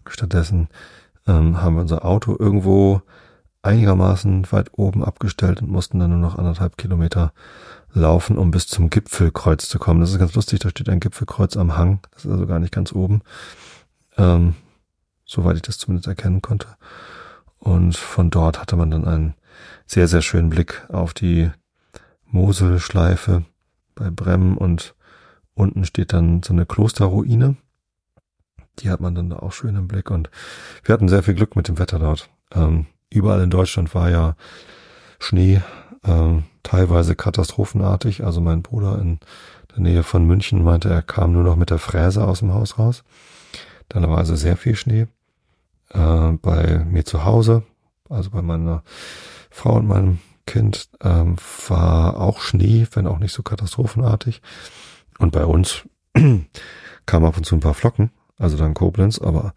Stattdessen 0.07 0.69
ähm, 1.28 1.61
haben 1.61 1.76
wir 1.76 1.82
unser 1.82 2.05
Auto 2.05 2.36
irgendwo 2.38 3.01
einigermaßen 3.63 4.51
weit 4.51 4.69
oben 4.74 5.03
abgestellt 5.03 5.61
und 5.61 5.69
mussten 5.69 5.99
dann 5.99 6.11
nur 6.11 6.19
noch 6.19 6.38
anderthalb 6.38 6.78
Kilometer 6.78 7.34
laufen, 7.93 8.38
um 8.38 8.51
bis 8.51 8.67
zum 8.67 8.89
Gipfelkreuz 8.89 9.69
zu 9.69 9.78
kommen. 9.80 9.99
Das 9.99 10.11
ist 10.11 10.19
ganz 10.19 10.34
lustig, 10.34 10.59
da 10.59 10.69
steht 10.69 10.89
ein 10.89 10.99
Gipfelkreuz 10.99 11.57
am 11.57 11.78
Hang. 11.78 11.99
Das 12.11 12.26
ist 12.26 12.32
also 12.32 12.47
gar 12.47 12.59
nicht 12.59 12.74
ganz 12.74 12.93
oben. 12.93 13.22
Ähm, 14.17 14.55
soweit 15.26 15.57
ich 15.57 15.61
das 15.61 15.78
zumindest 15.78 16.07
erkennen 16.07 16.41
konnte. 16.41 16.67
Und 17.62 17.95
von 17.95 18.30
dort 18.30 18.59
hatte 18.59 18.76
man 18.76 18.91
dann 18.91 19.05
einen 19.05 19.36
sehr, 19.86 20.07
sehr 20.07 20.22
schönen 20.22 20.49
Blick 20.49 20.86
auf 20.89 21.14
die 21.14 21.49
Moselschleife 22.26 23.45
bei 23.95 24.09
Bremmen 24.09 24.57
und 24.57 24.95
Unten 25.53 25.86
steht 25.86 26.14
dann 26.14 26.41
so 26.43 26.53
eine 26.53 26.66
Klosterruine. 26.66 27.55
Die 28.80 28.89
hat 28.89 28.99
man 28.99 29.16
dann 29.16 29.30
da 29.30 29.38
auch 29.38 29.51
schön 29.51 29.76
im 29.76 29.88
Blick 29.88 30.09
und 30.09 30.30
wir 30.84 30.93
hatten 30.93 31.09
sehr 31.09 31.24
viel 31.24 31.34
Glück 31.34 31.55
mit 31.55 31.68
dem 31.68 31.78
Wetter 31.78 31.99
dort. 31.99 32.30
Ähm, 32.51 32.88
überall 33.12 33.41
in 33.41 33.49
Deutschland 33.49 33.93
war 33.93 34.09
ja 34.09 34.36
Schnee, 35.20 35.62
ähm, 36.03 36.43
teilweise 36.64 37.16
katastrophenartig. 37.16 38.24
Also 38.24 38.41
mein 38.41 38.62
Bruder 38.62 38.97
in 38.99 39.20
der 39.76 39.82
Nähe 39.82 40.03
von 40.03 40.26
München 40.26 40.64
meinte, 40.64 40.89
er 40.89 41.01
kam 41.01 41.34
nur 41.34 41.43
noch 41.43 41.57
mit 41.57 41.70
der 41.70 41.80
Fräse 41.80 42.26
aus 42.26 42.39
dem 42.39 42.53
Haus 42.53 42.80
raus. 42.80 43.03
Dann 43.89 44.09
war 44.09 44.18
also 44.18 44.36
sehr 44.36 44.57
viel 44.57 44.76
Schnee. 44.76 45.07
Äh, 45.93 46.31
bei 46.41 46.85
mir 46.85 47.05
zu 47.05 47.25
Hause, 47.25 47.63
also 48.09 48.29
bei 48.29 48.41
meiner 48.41 48.83
Frau 49.49 49.75
und 49.75 49.87
meinem 49.87 50.19
Kind, 50.45 50.89
ähm, 51.01 51.35
war 51.67 52.19
auch 52.19 52.39
Schnee, 52.39 52.87
wenn 52.93 53.07
auch 53.07 53.19
nicht 53.19 53.33
so 53.33 53.43
katastrophenartig. 53.43 54.41
Und 55.19 55.31
bei 55.31 55.45
uns 55.45 55.87
kam 57.05 57.25
ab 57.25 57.37
und 57.37 57.45
zu 57.45 57.55
ein 57.55 57.61
paar 57.61 57.73
Flocken, 57.73 58.11
also 58.37 58.57
dann 58.57 58.73
Koblenz, 58.73 59.19
aber 59.19 59.53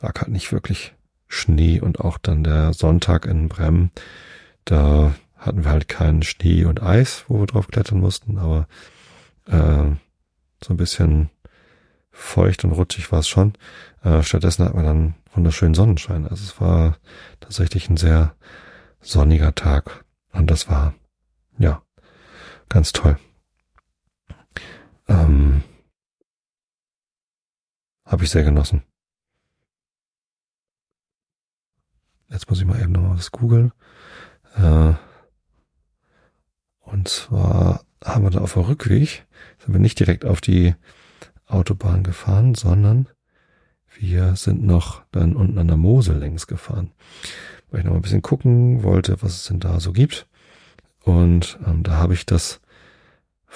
lag 0.00 0.20
halt 0.20 0.30
nicht 0.30 0.52
wirklich 0.52 0.94
Schnee 1.28 1.80
und 1.80 2.00
auch 2.00 2.18
dann 2.18 2.42
der 2.44 2.72
Sonntag 2.74 3.26
in 3.26 3.48
Brem, 3.48 3.90
da 4.64 5.14
hatten 5.36 5.64
wir 5.64 5.70
halt 5.70 5.88
keinen 5.88 6.22
Schnee 6.22 6.64
und 6.64 6.82
Eis, 6.82 7.24
wo 7.28 7.40
wir 7.40 7.46
drauf 7.46 7.68
klettern 7.68 8.00
mussten, 8.00 8.38
aber 8.38 8.66
äh, 9.46 9.94
so 10.62 10.74
ein 10.74 10.76
bisschen 10.76 11.30
feucht 12.10 12.64
und 12.64 12.72
rutschig 12.72 13.10
war 13.12 13.20
es 13.20 13.28
schon. 13.28 13.54
Äh, 14.02 14.22
stattdessen 14.22 14.64
hatten 14.64 14.78
wir 14.78 14.84
dann 14.84 15.14
wunderschönen 15.34 15.74
Sonnenschein. 15.74 16.26
Also 16.26 16.44
es 16.44 16.60
war 16.60 16.96
tatsächlich 17.40 17.88
ein 17.88 17.96
sehr 17.96 18.34
sonniger 19.00 19.54
Tag 19.54 20.04
und 20.32 20.50
das 20.50 20.68
war 20.68 20.94
ja 21.58 21.82
ganz 22.68 22.92
toll. 22.92 23.18
Ähm, 25.08 25.62
Habe 28.10 28.24
ich 28.24 28.30
sehr 28.30 28.42
genossen. 28.42 28.82
Jetzt 32.28 32.50
muss 32.50 32.58
ich 32.58 32.66
mal 32.66 32.80
eben 32.80 32.90
nochmal 32.90 33.16
was 33.16 33.30
googeln. 33.30 33.72
Äh, 34.56 34.94
und 36.80 37.06
zwar 37.06 37.84
haben 38.04 38.24
wir 38.24 38.30
da 38.30 38.40
auf 38.40 38.54
der 38.54 38.66
Rückweg, 38.66 39.26
sind 39.58 39.74
wir 39.74 39.80
nicht 39.80 40.00
direkt 40.00 40.24
auf 40.24 40.40
die 40.40 40.74
Autobahn 41.46 42.02
gefahren, 42.02 42.56
sondern 42.56 43.08
wir 43.98 44.36
sind 44.36 44.64
noch 44.64 45.02
dann 45.12 45.36
unten 45.36 45.58
an 45.58 45.68
der 45.68 45.76
Mosel 45.76 46.18
längs 46.18 46.46
gefahren. 46.46 46.92
Weil 47.70 47.80
ich 47.80 47.86
noch 47.86 47.94
ein 47.94 48.02
bisschen 48.02 48.22
gucken 48.22 48.82
wollte, 48.82 49.22
was 49.22 49.36
es 49.36 49.44
denn 49.44 49.60
da 49.60 49.80
so 49.80 49.92
gibt. 49.92 50.26
Und 51.04 51.58
ähm, 51.66 51.82
da 51.82 51.92
habe 51.92 52.14
ich 52.14 52.26
das 52.26 52.60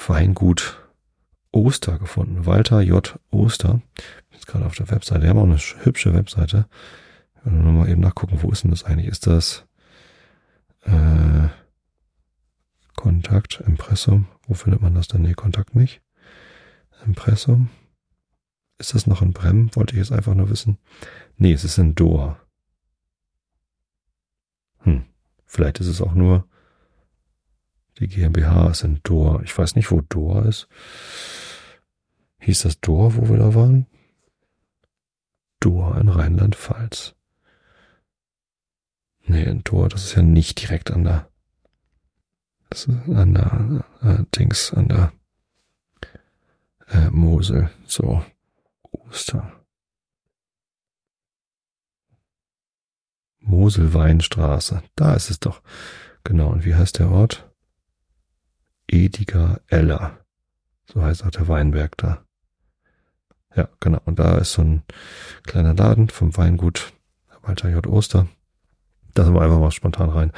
Weingut 0.07 0.81
Oster 1.53 1.99
gefunden. 1.99 2.47
Walter 2.47 2.81
J. 2.81 3.19
Oster. 3.31 3.81
Jetzt 4.33 4.47
gerade 4.47 4.67
auf 4.67 4.75
der 4.75 4.91
Webseite. 4.91 5.21
Die 5.21 5.29
haben 5.29 5.39
auch 5.39 5.45
eine 5.45 5.57
hübsche 5.57 6.13
Webseite. 6.13 6.67
Nur 7.45 7.73
mal 7.73 7.89
eben 7.89 8.01
nachgucken, 8.01 8.39
wo 8.43 8.51
ist 8.51 8.65
denn 8.65 8.71
das 8.71 8.85
eigentlich? 8.85 9.07
Ist 9.07 9.27
das 9.27 9.65
äh, 10.83 11.49
Kontakt, 12.97 13.63
Impressum? 13.67 14.27
Wo 14.47 14.55
findet 14.55 14.81
man 14.81 14.95
das 14.95 15.09
denn? 15.09 15.23
Nee, 15.23 15.35
Kontakt 15.35 15.77
nicht. 15.77 16.01
Impressum. 17.07 17.69
Ist 18.79 18.95
das 18.95 19.07
noch 19.07 19.23
in 19.23 19.33
Bremen? 19.33 19.75
Wollte 19.77 19.95
ich 19.95 19.99
jetzt 19.99 20.13
einfach 20.13 20.35
nur 20.35 20.51
wissen. 20.51 20.79
Nee, 21.37 21.53
es 21.53 21.65
ist 21.65 21.79
in 21.79 21.95
Doha. 21.95 22.39
Hm. 24.81 25.05
Vielleicht 25.47 25.81
ist 25.81 25.87
es 25.87 26.01
auch 26.01 26.15
nur 26.15 26.47
die 27.99 28.09
GmbH 28.09 28.71
ist 28.71 28.83
in 28.83 29.01
Doha. 29.05 29.41
Ich 29.43 29.57
weiß 29.57 29.77
nicht, 29.77 29.91
wo 29.91 30.01
Doha 30.01 30.43
ist. 30.43 30.69
Hieß 32.41 32.63
das 32.63 32.81
Doha, 32.81 33.15
wo 33.17 33.29
wir 33.29 33.39
da 33.39 33.55
waren? 33.55 33.87
Doha 35.61 35.99
in 36.01 36.09
Rheinland-Pfalz. 36.09 37.15
Nee, 39.27 39.45
in 39.45 39.63
Doha, 39.65 39.89
das 39.89 40.05
ist 40.05 40.17
ja 40.17 40.23
nicht 40.23 40.61
direkt 40.61 40.91
an 40.91 41.05
der, 41.05 41.31
das 42.69 42.87
ist 42.87 43.09
an 43.09 43.35
der, 43.35 43.85
äh, 44.03 44.25
Dings, 44.37 44.75
an 44.75 44.89
der, 44.89 45.13
äh, 46.89 47.09
Mosel. 47.11 47.71
So, 47.87 48.23
Oster. 48.95 49.53
Moselweinstraße. 53.41 54.83
Da 54.97 55.15
ist 55.15 55.31
es 55.31 55.41
doch. 55.41 55.63
Genau. 56.25 56.49
Und 56.49 56.65
wie 56.65 56.75
heißt 56.75 56.99
der 56.99 57.11
Ort? 57.11 57.51
Ediger 58.87 59.61
Eller. 59.69 60.19
So 60.87 61.03
heißt 61.03 61.25
auch 61.25 61.31
der 61.31 61.49
Weinberg 61.49 61.97
da. 61.97 62.25
Ja, 63.55 63.69
genau. 63.81 64.01
Und 64.05 64.19
da 64.19 64.39
ist 64.39 64.53
so 64.53 64.63
ein 64.63 64.83
kleiner 65.45 65.75
Laden 65.75 66.09
vom 66.09 66.37
Weingut 66.37 66.93
Walter 67.43 67.69
J. 67.69 67.87
Oster. 67.87 68.27
Da 69.13 69.25
sind 69.25 69.35
wir 69.35 69.43
einfach 69.43 69.61
mal 69.61 69.71
spontan 69.71 70.11
rein, 70.11 70.33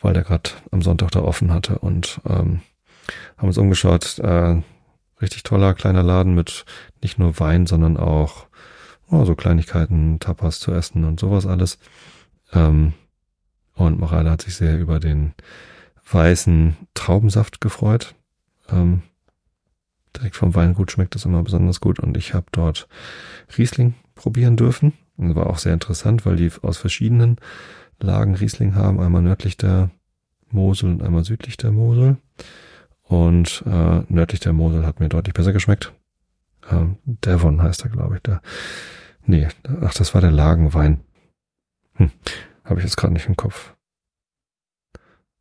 weil 0.00 0.14
der 0.14 0.22
gerade 0.22 0.50
am 0.70 0.82
Sonntag 0.82 1.10
da 1.10 1.20
offen 1.20 1.52
hatte 1.52 1.78
und 1.78 2.20
ähm, 2.26 2.60
haben 3.36 3.48
uns 3.48 3.58
umgeschaut. 3.58 4.18
Äh, 4.20 4.62
richtig 5.22 5.42
toller 5.42 5.74
kleiner 5.74 6.02
Laden 6.02 6.34
mit 6.34 6.64
nicht 7.02 7.18
nur 7.18 7.38
Wein, 7.40 7.66
sondern 7.66 7.96
auch 7.96 8.46
oh, 9.12 9.24
so 9.24 9.34
Kleinigkeiten, 9.34 10.18
Tapas 10.20 10.58
zu 10.58 10.72
essen 10.72 11.04
und 11.04 11.20
sowas 11.20 11.46
alles. 11.46 11.78
Ähm, 12.52 12.94
und 13.74 13.98
Morale 13.98 14.30
hat 14.30 14.42
sich 14.42 14.56
sehr 14.56 14.78
über 14.78 15.00
den 15.00 15.34
weißen 16.10 16.76
Traubensaft 16.94 17.60
gefreut. 17.60 18.14
Ähm, 18.70 19.02
direkt 20.16 20.36
vom 20.36 20.54
Weingut 20.54 20.90
schmeckt 20.90 21.14
das 21.14 21.24
immer 21.24 21.42
besonders 21.42 21.80
gut 21.80 22.00
und 22.00 22.16
ich 22.16 22.34
habe 22.34 22.46
dort 22.52 22.88
Riesling 23.56 23.94
probieren 24.14 24.56
dürfen. 24.56 24.92
Und 25.16 25.34
war 25.34 25.48
auch 25.48 25.58
sehr 25.58 25.74
interessant, 25.74 26.24
weil 26.24 26.36
die 26.36 26.50
aus 26.62 26.78
verschiedenen 26.78 27.36
Lagen 28.00 28.34
Riesling 28.34 28.74
haben, 28.74 28.98
einmal 28.98 29.22
nördlich 29.22 29.56
der 29.56 29.90
Mosel 30.50 30.90
und 30.90 31.02
einmal 31.02 31.24
südlich 31.24 31.56
der 31.56 31.70
Mosel. 31.70 32.16
Und 33.02 33.62
äh, 33.66 34.02
nördlich 34.08 34.40
der 34.40 34.52
Mosel 34.52 34.86
hat 34.86 35.00
mir 35.00 35.08
deutlich 35.08 35.34
besser 35.34 35.52
geschmeckt. 35.52 35.92
Ähm, 36.70 36.98
Devon 37.04 37.62
heißt 37.62 37.82
er, 37.84 37.90
glaube 37.90 38.16
ich. 38.16 38.22
Der, 38.22 38.40
nee, 39.26 39.48
ach, 39.82 39.94
das 39.94 40.14
war 40.14 40.20
der 40.20 40.30
Lagenwein. 40.30 41.00
Hm, 41.94 42.10
Habe 42.64 42.80
ich 42.80 42.84
jetzt 42.84 42.96
gerade 42.96 43.12
nicht 43.12 43.26
im 43.26 43.36
Kopf. 43.36 43.74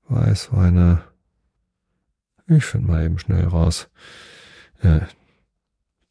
Weißweine. 0.10 1.04
Ich 2.48 2.66
finde 2.66 2.88
mal 2.88 3.06
eben 3.06 3.20
schnell 3.20 3.46
raus. 3.46 3.90
Ja, 4.84 5.08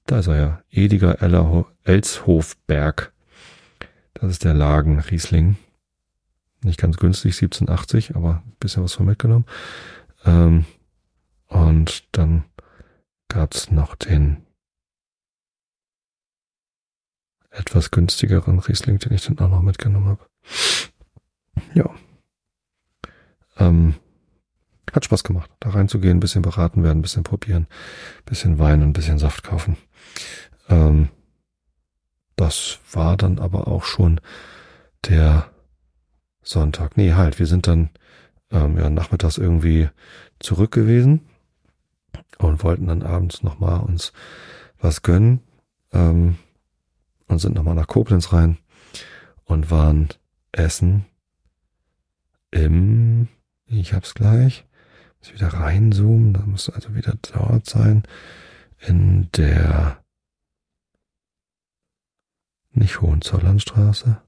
da 0.06 0.20
ist 0.20 0.28
er 0.28 0.36
ja. 0.36 0.62
Ediger 0.70 1.20
Elshofberg. 1.84 3.12
Das 4.14 4.30
ist 4.30 4.44
der 4.44 4.54
Lagen 4.54 4.98
Riesling. 4.98 5.56
Nicht 6.62 6.80
ganz 6.80 6.96
günstig, 6.98 7.34
1780, 7.34 8.16
aber 8.16 8.42
ein 8.46 8.56
bisschen 8.60 8.82
was 8.82 8.94
von 8.94 9.06
mitgenommen. 9.06 9.46
Ähm, 10.24 10.66
und 11.50 12.04
dann 12.12 12.44
gab's 13.28 13.70
noch 13.70 13.94
den 13.96 14.46
etwas 17.50 17.90
günstigeren 17.90 18.60
Riesling, 18.60 18.98
den 18.98 19.12
ich 19.12 19.26
dann 19.26 19.38
auch 19.40 19.50
noch 19.50 19.62
mitgenommen 19.62 20.08
habe. 20.08 20.26
Ja. 21.74 21.90
Ähm, 23.58 23.96
hat 24.92 25.04
Spaß 25.04 25.24
gemacht, 25.24 25.50
da 25.60 25.70
reinzugehen, 25.70 26.16
ein 26.16 26.20
bisschen 26.20 26.42
beraten 26.42 26.82
werden, 26.82 27.00
ein 27.00 27.02
bisschen 27.02 27.24
probieren, 27.24 27.66
ein 28.18 28.24
bisschen 28.24 28.58
Wein 28.58 28.82
und 28.82 28.90
ein 28.90 28.92
bisschen 28.92 29.18
Saft 29.18 29.42
kaufen. 29.42 29.76
Ähm, 30.68 31.08
das 32.36 32.78
war 32.92 33.16
dann 33.16 33.38
aber 33.38 33.68
auch 33.68 33.84
schon 33.84 34.20
der 35.08 35.50
Sonntag. 36.42 36.96
Nee, 36.96 37.12
halt, 37.14 37.38
wir 37.38 37.46
sind 37.46 37.66
dann 37.66 37.90
ähm, 38.50 38.78
ja 38.78 38.88
nachmittags 38.88 39.36
irgendwie 39.36 39.88
zurück 40.38 40.70
gewesen 40.70 41.29
und 42.38 42.62
wollten 42.62 42.86
dann 42.86 43.02
abends 43.02 43.42
nochmal 43.42 43.80
uns 43.80 44.12
was 44.78 45.02
gönnen 45.02 45.40
ähm, 45.92 46.38
und 47.26 47.38
sind 47.38 47.54
nochmal 47.54 47.74
nach 47.74 47.86
Koblenz 47.86 48.32
rein 48.32 48.58
und 49.44 49.70
waren 49.70 50.08
essen 50.52 51.06
im, 52.50 53.28
ich 53.66 53.94
hab's 53.94 54.14
gleich, 54.14 54.66
muss 55.20 55.32
wieder 55.32 55.48
reinzoomen, 55.48 56.32
da 56.32 56.40
muss 56.40 56.70
also 56.70 56.94
wieder 56.94 57.14
dort 57.32 57.66
sein, 57.66 58.02
in 58.78 59.30
der 59.32 60.02
nicht 62.72 63.00
Hohenzollernstraße. 63.00 64.22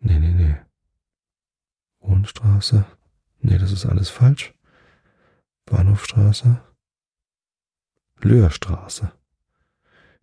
Nee, 0.00 0.18
nee, 0.18 0.32
nee. 0.32 0.56
Hohenstraße. 2.00 2.84
Nee, 3.40 3.58
das 3.58 3.72
ist 3.72 3.86
alles 3.86 4.08
falsch. 4.08 4.54
Bahnhofstraße. 5.66 6.60
Löhrstraße. 8.20 9.12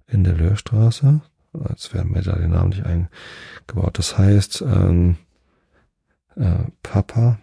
In 0.07 0.23
der 0.23 0.33
Löhrstraße. 0.33 1.21
Jetzt 1.69 1.93
werden 1.93 2.11
mir 2.11 2.21
da 2.21 2.35
den 2.35 2.51
Namen 2.51 2.69
nicht 2.69 2.85
eingebaut. 2.85 3.97
Das 3.97 4.17
heißt, 4.17 4.61
ähm, 4.61 5.17
äh, 6.35 6.65
Papa 6.83 7.39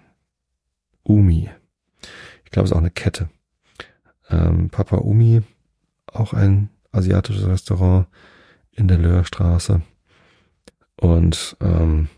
Umi. 1.05 1.51
Ich 2.44 2.51
glaube, 2.51 2.64
es 2.64 2.70
ist 2.70 2.76
auch 2.76 2.80
eine 2.80 2.90
Kette. 2.90 3.28
Ähm, 4.28 4.70
Papa 4.70 4.99
Umi, 4.99 5.42
auch 6.07 6.32
ein 6.32 6.70
asiatisches 6.92 7.47
Restaurant 7.47 8.07
in 8.72 8.88
der 8.88 8.99
Löhrstraße. 8.99 9.82
Und 10.97 11.57
ähm, 11.61 12.09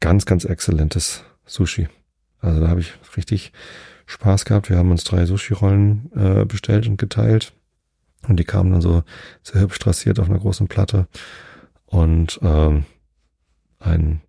ganz, 0.00 0.26
ganz 0.26 0.44
exzellentes 0.44 1.24
Sushi. 1.46 1.88
Also 2.40 2.60
da 2.60 2.68
habe 2.68 2.80
ich 2.80 2.92
richtig 3.16 3.52
Spaß 4.06 4.44
gehabt. 4.44 4.70
Wir 4.70 4.76
haben 4.76 4.90
uns 4.90 5.04
drei 5.04 5.26
Sushi-Rollen 5.26 6.10
äh, 6.14 6.44
bestellt 6.44 6.86
und 6.86 6.96
geteilt. 6.96 7.52
Und 8.28 8.38
die 8.38 8.44
kamen 8.44 8.72
dann 8.72 8.80
so 8.80 9.02
sehr 9.42 9.60
hübsch 9.60 9.78
trassiert 9.78 10.18
auf 10.18 10.28
einer 10.28 10.38
großen 10.38 10.68
Platte. 10.68 11.08
Und 11.86 12.38
ähm, 12.42 12.84
ein 13.78 14.22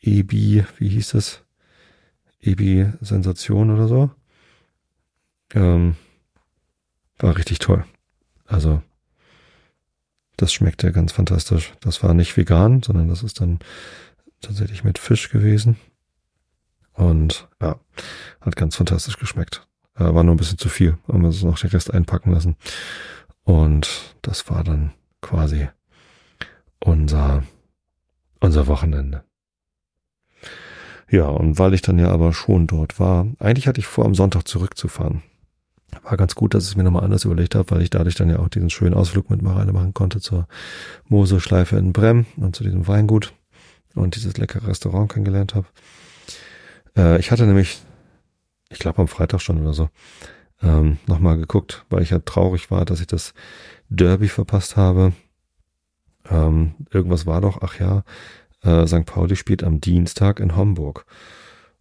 Ebi, 0.00 0.64
wie 0.78 0.88
hieß 0.88 1.14
es? 1.14 1.42
Ebi 2.40 2.92
Sensation 3.00 3.70
oder 3.70 3.86
so. 3.86 4.10
Ähm, 5.54 5.96
war 7.18 7.36
richtig 7.36 7.60
toll. 7.60 7.84
Also 8.46 8.82
das 10.36 10.52
schmeckte 10.52 10.90
ganz 10.92 11.12
fantastisch. 11.12 11.72
Das 11.80 12.02
war 12.02 12.14
nicht 12.14 12.36
vegan, 12.36 12.82
sondern 12.82 13.08
das 13.08 13.22
ist 13.22 13.40
dann 13.40 13.60
tatsächlich 14.40 14.82
mit 14.82 14.98
Fisch 14.98 15.30
gewesen. 15.30 15.76
Und 16.94 17.48
ja, 17.60 17.76
hat 18.40 18.56
ganz 18.56 18.76
fantastisch 18.76 19.18
geschmeckt. 19.18 19.66
Äh, 19.96 20.14
war 20.14 20.22
nur 20.22 20.34
ein 20.34 20.38
bisschen 20.38 20.58
zu 20.58 20.68
viel. 20.68 20.98
Haben 21.08 21.22
wir 21.22 21.28
uns 21.28 21.42
noch 21.42 21.58
den 21.58 21.70
Rest 21.70 21.92
einpacken 21.92 22.32
lassen. 22.32 22.56
Und 23.44 24.14
das 24.22 24.48
war 24.50 24.62
dann 24.64 24.92
quasi 25.20 25.68
unser, 26.80 27.42
unser 28.40 28.66
Wochenende. 28.66 29.24
Ja, 31.10 31.26
und 31.26 31.58
weil 31.58 31.74
ich 31.74 31.82
dann 31.82 31.98
ja 31.98 32.10
aber 32.10 32.32
schon 32.32 32.66
dort 32.66 32.98
war, 32.98 33.26
eigentlich 33.38 33.66
hatte 33.66 33.80
ich 33.80 33.86
vor, 33.86 34.06
am 34.06 34.14
Sonntag 34.14 34.48
zurückzufahren. 34.48 35.22
War 36.02 36.16
ganz 36.16 36.34
gut, 36.34 36.54
dass 36.54 36.64
ich 36.64 36.70
es 36.70 36.76
mir 36.76 36.84
nochmal 36.84 37.04
anders 37.04 37.26
überlegt 37.26 37.54
habe, 37.54 37.70
weil 37.70 37.82
ich 37.82 37.90
dadurch 37.90 38.14
dann 38.14 38.30
ja 38.30 38.38
auch 38.38 38.48
diesen 38.48 38.70
schönen 38.70 38.94
Ausflug 38.94 39.28
mit 39.28 39.42
Mareile 39.42 39.74
machen 39.74 39.92
konnte 39.92 40.20
zur 40.20 40.48
Moselschleife 41.08 41.76
in 41.76 41.92
Brem 41.92 42.24
und 42.36 42.56
zu 42.56 42.64
diesem 42.64 42.88
Weingut. 42.88 43.34
und 43.94 44.16
dieses 44.16 44.38
leckere 44.38 44.66
Restaurant 44.66 45.12
kennengelernt 45.12 45.54
habe. 45.54 45.66
Äh, 46.96 47.18
ich 47.18 47.30
hatte 47.30 47.46
nämlich, 47.46 47.80
ich 48.70 48.78
glaube 48.78 49.00
am 49.00 49.08
Freitag 49.08 49.40
schon 49.40 49.60
oder 49.60 49.72
so, 49.72 49.88
ähm, 50.62 50.98
nochmal 51.06 51.36
geguckt, 51.36 51.84
weil 51.90 52.02
ich 52.02 52.10
ja 52.10 52.18
traurig 52.20 52.70
war, 52.70 52.84
dass 52.84 53.00
ich 53.00 53.06
das 53.06 53.34
Derby 53.88 54.28
verpasst 54.28 54.76
habe. 54.76 55.12
Ähm, 56.30 56.74
irgendwas 56.90 57.26
war 57.26 57.40
doch, 57.40 57.60
ach 57.62 57.78
ja, 57.78 58.04
äh, 58.62 58.86
St. 58.86 59.06
Pauli 59.06 59.36
spielt 59.36 59.64
am 59.64 59.80
Dienstag 59.80 60.40
in 60.40 60.56
Homburg. 60.56 61.04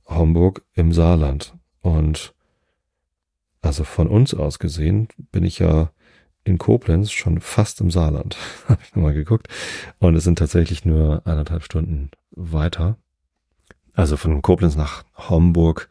Homburg 0.05 0.63
im 0.73 0.93
Saarland. 0.93 1.53
Und 1.81 2.33
also 3.61 3.83
von 3.83 4.07
uns 4.07 4.33
aus 4.33 4.59
gesehen 4.59 5.07
bin 5.31 5.43
ich 5.43 5.59
ja 5.59 5.91
in 6.43 6.57
Koblenz 6.57 7.11
schon 7.11 7.39
fast 7.39 7.81
im 7.81 7.91
Saarland. 7.91 8.35
Habe 8.67 8.81
ich 8.83 8.95
nochmal 8.95 9.13
geguckt. 9.13 9.47
Und 9.99 10.15
es 10.15 10.23
sind 10.23 10.39
tatsächlich 10.39 10.85
nur 10.85 11.21
eineinhalb 11.25 11.63
Stunden 11.63 12.09
weiter. 12.31 12.97
Also 13.93 14.17
von 14.17 14.41
Koblenz 14.41 14.75
nach 14.75 15.03
Homburg 15.17 15.89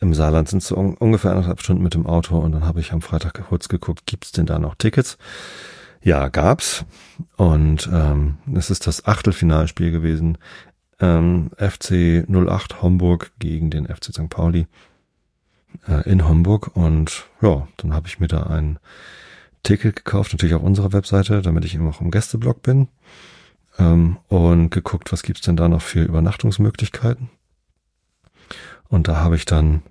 im 0.00 0.14
Saarland 0.14 0.48
sind 0.48 0.62
es 0.62 0.68
so 0.68 0.76
ungefähr 0.76 1.32
eineinhalb 1.32 1.62
Stunden 1.62 1.82
mit 1.82 1.94
dem 1.94 2.06
Auto. 2.06 2.38
Und 2.38 2.52
dann 2.52 2.64
habe 2.64 2.80
ich 2.80 2.92
am 2.92 3.02
Freitag 3.02 3.42
kurz 3.48 3.68
geguckt, 3.68 4.06
gibt's 4.06 4.32
denn 4.32 4.46
da 4.46 4.58
noch 4.58 4.74
Tickets? 4.74 5.18
Ja, 6.02 6.28
gab's. 6.28 6.84
Und 7.36 7.88
ähm, 7.92 8.36
es 8.54 8.70
ist 8.70 8.86
das 8.86 9.06
Achtelfinalspiel 9.06 9.90
gewesen. 9.90 10.38
Ähm, 11.00 11.50
FC 11.56 12.24
08 12.28 12.82
Homburg 12.82 13.32
gegen 13.38 13.70
den 13.70 13.86
FC 13.86 14.12
St. 14.12 14.28
Pauli 14.28 14.66
äh, 15.88 16.08
in 16.08 16.28
Homburg. 16.28 16.76
Und 16.76 17.24
ja, 17.40 17.66
dann 17.78 17.94
habe 17.94 18.06
ich 18.06 18.20
mir 18.20 18.28
da 18.28 18.44
ein 18.44 18.78
Ticket 19.62 19.96
gekauft, 19.96 20.32
natürlich 20.32 20.54
auf 20.54 20.62
unserer 20.62 20.92
Webseite, 20.92 21.40
damit 21.40 21.64
ich 21.64 21.74
immer 21.74 21.90
auch 21.90 22.02
im 22.02 22.10
Gästeblog 22.10 22.62
bin. 22.62 22.88
Ähm, 23.78 24.18
und 24.28 24.70
geguckt, 24.70 25.12
was 25.12 25.22
gibt's 25.22 25.42
denn 25.42 25.56
da 25.56 25.68
noch 25.68 25.82
für 25.82 26.02
Übernachtungsmöglichkeiten. 26.02 27.30
Und 28.88 29.08
da 29.08 29.16
habe 29.16 29.36
ich 29.36 29.44
dann 29.44 29.82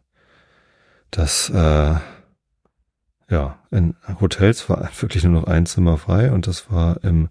das 1.12 1.50
äh, 1.50 1.96
ja, 3.30 3.58
in 3.72 3.96
Hotels 4.20 4.70
war 4.70 4.90
wirklich 5.02 5.24
nur 5.24 5.34
noch 5.34 5.48
ein 5.48 5.66
Zimmer 5.66 5.98
frei 5.98 6.32
und 6.32 6.48
das 6.48 6.72
war 6.72 7.04
im 7.04 7.30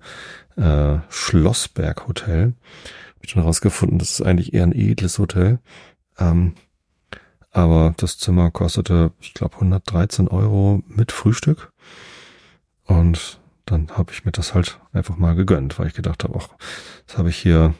äh, 0.57 0.98
Schlossberg 1.09 2.09
Hotel. 2.09 2.55
Hab 3.14 3.24
ich 3.24 3.30
schon 3.30 3.42
rausgefunden, 3.42 3.98
das 3.98 4.11
ist 4.11 4.22
eigentlich 4.22 4.53
eher 4.53 4.64
ein 4.64 4.74
edles 4.74 5.18
Hotel. 5.18 5.61
Ähm, 6.18 6.55
aber 7.50 7.94
das 7.98 8.18
Zimmer 8.18 8.50
kostete, 8.50 9.12
ich 9.20 9.34
glaube, 9.34 9.55
113 9.57 10.28
Euro 10.28 10.82
mit 10.86 11.12
Frühstück. 11.12 11.72
Und 12.84 13.40
dann 13.66 13.88
habe 13.90 14.12
ich 14.12 14.24
mir 14.24 14.32
das 14.32 14.54
halt 14.54 14.80
einfach 14.92 15.16
mal 15.16 15.34
gegönnt, 15.34 15.78
weil 15.78 15.86
ich 15.86 15.94
gedacht 15.94 16.24
habe, 16.24 16.38
ach, 16.38 16.48
das 17.06 17.18
habe 17.18 17.28
ich 17.28 17.36
hier 17.36 17.74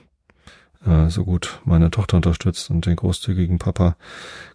äh, 0.87 1.09
so 1.09 1.25
gut 1.25 1.61
meine 1.65 1.91
Tochter 1.91 2.17
unterstützt 2.17 2.71
und 2.71 2.87
den 2.87 2.97
großzügigen 2.97 3.59
Papa 3.59 3.97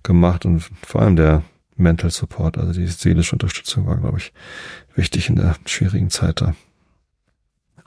gemacht 0.04 0.46
und 0.46 0.62
vor 0.86 1.02
allem 1.02 1.16
der 1.16 1.44
Mental 1.76 2.10
Support, 2.10 2.58
also 2.58 2.74
die 2.74 2.88
seelische 2.88 3.36
Unterstützung 3.36 3.86
war, 3.86 3.98
glaube 3.98 4.18
ich, 4.18 4.34
wichtig 4.96 5.30
in 5.30 5.36
der 5.36 5.56
schwierigen 5.66 6.10
Zeit 6.10 6.42
da. 6.42 6.56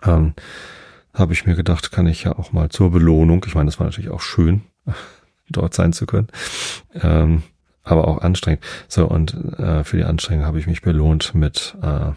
Ähm, 0.02 0.34
habe 1.12 1.32
ich 1.32 1.44
mir 1.44 1.56
gedacht, 1.56 1.90
kann 1.90 2.06
ich 2.06 2.24
ja 2.24 2.38
auch 2.38 2.52
mal 2.52 2.68
zur 2.68 2.92
Belohnung, 2.92 3.44
ich 3.46 3.54
meine, 3.54 3.66
das 3.66 3.80
war 3.80 3.86
natürlich 3.86 4.10
auch 4.10 4.20
schön, 4.20 4.62
dort 5.50 5.74
sein 5.74 5.92
zu 5.92 6.06
können, 6.06 6.28
ähm, 6.94 7.42
aber 7.82 8.06
auch 8.06 8.18
anstrengend. 8.18 8.62
So, 8.86 9.06
und 9.06 9.34
äh, 9.58 9.82
für 9.82 9.96
die 9.96 10.04
Anstrengung 10.04 10.46
habe 10.46 10.60
ich 10.60 10.68
mich 10.68 10.82
belohnt 10.82 11.34
mit 11.34 11.76
äh, 11.82 12.12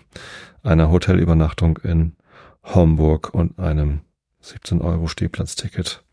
einer 0.64 0.89
Hotelübernachtung 0.89 1.78
in 1.78 2.16
Homburg 2.64 3.34
und 3.34 3.59
einem 3.59 4.01
17 4.41 4.82
Euro 4.82 5.07
Stehplatzticket 5.07 6.03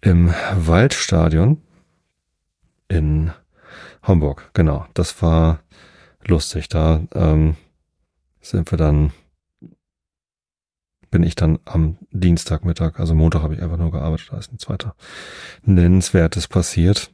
im 0.00 0.32
Waldstadion 0.54 1.62
in 2.88 3.32
Homburg, 4.06 4.50
genau. 4.54 4.86
Das 4.94 5.20
war 5.22 5.60
lustig. 6.24 6.68
Da 6.68 7.02
ähm, 7.14 7.56
sind 8.40 8.70
wir 8.70 8.78
dann, 8.78 9.12
bin 11.10 11.22
ich 11.22 11.34
dann 11.34 11.58
am 11.64 11.98
Dienstagmittag, 12.10 13.00
also 13.00 13.14
Montag 13.14 13.42
habe 13.42 13.54
ich 13.54 13.62
einfach 13.62 13.78
nur 13.78 13.90
gearbeitet, 13.90 14.28
da 14.30 14.38
ist 14.38 14.52
ein 14.52 14.58
zweiter 14.58 14.94
Nennenswertes 15.62 16.46
passiert. 16.48 17.10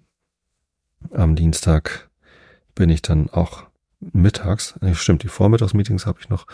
Am 1.12 1.34
Dienstag 1.34 2.10
bin 2.74 2.90
ich 2.90 3.02
dann 3.02 3.30
auch 3.30 3.64
mittags, 4.12 4.74
nee, 4.80 4.94
stimmt, 4.94 5.22
die 5.22 5.28
Vormittagsmeetings 5.28 6.06
habe 6.06 6.18
ich 6.20 6.28
noch 6.28 6.46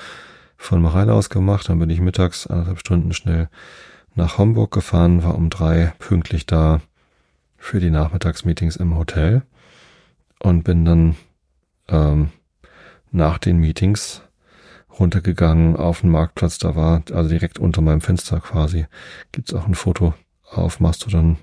von 0.57 0.82
Mareile 0.82 1.14
aus 1.14 1.30
gemacht, 1.30 1.68
dann 1.68 1.78
bin 1.78 1.90
ich 1.90 2.01
mittags 2.01 2.46
anderthalb 2.46 2.80
Stunden 2.80 3.12
schnell 3.12 3.49
nach 4.14 4.38
Homburg 4.38 4.72
gefahren, 4.72 5.22
war 5.22 5.36
um 5.36 5.49
drei 5.51 5.92
pünktlich 5.99 6.46
da 6.46 6.80
für 7.57 7.80
die 7.80 7.90
Nachmittagsmeetings 7.90 8.76
im 8.76 8.96
Hotel 8.96 9.42
und 10.40 10.64
bin 10.64 10.84
dann 10.84 11.16
ähm, 11.88 12.30
nach 13.11 13.38
den 13.38 13.59
Meetings 13.59 14.22
runtergegangen 14.99 15.76
auf 15.76 16.01
den 16.01 16.11
Marktplatz. 16.11 16.59
Da 16.59 16.76
war, 16.76 17.03
also 17.12 17.28
direkt 17.28 17.59
unter 17.59 17.80
meinem 17.80 18.01
Fenster 18.01 18.40
quasi, 18.40 18.86
gibt's 19.32 19.55
auch 19.55 19.66
ein 19.66 19.74
Foto 19.74 20.14
auf 20.51 20.80
Mastodon. 20.80 21.38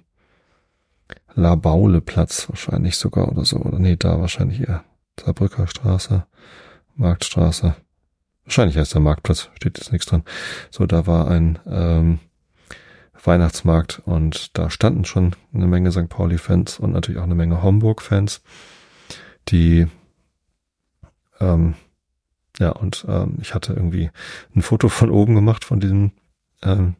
La 1.33 1.55
Baule 1.55 1.99
Platz 1.99 2.47
wahrscheinlich 2.49 2.97
sogar 2.97 3.29
oder 3.29 3.43
so. 3.43 3.57
Oder 3.57 3.79
nee, 3.79 3.97
da 3.97 4.19
wahrscheinlich 4.21 4.61
eher 4.61 4.83
Saarbrücker 5.19 5.67
Straße, 5.67 6.25
Marktstraße. 6.95 7.75
Wahrscheinlich 8.43 8.77
heißt 8.77 8.93
der 8.93 9.01
Marktplatz, 9.01 9.49
steht 9.55 9.77
jetzt 9.77 9.91
nichts 9.91 10.07
dran. 10.07 10.23
So, 10.69 10.85
da 10.85 11.07
war 11.07 11.27
ein 11.27 11.59
ähm, 11.65 12.19
Weihnachtsmarkt 13.23 14.01
und 14.05 14.57
da 14.57 14.69
standen 14.69 15.05
schon 15.05 15.35
eine 15.53 15.67
Menge 15.67 15.91
St. 15.91 16.09
Pauli-Fans 16.09 16.79
und 16.79 16.91
natürlich 16.91 17.19
auch 17.19 17.25
eine 17.25 17.35
Menge 17.35 17.63
Homburg-Fans 17.63 18.41
die 19.49 19.87
ähm, 21.39 21.75
ja, 22.59 22.69
und 22.69 23.05
ähm, 23.09 23.37
ich 23.41 23.53
hatte 23.53 23.73
irgendwie 23.73 24.09
ein 24.55 24.61
Foto 24.61 24.87
von 24.87 25.09
oben 25.09 25.35
gemacht 25.35 25.65
von 25.65 25.79
diesem 25.79 26.11
ähm, 26.63 26.95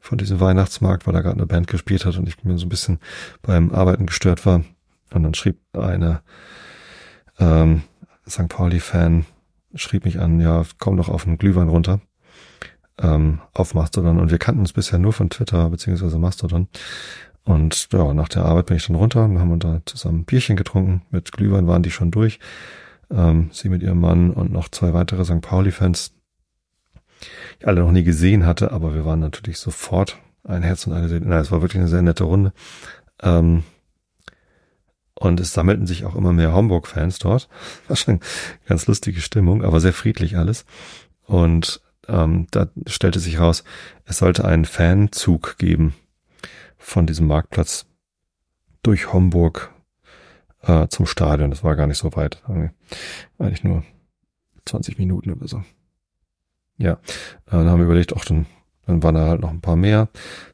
von 0.00 0.18
diesem 0.18 0.40
Weihnachtsmarkt, 0.40 1.06
weil 1.06 1.14
da 1.14 1.20
gerade 1.20 1.36
eine 1.36 1.46
Band 1.46 1.66
gespielt 1.66 2.04
hat 2.06 2.16
und 2.16 2.26
ich 2.26 2.42
mir 2.42 2.56
so 2.58 2.66
ein 2.66 2.70
bisschen 2.70 2.98
beim 3.42 3.70
Arbeiten 3.70 4.06
gestört 4.06 4.46
war. 4.46 4.64
Und 5.12 5.22
dann 5.22 5.34
schrieb 5.34 5.58
eine 5.74 6.22
ähm, 7.40 7.82
St. 8.28 8.48
Pauli-Fan, 8.48 9.26
schrieb 9.74 10.04
mich 10.04 10.20
an, 10.20 10.40
ja, 10.40 10.62
komm 10.78 10.96
doch 10.96 11.08
auf 11.08 11.26
einen 11.26 11.38
Glühwein 11.38 11.68
runter 11.68 12.00
ähm, 12.98 13.40
auf 13.52 13.74
Mastodon. 13.74 14.18
Und 14.18 14.30
wir 14.30 14.38
kannten 14.38 14.60
uns 14.60 14.72
bisher 14.72 14.98
nur 14.98 15.12
von 15.12 15.30
Twitter 15.30 15.68
beziehungsweise 15.70 16.18
Mastodon. 16.18 16.68
Und 17.44 17.88
ja, 17.92 18.12
nach 18.14 18.28
der 18.28 18.44
Arbeit 18.44 18.66
bin 18.66 18.76
ich 18.76 18.86
dann 18.86 18.96
runter 18.96 19.24
und 19.24 19.38
haben 19.38 19.58
da 19.58 19.80
zusammen 19.86 20.20
ein 20.20 20.24
Bierchen 20.24 20.56
getrunken. 20.56 21.02
Mit 21.10 21.32
Glühwein 21.32 21.66
waren 21.66 21.82
die 21.82 21.90
schon 21.90 22.10
durch. 22.10 22.38
Ähm, 23.10 23.50
sie 23.52 23.68
mit 23.68 23.82
ihrem 23.82 24.00
Mann 24.00 24.30
und 24.30 24.52
noch 24.52 24.68
zwei 24.68 24.92
weitere 24.92 25.24
St. 25.24 25.40
Pauli-Fans, 25.40 26.14
die 27.60 27.66
alle 27.66 27.80
noch 27.80 27.92
nie 27.92 28.04
gesehen 28.04 28.46
hatte, 28.46 28.72
aber 28.72 28.94
wir 28.94 29.04
waren 29.04 29.20
natürlich 29.20 29.58
sofort 29.58 30.18
ein 30.44 30.62
Herz 30.62 30.86
und 30.86 30.92
eine 30.92 31.08
Seele. 31.08 31.26
Nein, 31.26 31.40
es 31.40 31.50
war 31.50 31.60
wirklich 31.60 31.80
eine 31.80 31.88
sehr 31.88 32.02
nette 32.02 32.24
Runde. 32.24 32.52
Ähm, 33.22 33.64
und 35.20 35.38
es 35.38 35.52
sammelten 35.52 35.86
sich 35.86 36.06
auch 36.06 36.16
immer 36.16 36.32
mehr 36.32 36.54
Homburg-Fans 36.54 37.18
dort. 37.18 37.48
War 37.88 37.96
schon 37.96 38.20
ganz 38.66 38.86
lustige 38.86 39.20
Stimmung, 39.20 39.62
aber 39.62 39.78
sehr 39.78 39.92
friedlich 39.92 40.36
alles. 40.36 40.64
Und 41.26 41.82
ähm, 42.08 42.46
da 42.50 42.68
stellte 42.86 43.20
sich 43.20 43.38
raus, 43.38 43.62
es 44.06 44.18
sollte 44.18 44.46
einen 44.46 44.64
Fanzug 44.64 45.58
geben 45.58 45.94
von 46.78 47.06
diesem 47.06 47.26
Marktplatz 47.26 47.84
durch 48.82 49.12
Homburg 49.12 49.70
äh, 50.62 50.88
zum 50.88 51.04
Stadion. 51.04 51.50
Das 51.50 51.62
war 51.62 51.76
gar 51.76 51.86
nicht 51.86 51.98
so 51.98 52.16
weit. 52.16 52.42
Eigentlich 53.38 53.62
nur 53.62 53.84
20 54.64 54.98
Minuten 54.98 55.32
oder 55.32 55.46
so. 55.46 55.62
Ja, 56.78 56.92
äh, 56.92 56.98
dann 57.50 57.68
haben 57.68 57.78
wir 57.78 57.84
überlegt, 57.84 58.16
auch 58.16 58.24
dann, 58.24 58.46
dann 58.86 59.02
waren 59.02 59.16
da 59.16 59.28
halt 59.28 59.42
noch 59.42 59.50
ein 59.50 59.60
paar 59.60 59.76
mehr 59.76 60.08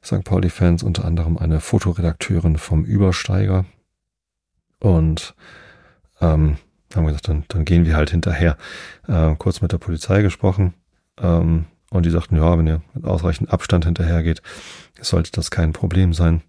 St. 0.05 0.25
Pauli-Fans, 0.25 0.83
unter 0.83 1.05
anderem 1.05 1.39
eine 1.39 1.61
Fotoredakteurin 1.61 2.59
vom 2.59 2.85
Übersteiger. 2.85 3.64
Und 4.81 5.35
ähm, 6.20 6.57
haben 6.95 7.07
gesagt, 7.07 7.29
dann, 7.29 7.45
dann 7.49 7.64
gehen 7.64 7.85
wir 7.85 7.97
halt 7.97 8.11
hinterher. 8.11 8.57
Äh, 9.07 9.35
kurz 9.37 9.61
mit 9.61 9.72
der 9.72 9.79
Polizei 9.79 10.22
gesprochen. 10.22 10.74
Ähm, 11.20 11.66
und 11.91 12.05
die 12.05 12.11
sagten, 12.11 12.37
ja, 12.37 12.59
wenn 12.59 12.66
ihr 12.66 12.83
mit 12.95 13.05
ausreichend 13.05 13.51
Abstand 13.51 13.85
hinterher 13.85 14.22
geht, 14.22 14.43
sollte 15.01 15.31
das 15.33 15.51
kein 15.51 15.72
Problem 15.72 16.12
sein. 16.12 16.43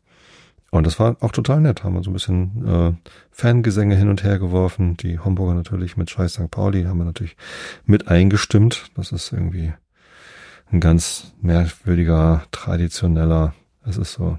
Und 0.71 0.86
das 0.86 0.99
war 0.99 1.15
auch 1.21 1.32
total 1.32 1.61
nett. 1.61 1.84
Haben 1.84 1.95
wir 1.95 2.03
so 2.03 2.09
ein 2.09 2.13
bisschen 2.13 2.67
äh, 2.67 2.93
Fangesänge 3.32 3.95
hin 3.95 4.09
und 4.09 4.23
her 4.23 4.39
geworfen. 4.39 4.97
Die 4.97 5.19
Homburger 5.19 5.53
natürlich 5.53 5.95
mit 5.95 6.09
Scheiß 6.09 6.34
St. 6.34 6.51
Pauli 6.51 6.84
haben 6.84 6.97
wir 6.97 7.05
natürlich 7.05 7.38
mit 7.86 8.07
eingestimmt. 8.07 8.91
Das 8.95 9.11
ist 9.11 9.32
irgendwie 9.32 9.73
ein 10.71 10.80
ganz 10.80 11.34
merkwürdiger, 11.41 12.43
traditioneller, 12.51 13.53
es 13.86 13.97
ist 13.97 14.13
so, 14.13 14.38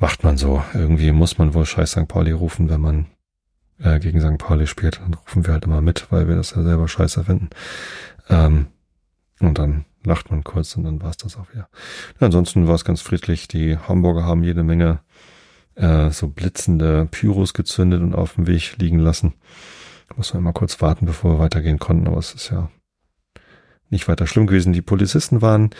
macht 0.00 0.24
man 0.24 0.36
so. 0.36 0.64
Irgendwie 0.74 1.12
muss 1.12 1.38
man 1.38 1.54
wohl 1.54 1.66
Scheiß 1.66 1.92
St. 1.92 2.08
Pauli 2.08 2.32
rufen, 2.32 2.68
wenn 2.68 2.80
man 2.80 3.06
äh, 3.78 4.00
gegen 4.00 4.20
St. 4.20 4.38
Pauli 4.38 4.66
spielt. 4.66 5.00
Dann 5.00 5.14
rufen 5.14 5.46
wir 5.46 5.52
halt 5.52 5.64
immer 5.64 5.80
mit, 5.80 6.10
weil 6.10 6.28
wir 6.28 6.36
das 6.36 6.54
ja 6.56 6.62
selber 6.62 6.88
scheiße 6.88 7.24
finden. 7.24 7.50
Ähm, 8.28 8.66
und 9.40 9.58
dann 9.58 9.84
lacht 10.04 10.30
man 10.30 10.44
kurz 10.44 10.76
und 10.76 10.84
dann 10.84 11.02
war 11.02 11.10
es 11.10 11.18
das 11.18 11.36
auch 11.36 11.50
wieder. 11.52 11.68
Ja, 12.20 12.26
ansonsten 12.26 12.66
war 12.66 12.74
es 12.74 12.84
ganz 12.84 13.02
friedlich. 13.02 13.48
Die 13.48 13.76
Hamburger 13.76 14.24
haben 14.24 14.42
jede 14.42 14.62
Menge 14.62 15.00
äh, 15.76 16.10
so 16.10 16.28
blitzende 16.28 17.06
Pyros 17.10 17.54
gezündet 17.54 18.00
und 18.00 18.14
auf 18.14 18.34
dem 18.34 18.46
Weg 18.46 18.76
liegen 18.78 18.98
lassen. 18.98 19.34
Muss 20.16 20.34
man 20.34 20.42
mal 20.42 20.52
kurz 20.52 20.80
warten, 20.80 21.06
bevor 21.06 21.34
wir 21.34 21.38
weitergehen 21.38 21.78
konnten, 21.78 22.08
aber 22.08 22.18
es 22.18 22.34
ist 22.34 22.50
ja 22.50 22.68
nicht 23.90 24.08
weiter 24.08 24.26
schlimm 24.26 24.46
gewesen. 24.46 24.72
Die 24.72 24.82
Polizisten 24.82 25.40
waren 25.40 25.70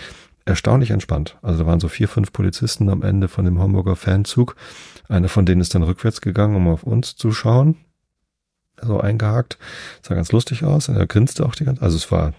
erstaunlich 0.51 0.91
entspannt. 0.91 1.39
Also 1.41 1.61
da 1.61 1.67
waren 1.67 1.81
so 1.81 1.89
vier, 1.89 2.09
fünf 2.09 2.33
Polizisten 2.33 2.91
am 2.91 3.03
Ende 3.03 3.29
von 3.29 3.45
dem 3.45 3.59
Hamburger 3.59 3.97
Fanzug. 3.97 4.57
Einer 5.09 5.29
von 5.29 5.47
denen 5.47 5.61
ist 5.61 5.75
dann 5.75 5.83
rückwärts 5.83 6.21
gegangen, 6.21 6.57
um 6.57 6.69
auf 6.69 6.83
uns 6.83 7.17
zu 7.17 7.33
schauen. 7.33 7.77
So 8.83 9.01
eingehakt. 9.01 9.59
Sah 10.03 10.15
ganz 10.15 10.33
lustig 10.33 10.65
aus. 10.65 10.89
Er 10.89 11.07
grinste 11.07 11.47
auch 11.47 11.55
die 11.55 11.65
ganze, 11.65 11.83
also 11.83 11.97
es 11.97 12.13
war 12.13 12.35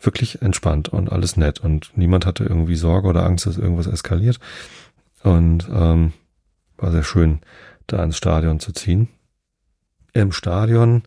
wirklich 0.00 0.42
entspannt 0.42 0.88
und 0.90 1.10
alles 1.10 1.36
nett 1.36 1.60
und 1.60 1.92
niemand 1.96 2.26
hatte 2.26 2.44
irgendwie 2.44 2.76
Sorge 2.76 3.08
oder 3.08 3.24
Angst, 3.24 3.46
dass 3.46 3.56
irgendwas 3.56 3.86
eskaliert. 3.86 4.38
Und 5.22 5.66
ähm, 5.72 6.12
war 6.76 6.92
sehr 6.92 7.04
schön, 7.04 7.40
da 7.86 8.02
ins 8.02 8.16
Stadion 8.16 8.60
zu 8.60 8.72
ziehen. 8.72 9.08
Im 10.12 10.32
Stadion, 10.32 11.04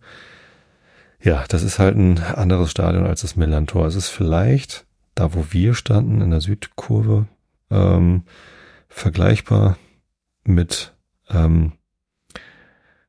ja, 1.21 1.45
das 1.49 1.61
ist 1.61 1.77
halt 1.77 1.95
ein 1.95 2.19
anderes 2.19 2.71
Stadion 2.71 3.05
als 3.05 3.21
das 3.21 3.35
Millantor. 3.35 3.85
Es 3.85 3.95
ist 3.95 4.09
vielleicht 4.09 4.86
da, 5.19 5.33
wo 5.33 5.47
wir 5.49 5.73
standen, 5.73 6.21
in 6.21 6.31
der 6.31 6.41
Südkurve, 6.41 7.27
ähm, 7.69 8.23
vergleichbar 8.89 9.77
mit 10.43 10.93
ähm, 11.29 11.73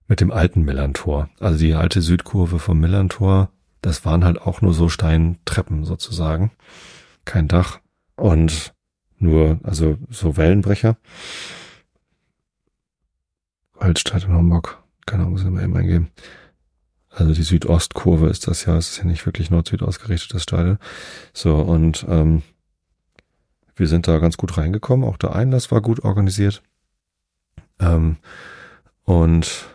mit 0.09 0.21
dem 0.21 0.33
alten 0.33 0.63
Millantor. 0.65 1.29
Also 1.39 1.59
die 1.59 1.75
alte 1.75 2.01
Südkurve 2.01 2.59
vom 2.59 2.81
Millantor, 2.81 3.51
das 3.83 4.05
waren 4.05 4.25
halt 4.25 4.41
auch 4.41 4.63
nur 4.63 4.73
so 4.73 4.89
Steintreppen 4.89 5.85
sozusagen. 5.85 6.51
Kein 7.25 7.47
Dach 7.47 7.81
und 8.17 8.75
nur, 9.19 9.61
also 9.63 9.99
so 10.09 10.37
Wellenbrecher. 10.37 10.97
Altstadt 13.79 14.25
in 14.25 14.33
Hamburg. 14.33 14.83
Keine 15.07 15.23
Ahnung, 15.23 15.33
muss 15.33 15.45
ich 15.45 15.51
mal 15.51 15.63
eben 15.63 15.77
eingeben. 15.77 16.11
Also 17.19 17.35
die 17.35 17.43
Südostkurve 17.43 18.29
ist 18.29 18.47
das 18.47 18.65
ja, 18.65 18.77
es 18.77 18.91
ist 18.91 18.99
ja 18.99 19.05
nicht 19.05 19.27
wirklich 19.27 19.51
Nord-Süd 19.51 19.83
ausgerichtetes 19.83 20.45
Stadion. 20.45 20.79
So, 21.33 21.57
und 21.57 22.07
ähm, 22.09 22.43
wir 23.75 23.89
sind 23.89 24.07
da 24.07 24.19
ganz 24.19 24.37
gut 24.37 24.57
reingekommen. 24.57 25.09
Auch 25.09 25.17
der 25.17 25.35
Einlass 25.35 25.73
war 25.73 25.81
gut 25.81 26.05
organisiert. 26.05 26.63
Ähm, 27.81 28.19
und 29.03 29.67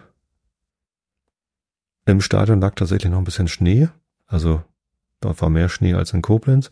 im 2.05 2.21
Stadion 2.21 2.61
lag 2.61 2.75
tatsächlich 2.75 3.11
noch 3.11 3.17
ein 3.17 3.25
bisschen 3.25 3.49
Schnee. 3.49 3.89
Also 4.25 4.63
dort 5.19 5.41
war 5.41 5.49
mehr 5.49 5.67
Schnee 5.67 5.95
als 5.95 6.13
in 6.13 6.21
Koblenz. 6.21 6.71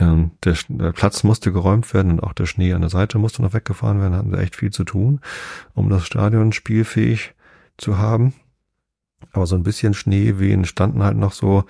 Ähm, 0.00 0.32
der, 0.42 0.56
der, 0.68 0.90
Platz 0.90 1.22
musste 1.22 1.52
geräumt 1.52 1.94
werden 1.94 2.10
und 2.10 2.20
auch 2.20 2.32
der 2.32 2.46
Schnee 2.46 2.72
an 2.72 2.80
der 2.80 2.90
Seite 2.90 3.18
musste 3.18 3.42
noch 3.42 3.52
weggefahren 3.52 4.00
werden. 4.00 4.12
Da 4.12 4.18
hatten 4.18 4.30
sie 4.32 4.42
echt 4.42 4.56
viel 4.56 4.72
zu 4.72 4.82
tun, 4.82 5.20
um 5.72 5.88
das 5.88 6.04
Stadion 6.04 6.52
spielfähig 6.52 7.34
zu 7.76 7.96
haben. 7.96 8.34
Aber 9.32 9.46
so 9.46 9.56
ein 9.56 9.62
bisschen 9.62 9.94
Schneewehen 9.94 10.64
standen 10.64 11.02
halt 11.02 11.16
noch 11.16 11.32
so 11.32 11.64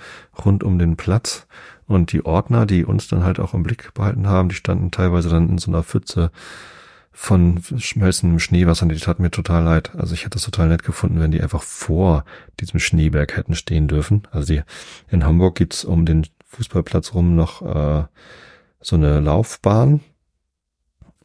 rund 0.44 0.62
um 0.62 0.78
den 0.78 0.96
Platz. 0.96 1.46
Und 1.86 2.12
die 2.12 2.24
Ordner, 2.24 2.66
die 2.66 2.84
uns 2.84 3.08
dann 3.08 3.24
halt 3.24 3.38
auch 3.38 3.54
im 3.54 3.62
Blick 3.62 3.92
behalten 3.94 4.26
haben, 4.26 4.48
die 4.48 4.54
standen 4.54 4.90
teilweise 4.90 5.28
dann 5.28 5.48
in 5.48 5.58
so 5.58 5.70
einer 5.70 5.82
Pfütze 5.82 6.30
von 7.12 7.62
schmelzendem 7.76 8.40
Schneewasser. 8.40 8.86
Die 8.86 8.96
tat 8.96 9.20
mir 9.20 9.30
total 9.30 9.62
leid. 9.62 9.94
Also 9.94 10.14
ich 10.14 10.24
hätte 10.24 10.38
es 10.38 10.44
total 10.44 10.68
nett 10.68 10.82
gefunden, 10.82 11.20
wenn 11.20 11.30
die 11.30 11.42
einfach 11.42 11.62
vor 11.62 12.24
diesem 12.60 12.80
Schneeberg 12.80 13.36
hätten 13.36 13.54
stehen 13.54 13.86
dürfen. 13.86 14.22
Also 14.30 14.52
die, 14.52 14.62
in 15.08 15.24
Hamburg 15.24 15.56
gibt's 15.56 15.84
um 15.84 16.06
den 16.06 16.26
Fußballplatz 16.48 17.14
rum 17.14 17.36
noch 17.36 17.62
äh, 17.62 18.04
so 18.80 18.96
eine 18.96 19.20
Laufbahn. 19.20 20.00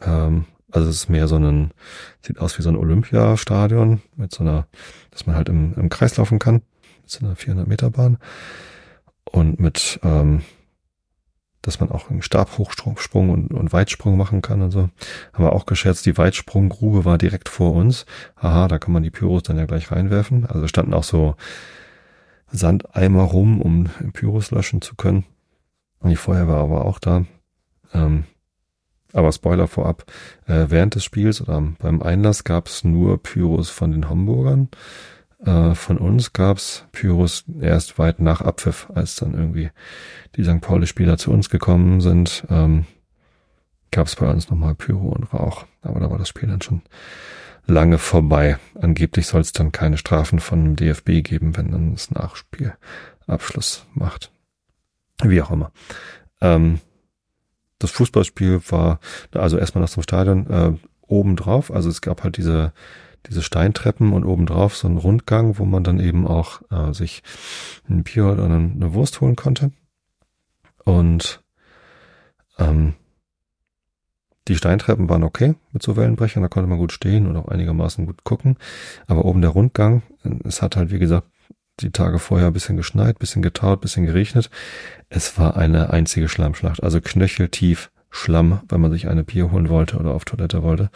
Ähm, 0.01 0.45
also 0.71 0.89
es 0.89 0.95
ist 0.97 1.09
mehr 1.09 1.27
so 1.27 1.37
ein, 1.37 1.71
sieht 2.21 2.39
aus 2.39 2.57
wie 2.57 2.61
so 2.61 2.69
ein 2.69 2.75
Olympiastadion 2.75 4.01
mit 4.15 4.33
so 4.33 4.43
einer, 4.43 4.67
dass 5.11 5.25
man 5.25 5.35
halt 5.35 5.49
im, 5.49 5.73
im 5.75 5.89
Kreis 5.89 6.17
laufen 6.17 6.39
kann, 6.39 6.61
mit 7.01 7.09
so 7.09 7.25
einer 7.25 7.35
400 7.35 7.67
Meter 7.67 7.89
Bahn 7.89 8.17
und 9.25 9.59
mit, 9.59 9.99
ähm, 10.03 10.41
dass 11.61 11.79
man 11.79 11.91
auch 11.91 12.09
einen 12.09 12.21
Stabhochsprung 12.21 13.29
und, 13.29 13.53
und 13.53 13.73
Weitsprung 13.73 14.17
machen 14.17 14.41
kann 14.41 14.61
und 14.61 14.71
so. 14.71 14.89
Haben 15.33 15.43
wir 15.43 15.53
auch 15.53 15.65
geschätzt, 15.65 16.05
die 16.05 16.17
Weitsprunggrube 16.17 17.05
war 17.05 17.17
direkt 17.17 17.49
vor 17.49 17.73
uns. 17.73 18.05
Aha, 18.35 18.67
da 18.67 18.79
kann 18.79 18.93
man 18.93 19.03
die 19.03 19.11
Pyros 19.11 19.43
dann 19.43 19.57
ja 19.57 19.65
gleich 19.65 19.91
reinwerfen. 19.91 20.45
Also 20.45 20.67
standen 20.67 20.93
auch 20.93 21.03
so 21.03 21.35
Sandeimer 22.51 23.23
rum, 23.23 23.61
um 23.61 23.89
Pyros 24.13 24.51
löschen 24.51 24.81
zu 24.81 24.95
können. 24.95 25.25
Und 25.99 26.11
die 26.11 26.15
Feuerwehr 26.15 26.69
war 26.69 26.85
auch 26.85 26.99
da. 26.99 27.25
Ähm, 27.93 28.23
aber 29.13 29.31
Spoiler 29.31 29.67
vorab, 29.67 30.05
äh, 30.47 30.65
während 30.69 30.95
des 30.95 31.03
Spiels 31.03 31.41
oder 31.41 31.61
beim 31.79 32.01
Einlass 32.01 32.43
gab 32.43 32.67
es 32.67 32.83
nur 32.83 33.21
Pyros 33.21 33.69
von 33.69 33.91
den 33.91 34.09
Hamburgern. 34.09 34.69
Äh, 35.43 35.73
von 35.73 35.97
uns 35.97 36.33
gab 36.33 36.57
es 36.57 36.85
Pyros 36.91 37.45
erst 37.61 37.97
weit 37.97 38.19
nach 38.19 38.41
Abpfiff, 38.41 38.87
als 38.93 39.15
dann 39.15 39.33
irgendwie 39.33 39.71
die 40.35 40.43
St. 40.43 40.61
Pauli-Spieler 40.61 41.17
zu 41.17 41.31
uns 41.31 41.49
gekommen 41.49 42.01
sind. 42.01 42.45
Ähm, 42.49 42.85
gab 43.91 44.07
es 44.07 44.15
bei 44.15 44.29
uns 44.29 44.49
nochmal 44.49 44.75
Pyro 44.75 45.09
und 45.09 45.33
Rauch. 45.33 45.65
Aber 45.81 45.99
da 45.99 46.11
war 46.11 46.17
das 46.17 46.29
Spiel 46.29 46.49
dann 46.49 46.61
schon 46.61 46.81
lange 47.65 47.97
vorbei. 47.97 48.57
Angeblich 48.79 49.27
soll 49.27 49.41
es 49.41 49.53
dann 49.53 49.71
keine 49.71 49.97
Strafen 49.97 50.39
von 50.39 50.63
dem 50.63 50.75
DFB 50.75 51.23
geben, 51.23 51.55
wenn 51.55 51.71
dann 51.71 51.93
das 51.93 52.11
Nachspiel 52.11 52.73
Abschluss 53.27 53.85
macht. 53.93 54.31
Wie 55.23 55.41
auch 55.41 55.51
immer. 55.51 55.71
Ähm, 56.41 56.79
das 57.79 57.91
Fußballspiel 57.91 58.61
war, 58.69 58.99
also 59.33 59.57
erstmal 59.57 59.83
nach 59.83 59.89
dem 59.89 60.03
Stadion, 60.03 60.47
äh, 60.49 60.73
oben 61.07 61.35
drauf. 61.35 61.71
Also 61.71 61.89
es 61.89 62.01
gab 62.01 62.23
halt 62.23 62.37
diese, 62.37 62.73
diese 63.25 63.41
Steintreppen 63.41 64.13
und 64.13 64.25
obendrauf 64.25 64.75
so 64.75 64.87
einen 64.87 64.97
Rundgang, 64.97 65.57
wo 65.57 65.65
man 65.65 65.83
dann 65.83 65.99
eben 65.99 66.27
auch 66.27 66.61
äh, 66.71 66.93
sich 66.93 67.23
ein 67.89 68.03
Bier 68.03 68.27
oder 68.27 68.45
eine 68.45 68.93
Wurst 68.93 69.21
holen 69.21 69.35
konnte. 69.35 69.71
Und 70.83 71.41
ähm, 72.57 72.93
die 74.47 74.55
Steintreppen 74.55 75.09
waren 75.09 75.23
okay 75.23 75.55
mit 75.71 75.83
so 75.83 75.95
Wellenbrechern, 75.95 76.41
da 76.41 76.49
konnte 76.49 76.67
man 76.67 76.79
gut 76.79 76.91
stehen 76.91 77.27
und 77.27 77.37
auch 77.37 77.47
einigermaßen 77.47 78.05
gut 78.05 78.23
gucken. 78.23 78.57
Aber 79.07 79.25
oben 79.25 79.41
der 79.41 79.51
Rundgang, 79.51 80.01
es 80.43 80.61
hat 80.61 80.75
halt, 80.75 80.91
wie 80.91 80.99
gesagt, 80.99 81.27
die 81.81 81.91
Tage 81.91 82.19
vorher 82.19 82.47
ein 82.47 82.53
bisschen 82.53 82.77
geschneit, 82.77 83.19
bisschen 83.19 83.41
getaut, 83.41 83.81
bisschen 83.81 84.05
geregnet. 84.05 84.49
Es 85.09 85.37
war 85.37 85.57
eine 85.57 85.91
einzige 85.91 86.29
Schlammschlacht, 86.29 86.83
also 86.83 87.01
knöcheltief 87.01 87.91
Schlamm, 88.09 88.61
wenn 88.69 88.81
man 88.81 88.91
sich 88.91 89.07
eine 89.07 89.23
Bier 89.23 89.51
holen 89.51 89.69
wollte 89.69 89.97
oder 89.97 90.13
auf 90.13 90.25
Toilette 90.25 90.63
wollte. 90.63 90.89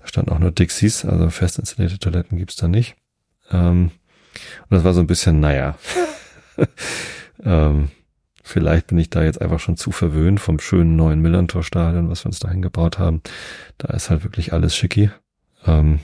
Da 0.00 0.06
standen 0.06 0.30
auch 0.30 0.38
nur 0.38 0.50
Dixies, 0.50 1.04
also 1.04 1.30
fest 1.30 1.58
installierte 1.58 1.98
Toiletten 1.98 2.38
gibt's 2.38 2.56
da 2.56 2.68
nicht. 2.68 2.96
Ähm, 3.50 3.90
und 4.68 4.76
das 4.76 4.84
war 4.84 4.94
so 4.94 5.00
ein 5.00 5.06
bisschen, 5.06 5.40
naja. 5.40 5.78
ähm, 7.44 7.90
Vielleicht 8.50 8.88
bin 8.88 8.98
ich 8.98 9.10
da 9.10 9.22
jetzt 9.22 9.40
einfach 9.40 9.60
schon 9.60 9.76
zu 9.76 9.92
verwöhnt 9.92 10.40
vom 10.40 10.58
schönen 10.58 10.96
neuen 10.96 11.20
Millantor-Stadion, 11.20 12.10
was 12.10 12.24
wir 12.24 12.30
uns 12.30 12.40
da 12.40 12.50
hingebaut 12.50 12.98
haben. 12.98 13.22
Da 13.78 13.94
ist 13.94 14.10
halt 14.10 14.24
wirklich 14.24 14.52
alles 14.52 14.74
schicki. 14.74 15.10
Ähm, 15.64 16.00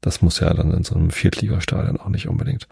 das 0.00 0.22
muss 0.22 0.40
ja 0.40 0.52
dann 0.54 0.72
in 0.72 0.84
so 0.84 0.94
einem 0.94 1.10
Viertligastadion 1.10 1.98
auch 1.98 2.08
nicht 2.08 2.28
unbedingt 2.28 2.68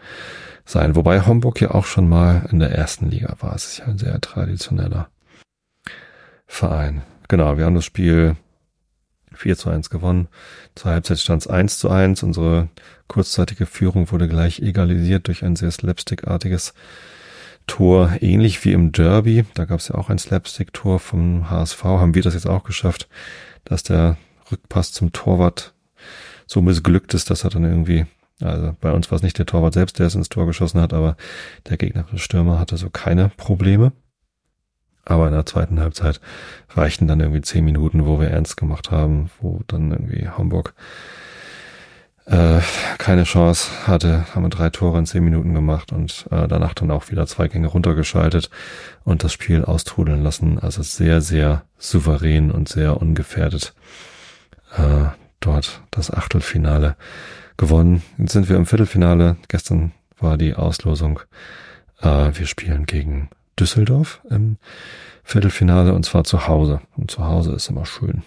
sein. 0.65 0.95
Wobei 0.95 1.25
Homburg 1.25 1.61
ja 1.61 1.71
auch 1.71 1.85
schon 1.85 2.07
mal 2.07 2.47
in 2.51 2.59
der 2.59 2.71
ersten 2.71 3.09
Liga 3.09 3.35
war. 3.39 3.55
Es 3.55 3.65
ist 3.65 3.77
ja 3.79 3.85
ein 3.85 3.97
sehr 3.97 4.19
traditioneller 4.21 5.09
Verein. 6.45 7.01
Genau, 7.27 7.57
wir 7.57 7.65
haben 7.65 7.75
das 7.75 7.85
Spiel 7.85 8.37
4 9.33 9.57
zu 9.57 9.69
1 9.69 9.89
gewonnen. 9.89 10.27
Zur 10.75 10.91
Halbzeit 10.91 11.19
stand 11.19 11.41
es 11.41 11.47
1 11.47 11.79
zu 11.79 11.89
1. 11.89 12.23
Unsere 12.23 12.69
kurzzeitige 13.07 13.65
Führung 13.65 14.11
wurde 14.11 14.27
gleich 14.27 14.59
egalisiert 14.59 15.27
durch 15.27 15.43
ein 15.43 15.55
sehr 15.55 15.71
slapstickartiges 15.71 16.73
Tor, 17.67 18.13
ähnlich 18.21 18.63
wie 18.63 18.71
im 18.71 18.93
Derby, 18.93 19.45
da 19.53 19.65
gab 19.65 19.79
es 19.81 19.89
ja 19.89 19.95
auch 19.95 20.09
ein 20.09 20.17
Slapstick-Tor 20.17 20.99
vom 20.99 21.49
HSV, 21.49 21.83
haben 21.83 22.15
wir 22.15 22.23
das 22.23 22.33
jetzt 22.33 22.47
auch 22.47 22.63
geschafft, 22.63 23.09
dass 23.65 23.83
der 23.83 24.15
Rückpass 24.49 24.93
zum 24.93 25.11
Torwart 25.11 25.73
so 26.47 26.61
missglückt 26.61 27.13
ist, 27.13 27.29
dass 27.29 27.43
er 27.43 27.51
dann 27.51 27.63
irgendwie, 27.63 28.05
also 28.41 28.75
bei 28.81 28.91
uns 28.91 29.11
war 29.11 29.17
es 29.17 29.23
nicht 29.23 29.37
der 29.37 29.45
Torwart 29.45 29.73
selbst, 29.73 29.99
der 29.99 30.07
es 30.07 30.15
ins 30.15 30.29
Tor 30.29 30.47
geschossen 30.47 30.81
hat, 30.81 30.93
aber 30.93 31.17
der 31.69 31.77
gegnerische 31.77 32.17
Stürmer 32.17 32.59
hatte 32.59 32.77
so 32.77 32.89
keine 32.89 33.29
Probleme. 33.37 33.91
Aber 35.05 35.27
in 35.27 35.33
der 35.33 35.45
zweiten 35.45 35.79
Halbzeit 35.79 36.19
reichten 36.71 37.07
dann 37.07 37.21
irgendwie 37.21 37.41
zehn 37.41 37.63
Minuten, 37.63 38.05
wo 38.05 38.19
wir 38.19 38.29
ernst 38.29 38.57
gemacht 38.57 38.91
haben, 38.91 39.29
wo 39.39 39.61
dann 39.67 39.91
irgendwie 39.91 40.27
Hamburg 40.27 40.73
äh, 42.25 42.59
keine 42.97 43.23
Chance 43.23 43.87
hatte, 43.87 44.25
haben 44.35 44.43
wir 44.43 44.49
drei 44.49 44.69
Tore 44.69 44.99
in 44.99 45.05
zehn 45.05 45.23
Minuten 45.23 45.53
gemacht 45.53 45.93
und 45.93 46.25
äh, 46.29 46.47
danach 46.49 46.73
dann 46.73 46.91
auch 46.91 47.09
wieder 47.09 47.25
zwei 47.25 47.47
Gänge 47.47 47.67
runtergeschaltet 47.67 48.49
und 49.05 49.23
das 49.23 49.31
Spiel 49.31 49.63
austrudeln 49.63 50.23
lassen. 50.23 50.59
Also 50.59 50.83
sehr, 50.83 51.21
sehr 51.21 51.63
souverän 51.77 52.51
und 52.51 52.67
sehr 52.67 53.01
ungefährdet 53.01 53.73
äh, 54.75 55.05
dort 55.39 55.81
das 55.91 56.11
Achtelfinale 56.11 56.95
gewonnen. 57.57 58.03
Jetzt 58.17 58.33
sind 58.33 58.49
wir 58.49 58.55
im 58.55 58.65
Viertelfinale. 58.65 59.37
Gestern 59.47 59.91
war 60.19 60.37
die 60.37 60.55
Auslosung. 60.55 61.19
Äh, 62.01 62.31
wir 62.33 62.45
spielen 62.45 62.85
gegen 62.85 63.29
Düsseldorf 63.59 64.21
im 64.29 64.57
Viertelfinale 65.23 65.93
und 65.93 66.05
zwar 66.05 66.23
zu 66.23 66.47
Hause. 66.47 66.81
Und 66.95 67.11
zu 67.11 67.25
Hause 67.25 67.53
ist 67.53 67.69
immer 67.69 67.85
schön. 67.85 68.23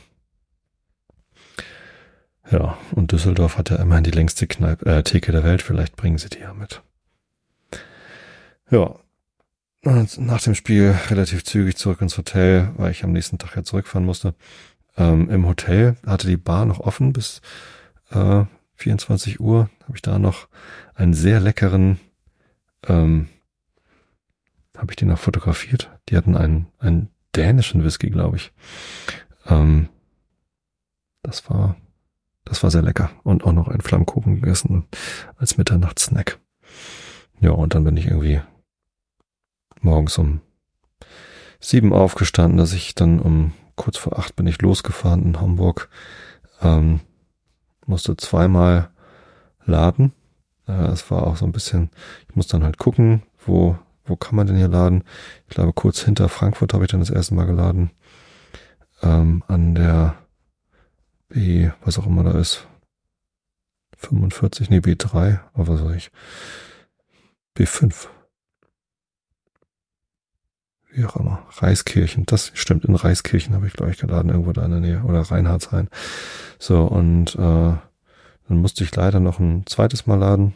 Ja, 2.51 2.77
und 2.93 3.13
Düsseldorf 3.13 3.59
hat 3.59 3.71
ja 3.71 3.77
immerhin 3.77 4.05
die 4.05 4.11
längste 4.11 4.47
Kneipe, 4.47 4.85
äh, 4.87 5.03
Theke 5.03 5.31
der 5.31 5.45
Welt. 5.45 5.63
Vielleicht 5.63 5.95
bringen 5.97 6.19
sie 6.19 6.29
die 6.29 6.41
ja 6.41 6.53
mit. 6.53 6.83
Ja, 8.71 8.97
und 9.83 10.19
nach 10.19 10.43
dem 10.43 10.55
Spiel 10.55 10.95
relativ 11.09 11.45
zügig 11.45 11.77
zurück 11.77 12.03
ins 12.03 12.19
Hotel, 12.19 12.71
weil 12.77 12.91
ich 12.91 13.03
am 13.03 13.13
nächsten 13.13 13.39
Tag 13.39 13.57
ja 13.57 13.65
zurückfahren 13.65 14.05
musste. 14.05 14.35
Ähm, 15.01 15.31
Im 15.31 15.47
Hotel 15.47 15.97
hatte 16.07 16.27
die 16.27 16.37
Bar 16.37 16.67
noch 16.67 16.79
offen 16.79 17.15
bis 17.15 17.41
äh, 18.11 18.45
24 18.75 19.41
Uhr. 19.41 19.71
Habe 19.85 19.97
ich 19.97 20.03
da 20.03 20.19
noch 20.19 20.49
einen 20.95 21.15
sehr 21.15 21.41
leckeren, 21.41 21.99
ähm, 22.87 23.31
habe 24.77 24.93
ich 24.93 24.97
den 24.97 25.09
noch 25.09 25.19
fotografiert. 25.19 25.91
Die 26.11 26.19
hatten 26.19 26.37
einen, 26.37 26.67
einen 26.79 27.09
dänischen 27.35 27.83
Whisky, 27.83 28.11
glaube 28.11 28.37
ich. 28.37 28.53
Ähm, 29.47 29.89
das 31.23 31.49
war, 31.49 31.77
das 32.45 32.63
war 32.63 32.71
sehr 32.71 32.83
lecker 32.83 33.11
und 33.23 33.45
auch 33.45 33.53
noch 33.53 33.69
einen 33.69 33.81
Flammkuchen 33.81 34.35
gegessen 34.35 34.87
als 35.37 35.57
Mitternachtssnack. 35.57 36.39
Ja, 37.41 37.53
und 37.53 37.75
dann 37.75 37.85
bin 37.85 37.97
ich 37.97 38.07
irgendwie 38.07 38.43
morgens 39.81 40.19
um 40.19 40.43
sieben 41.59 41.95
aufgestanden, 41.95 42.59
dass 42.59 42.75
ich 42.75 42.95
dann 42.95 43.19
um 43.19 43.55
kurz 43.81 43.97
vor 43.97 44.19
acht 44.19 44.37
bin 44.37 44.47
ich 44.47 44.61
losgefahren 44.61 45.23
in 45.23 45.41
Hamburg. 45.41 45.89
Ähm, 46.61 47.01
musste 47.87 48.15
zweimal 48.15 48.91
laden. 49.65 50.13
Es 50.67 51.03
äh, 51.03 51.11
war 51.11 51.27
auch 51.27 51.37
so 51.37 51.47
ein 51.47 51.53
bisschen, 51.53 51.91
ich 52.29 52.37
muss 52.37 52.47
dann 52.47 52.63
halt 52.63 52.77
gucken, 52.77 53.23
wo, 53.39 53.79
wo 54.05 54.17
kann 54.17 54.37
man 54.37 54.47
denn 54.47 54.59
hier 54.59 54.69
laden? 54.69 55.03
Ich 55.49 55.55
glaube, 55.55 55.73
kurz 55.73 56.03
hinter 56.03 56.29
Frankfurt 56.29 56.75
habe 56.75 56.85
ich 56.85 56.91
dann 56.91 57.01
das 57.01 57.09
erste 57.09 57.35
Mal 57.35 57.47
geladen. 57.47 57.91
Ähm, 59.03 59.43
an 59.49 59.75
der 59.75 60.15
B, 61.31 61.71
was 61.83 61.99
auch 61.99 62.07
immer 62.07 62.23
da 62.23 62.39
ist. 62.39 62.67
45, 63.97 64.69
nee, 64.69 64.81
B3, 64.81 65.41
aber 65.55 65.69
was 65.69 65.83
weiß 65.83 65.97
ich. 65.97 66.11
B5 67.57 68.09
wie 71.01 71.07
auch 71.07 71.17
immer, 71.17 71.43
Reiskirchen, 71.59 72.27
das 72.27 72.53
stimmt, 72.55 72.85
in 72.85 72.95
Reiskirchen 72.95 73.55
habe 73.55 73.67
ich, 73.67 73.73
glaube 73.73 73.91
ich, 73.91 73.99
geladen, 73.99 74.31
irgendwo 74.31 74.53
da 74.53 74.65
in 74.65 74.71
der 74.71 74.81
Nähe, 74.81 75.03
oder 75.03 75.23
Reinhardshain. 75.23 75.89
So, 76.59 76.85
und 76.85 77.35
äh, 77.37 77.39
dann 77.39 77.81
musste 78.49 78.85
ich 78.85 78.95
leider 78.95 79.21
noch 79.21 79.39
ein 79.39 79.65
zweites 79.67 80.07
Mal 80.07 80.19
laden. 80.19 80.55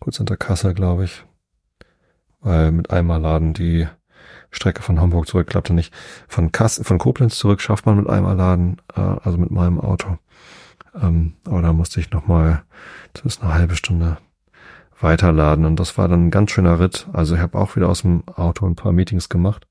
Kurz 0.00 0.16
hinter 0.16 0.36
Kassel, 0.36 0.74
glaube 0.74 1.04
ich. 1.04 1.24
Weil 2.40 2.72
mit 2.72 2.90
einmal 2.90 3.20
laden 3.20 3.54
die 3.54 3.86
Strecke 4.50 4.82
von 4.82 5.00
Hamburg 5.00 5.28
zurück 5.28 5.46
klappte 5.46 5.74
nicht. 5.74 5.94
Von 6.26 6.50
Kass 6.50 6.80
von 6.82 6.98
Koblenz 6.98 7.38
zurück 7.38 7.60
schafft 7.60 7.86
man 7.86 7.96
mit 7.96 8.08
einmal 8.08 8.36
laden, 8.36 8.78
äh, 8.96 9.00
also 9.00 9.38
mit 9.38 9.50
meinem 9.50 9.80
Auto. 9.80 10.18
Ähm, 11.00 11.34
aber 11.46 11.62
da 11.62 11.72
musste 11.72 12.00
ich 12.00 12.10
noch 12.10 12.26
mal, 12.26 12.64
das 13.12 13.24
ist 13.24 13.42
eine 13.42 13.54
halbe 13.54 13.76
Stunde 13.76 14.18
weiterladen. 15.02 15.64
Und 15.64 15.76
das 15.76 15.98
war 15.98 16.08
dann 16.08 16.26
ein 16.26 16.30
ganz 16.30 16.50
schöner 16.50 16.80
Ritt. 16.80 17.08
Also 17.12 17.34
ich 17.34 17.40
habe 17.40 17.58
auch 17.58 17.76
wieder 17.76 17.88
aus 17.88 18.02
dem 18.02 18.26
Auto 18.28 18.66
ein 18.66 18.76
paar 18.76 18.92
Meetings 18.92 19.28
gemacht. 19.28 19.66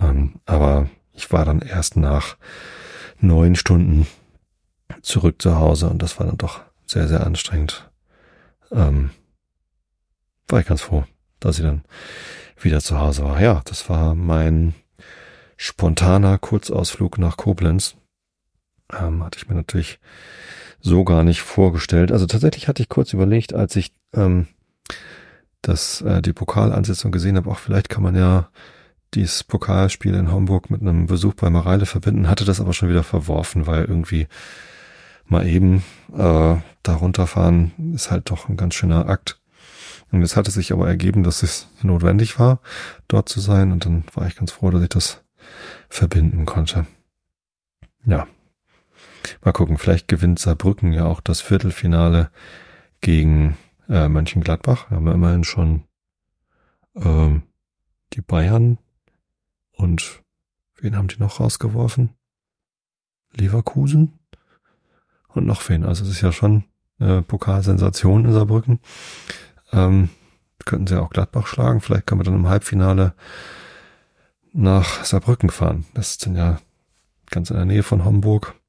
Ähm, 0.00 0.40
aber 0.46 0.88
ich 1.12 1.32
war 1.32 1.44
dann 1.44 1.60
erst 1.60 1.96
nach 1.96 2.36
neun 3.18 3.54
Stunden 3.54 4.06
zurück 5.02 5.40
zu 5.40 5.56
Hause 5.56 5.88
und 5.88 6.02
das 6.02 6.18
war 6.18 6.26
dann 6.26 6.38
doch 6.38 6.60
sehr, 6.86 7.08
sehr 7.08 7.26
anstrengend. 7.26 7.90
Ähm, 8.72 9.10
war 10.48 10.60
ich 10.60 10.66
ganz 10.66 10.80
froh, 10.80 11.04
dass 11.38 11.58
ich 11.58 11.64
dann 11.64 11.84
wieder 12.58 12.80
zu 12.80 12.98
Hause 12.98 13.24
war. 13.24 13.40
Ja, 13.40 13.62
das 13.64 13.88
war 13.88 14.14
mein 14.14 14.74
spontaner 15.56 16.38
Kurzausflug 16.38 17.18
nach 17.18 17.36
Koblenz. 17.36 17.96
Ähm, 18.92 19.22
hatte 19.22 19.38
ich 19.38 19.48
mir 19.48 19.54
natürlich 19.54 20.00
so 20.80 21.04
gar 21.04 21.22
nicht 21.22 21.42
vorgestellt. 21.42 22.10
Also 22.10 22.26
tatsächlich 22.26 22.66
hatte 22.66 22.82
ich 22.82 22.88
kurz 22.88 23.12
überlegt, 23.12 23.54
als 23.54 23.76
ich 23.76 23.92
ähm, 24.14 24.46
das, 25.62 26.00
äh, 26.02 26.22
die 26.22 26.32
Pokalansetzung 26.32 27.12
gesehen 27.12 27.36
habe, 27.36 27.50
auch 27.50 27.58
vielleicht 27.58 27.88
kann 27.88 28.02
man 28.02 28.14
ja 28.14 28.48
dieses 29.14 29.44
Pokalspiel 29.44 30.14
in 30.14 30.30
Hamburg 30.30 30.70
mit 30.70 30.80
einem 30.80 31.06
Besuch 31.06 31.34
bei 31.34 31.50
Mareile 31.50 31.86
verbinden, 31.86 32.28
hatte 32.28 32.44
das 32.44 32.60
aber 32.60 32.72
schon 32.72 32.88
wieder 32.88 33.02
verworfen, 33.02 33.66
weil 33.66 33.84
irgendwie 33.84 34.28
mal 35.26 35.46
eben 35.46 35.84
äh, 36.12 36.56
da 36.82 36.94
runterfahren 36.94 37.72
ist 37.94 38.10
halt 38.10 38.30
doch 38.30 38.48
ein 38.48 38.56
ganz 38.56 38.74
schöner 38.74 39.08
Akt. 39.08 39.40
Und 40.12 40.22
es 40.22 40.36
hatte 40.36 40.50
sich 40.50 40.72
aber 40.72 40.88
ergeben, 40.88 41.22
dass 41.22 41.42
es 41.42 41.68
notwendig 41.82 42.38
war, 42.40 42.60
dort 43.06 43.28
zu 43.28 43.38
sein. 43.38 43.70
Und 43.70 43.84
dann 43.84 44.02
war 44.12 44.26
ich 44.26 44.34
ganz 44.34 44.50
froh, 44.50 44.70
dass 44.70 44.82
ich 44.82 44.88
das 44.88 45.22
verbinden 45.88 46.46
konnte. 46.46 46.86
Ja, 48.04 48.26
Mal 49.42 49.52
gucken, 49.52 49.78
vielleicht 49.78 50.08
gewinnt 50.08 50.38
Saarbrücken 50.38 50.92
ja 50.92 51.06
auch 51.06 51.20
das 51.20 51.40
Viertelfinale 51.40 52.30
gegen 53.00 53.56
äh, 53.90 54.08
Mönchengladbach. 54.08 54.90
Haben 54.90 55.04
wir 55.04 55.14
immerhin 55.14 55.44
schon 55.44 55.84
ähm, 56.94 57.42
die 58.12 58.22
Bayern 58.22 58.78
und 59.72 60.22
wen 60.80 60.96
haben 60.96 61.08
die 61.08 61.18
noch 61.18 61.40
rausgeworfen? 61.40 62.10
Leverkusen 63.32 64.18
und 65.28 65.46
noch 65.46 65.68
wen. 65.68 65.84
Also 65.84 66.04
es 66.04 66.10
ist 66.10 66.20
ja 66.20 66.32
schon 66.32 66.64
äh, 66.98 67.22
Pokalsensation 67.22 68.24
in 68.24 68.32
Saarbrücken. 68.32 68.80
Ähm, 69.72 70.08
könnten 70.64 70.86
sie 70.86 71.00
auch 71.00 71.10
Gladbach 71.10 71.46
schlagen. 71.46 71.80
Vielleicht 71.80 72.06
können 72.06 72.20
wir 72.20 72.24
dann 72.24 72.34
im 72.34 72.48
Halbfinale 72.48 73.14
nach 74.52 75.04
Saarbrücken 75.04 75.50
fahren. 75.50 75.86
Das 75.94 76.12
ist 76.12 76.26
dann 76.26 76.36
ja 76.36 76.60
ganz 77.30 77.50
in 77.50 77.56
der 77.56 77.64
Nähe 77.64 77.82
von 77.82 78.04
Hamburg. 78.04 78.59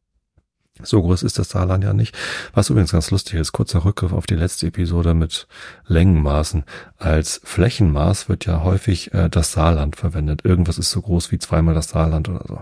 So 0.81 1.01
groß 1.01 1.23
ist 1.23 1.37
das 1.37 1.49
Saarland 1.49 1.83
ja 1.83 1.93
nicht. 1.93 2.17
Was 2.53 2.69
übrigens 2.69 2.91
ganz 2.91 3.11
lustig 3.11 3.35
ist, 3.35 3.51
kurzer 3.51 3.83
Rückgriff 3.85 4.13
auf 4.13 4.25
die 4.25 4.35
letzte 4.35 4.67
Episode 4.67 5.13
mit 5.13 5.47
Längenmaßen. 5.85 6.63
Als 6.97 7.41
Flächenmaß 7.43 8.29
wird 8.29 8.45
ja 8.45 8.63
häufig 8.63 9.13
äh, 9.13 9.29
das 9.29 9.51
Saarland 9.51 9.95
verwendet. 9.95 10.45
Irgendwas 10.45 10.77
ist 10.77 10.91
so 10.91 11.01
groß 11.01 11.31
wie 11.31 11.39
zweimal 11.39 11.75
das 11.75 11.89
Saarland 11.89 12.29
oder 12.29 12.45
so. 12.47 12.61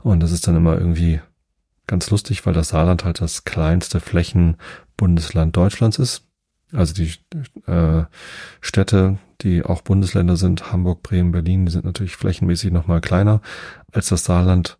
Und 0.00 0.20
das 0.20 0.32
ist 0.32 0.46
dann 0.48 0.56
immer 0.56 0.78
irgendwie 0.78 1.20
ganz 1.86 2.10
lustig, 2.10 2.46
weil 2.46 2.54
das 2.54 2.70
Saarland 2.70 3.04
halt 3.04 3.20
das 3.20 3.44
kleinste 3.44 4.00
Flächenbundesland 4.00 5.56
Deutschlands 5.56 5.98
ist. 5.98 6.24
Also 6.72 6.94
die 6.94 7.12
äh, 7.70 8.04
Städte, 8.60 9.18
die 9.42 9.62
auch 9.62 9.82
Bundesländer 9.82 10.36
sind, 10.36 10.72
Hamburg, 10.72 11.02
Bremen, 11.02 11.32
Berlin, 11.32 11.66
die 11.66 11.72
sind 11.72 11.84
natürlich 11.84 12.16
flächenmäßig 12.16 12.72
nochmal 12.72 13.00
kleiner 13.00 13.40
als 13.92 14.08
das 14.08 14.24
Saarland. 14.24 14.78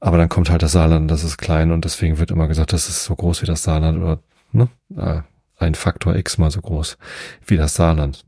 Aber 0.00 0.18
dann 0.18 0.28
kommt 0.28 0.50
halt 0.50 0.62
das 0.62 0.72
Saarland, 0.72 1.10
das 1.10 1.24
ist 1.24 1.38
klein 1.38 1.72
und 1.72 1.84
deswegen 1.84 2.18
wird 2.18 2.30
immer 2.30 2.48
gesagt, 2.48 2.72
das 2.72 2.88
ist 2.88 3.04
so 3.04 3.14
groß 3.14 3.42
wie 3.42 3.46
das 3.46 3.62
Saarland 3.62 3.98
oder 3.98 4.18
ne, 4.52 4.68
äh, 4.96 5.22
ein 5.58 5.74
Faktor 5.74 6.16
X 6.16 6.38
mal 6.38 6.50
so 6.50 6.60
groß 6.60 6.98
wie 7.46 7.56
das 7.56 7.74
Saarland. 7.74 8.24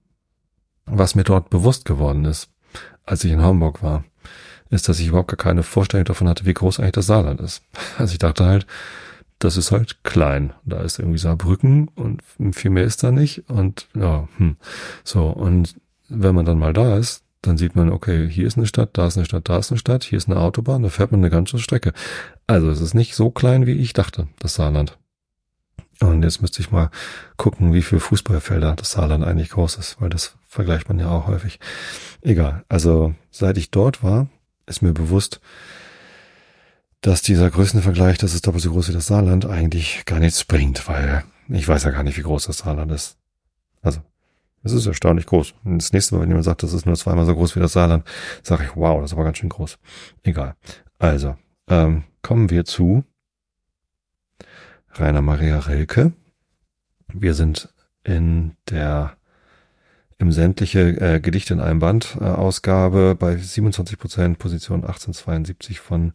Was 0.87 1.14
mir 1.14 1.25
dort 1.25 1.51
bewusst 1.51 1.85
geworden 1.85 2.25
ist, 2.25 2.49
als 3.05 3.25
ich 3.25 3.33
in 3.33 3.43
Hamburg 3.43 3.83
war, 3.83 4.05
ist, 4.71 4.89
dass 4.89 5.01
ich 5.01 5.09
überhaupt 5.09 5.29
gar 5.29 5.37
keine 5.37 5.62
Vorstellung 5.62 6.05
davon 6.05 6.29
hatte, 6.29 6.47
wie 6.47 6.55
groß 6.55 6.79
eigentlich 6.81 6.93
das 6.93 7.07
Saarland 7.07 7.41
ist. 7.41 7.62
Also 7.99 8.12
ich 8.12 8.19
dachte 8.19 8.45
halt, 8.45 8.66
das 9.39 9.57
ist 9.57 9.71
halt 9.71 10.03
klein. 10.05 10.53
Da 10.64 10.81
ist 10.81 10.99
irgendwie 10.99 11.19
Saarbrücken 11.19 11.89
und 11.89 12.23
viel 12.53 12.71
mehr 12.71 12.85
ist 12.85 13.03
da 13.03 13.11
nicht. 13.11 13.49
Und 13.49 13.87
ja, 13.95 14.29
hm. 14.37 14.57
so. 15.05 15.29
Und 15.29 15.77
wenn 16.09 16.35
man 16.35 16.45
dann 16.45 16.59
mal 16.59 16.73
da 16.73 16.97
ist, 16.97 17.23
dann 17.43 17.57
sieht 17.57 17.76
man, 17.76 17.91
okay, 17.91 18.28
hier 18.28 18.47
ist 18.47 18.57
eine 18.57 18.66
Stadt, 18.66 18.91
da 18.95 19.07
ist 19.07 19.16
eine 19.16 19.24
Stadt, 19.24 19.49
da 19.49 19.59
ist 19.59 19.70
eine 19.70 19.78
Stadt, 19.78 20.05
hier 20.05 20.18
ist 20.18 20.28
eine 20.28 20.41
Autobahn, 20.41 20.82
da 20.82 20.89
fährt 20.89 21.12
man 21.12 21.20
eine 21.20 21.30
ganze 21.30 21.59
Strecke. 21.59 21.93
Also 22.47 22.70
es 22.70 22.80
ist 22.80 22.95
nicht 22.95 23.14
so 23.14 23.30
klein, 23.30 23.66
wie 23.66 23.72
ich 23.72 23.93
dachte, 23.93 24.28
das 24.39 24.55
Saarland. 24.55 24.99
Und 26.01 26.22
jetzt 26.22 26.41
müsste 26.41 26.61
ich 26.61 26.70
mal 26.70 26.91
gucken, 27.36 27.72
wie 27.74 27.82
viele 27.82 28.01
Fußballfelder 28.01 28.76
das 28.76 28.93
Saarland 28.93 29.24
eigentlich 29.24 29.51
groß 29.51 29.76
ist, 29.76 30.01
weil 30.01 30.11
das 30.11 30.36
vergleicht 30.47 30.89
man 30.89 30.99
ja 30.99 31.11
auch 31.11 31.26
häufig. 31.26 31.59
Egal. 32.22 32.64
Also 32.68 33.14
seit 33.30 33.59
ich 33.59 33.70
dort 33.70 34.03
war, 34.03 34.28
ist 34.66 34.82
mir 34.82 34.93
bewusst, 34.93 35.41
dass 37.01 37.22
dieser 37.22 37.51
Größenvergleich, 37.51 38.18
das 38.18 38.34
ist 38.34 38.47
doppelt 38.47 38.62
so 38.62 38.72
groß 38.72 38.89
wie 38.89 38.93
das 38.93 39.07
Saarland, 39.07 39.47
eigentlich 39.47 40.05
gar 40.05 40.18
nichts 40.18 40.45
bringt, 40.45 40.89
weil 40.89 41.24
ich 41.49 41.66
weiß 41.66 41.84
ja 41.84 41.91
gar 41.91 42.03
nicht, 42.03 42.18
wie 42.18 42.22
groß 42.22 42.47
das 42.47 42.59
Saarland 42.59 42.93
ist. 42.93 43.16
Also 43.82 44.01
es 44.62 44.72
ist 44.72 44.86
erstaunlich 44.86 45.26
groß. 45.26 45.54
Und 45.64 45.78
das 45.78 45.92
nächste 45.92 46.14
Mal, 46.14 46.22
wenn 46.22 46.28
jemand 46.28 46.44
sagt, 46.44 46.62
das 46.62 46.72
ist 46.72 46.86
nur 46.86 46.96
zweimal 46.96 47.26
so 47.26 47.34
groß 47.34 47.56
wie 47.56 47.61
das 47.61 47.72
Saarland, 47.72 48.04
sage 48.42 48.64
ich, 48.64 48.76
wow, 48.76 49.00
das 49.00 49.11
ist 49.11 49.14
aber 49.14 49.24
ganz 49.24 49.38
schön 49.38 49.48
groß. 49.48 49.78
Egal. 50.22 50.54
Also, 50.98 51.36
ähm, 51.68 52.04
kommen 52.22 52.50
wir 52.50 52.64
zu 52.64 53.04
Rainer 54.92 55.22
Maria 55.22 55.59
Rilke. 55.61 56.12
Wir 57.12 57.34
sind 57.34 57.72
in 58.04 58.56
der 58.68 59.16
im 60.18 60.32
sämtliche 60.32 61.00
äh, 61.00 61.20
Gedichte 61.20 61.54
in 61.54 61.61
einem 61.61 61.78
Band 61.78 62.18
äh, 62.20 62.24
Ausgabe 62.24 63.14
bei 63.14 63.36
27 63.36 63.96
Prozent 63.98 64.38
Position 64.38 64.80
1872 64.80 65.78
von 65.78 66.12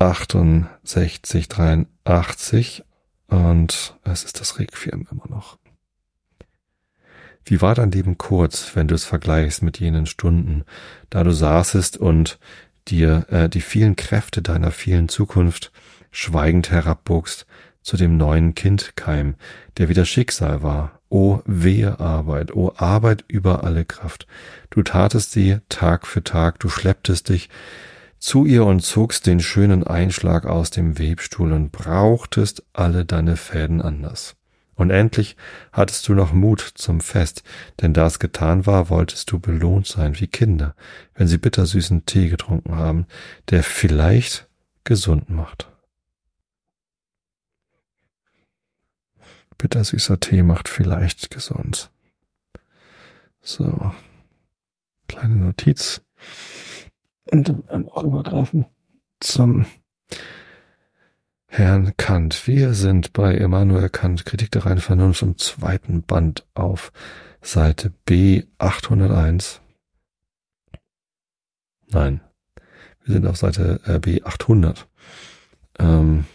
6883 0.00 2.84
und 3.26 3.98
es 4.04 4.24
ist 4.24 4.40
das 4.40 4.58
Requiem 4.58 5.06
immer 5.10 5.28
noch. 5.28 5.58
Wie 7.48 7.62
war 7.62 7.74
dein 7.74 7.90
Leben 7.90 8.18
kurz, 8.18 8.72
wenn 8.74 8.88
du 8.88 8.94
es 8.94 9.06
vergleichst 9.06 9.62
mit 9.62 9.80
jenen 9.80 10.04
Stunden, 10.04 10.64
da 11.08 11.24
du 11.24 11.30
saßest 11.30 11.96
und 11.96 12.38
dir 12.88 13.24
äh, 13.30 13.48
die 13.48 13.62
vielen 13.62 13.96
Kräfte 13.96 14.42
deiner 14.42 14.70
vielen 14.70 15.08
Zukunft 15.08 15.72
schweigend 16.10 16.70
herabbogst 16.70 17.46
zu 17.80 17.96
dem 17.96 18.18
neuen 18.18 18.54
Kindkeim, 18.54 19.34
der 19.78 19.88
wieder 19.88 20.04
Schicksal 20.04 20.62
war. 20.62 21.00
O 21.08 21.40
wehe 21.46 21.98
Arbeit, 22.00 22.54
o 22.54 22.74
Arbeit 22.76 23.24
über 23.28 23.64
alle 23.64 23.86
Kraft. 23.86 24.26
Du 24.68 24.82
tatest 24.82 25.32
sie 25.32 25.56
Tag 25.70 26.06
für 26.06 26.22
Tag, 26.22 26.58
du 26.60 26.68
schlepptest 26.68 27.30
dich 27.30 27.48
zu 28.18 28.44
ihr 28.44 28.66
und 28.66 28.80
zogst 28.80 29.26
den 29.26 29.40
schönen 29.40 29.86
Einschlag 29.86 30.44
aus 30.44 30.68
dem 30.68 30.98
Webstuhl 30.98 31.52
und 31.52 31.72
brauchtest 31.72 32.62
alle 32.74 33.06
deine 33.06 33.36
Fäden 33.38 33.80
anders. 33.80 34.37
Und 34.78 34.90
endlich 34.90 35.36
hattest 35.72 36.06
du 36.06 36.14
noch 36.14 36.32
Mut 36.32 36.60
zum 36.60 37.00
Fest, 37.00 37.42
denn 37.80 37.92
da 37.92 38.06
es 38.06 38.20
getan 38.20 38.64
war, 38.64 38.88
wolltest 38.90 39.32
du 39.32 39.40
belohnt 39.40 39.88
sein 39.88 40.18
wie 40.20 40.28
Kinder, 40.28 40.76
wenn 41.14 41.26
sie 41.26 41.36
bittersüßen 41.36 42.06
Tee 42.06 42.28
getrunken 42.28 42.76
haben, 42.76 43.06
der 43.50 43.64
vielleicht 43.64 44.48
gesund 44.84 45.30
macht. 45.30 45.68
Bittersüßer 49.58 50.20
Tee 50.20 50.44
macht 50.44 50.68
vielleicht 50.68 51.30
gesund. 51.30 51.90
So. 53.40 53.92
Kleine 55.08 55.34
Notiz. 55.34 56.02
Und 57.32 57.48
dann 57.66 57.88
auch 57.88 58.04
übergreifen 58.04 58.66
zum 59.18 59.66
Herrn 61.58 61.96
Kant. 61.96 62.46
Wir 62.46 62.72
sind 62.72 63.12
bei 63.12 63.34
Immanuel 63.34 63.88
Kant, 63.88 64.24
Kritik 64.24 64.52
der 64.52 64.64
reinen 64.64 64.78
Vernunft 64.78 65.22
im 65.22 65.38
zweiten 65.38 66.04
Band 66.04 66.46
auf 66.54 66.92
Seite 67.42 67.92
B 68.04 68.44
801. 68.58 69.60
Nein, 71.88 72.20
wir 73.02 73.14
sind 73.14 73.26
auf 73.26 73.38
Seite 73.38 73.80
äh, 73.86 73.98
B 73.98 74.22
800. 74.22 74.86
Ähm, 75.80 76.26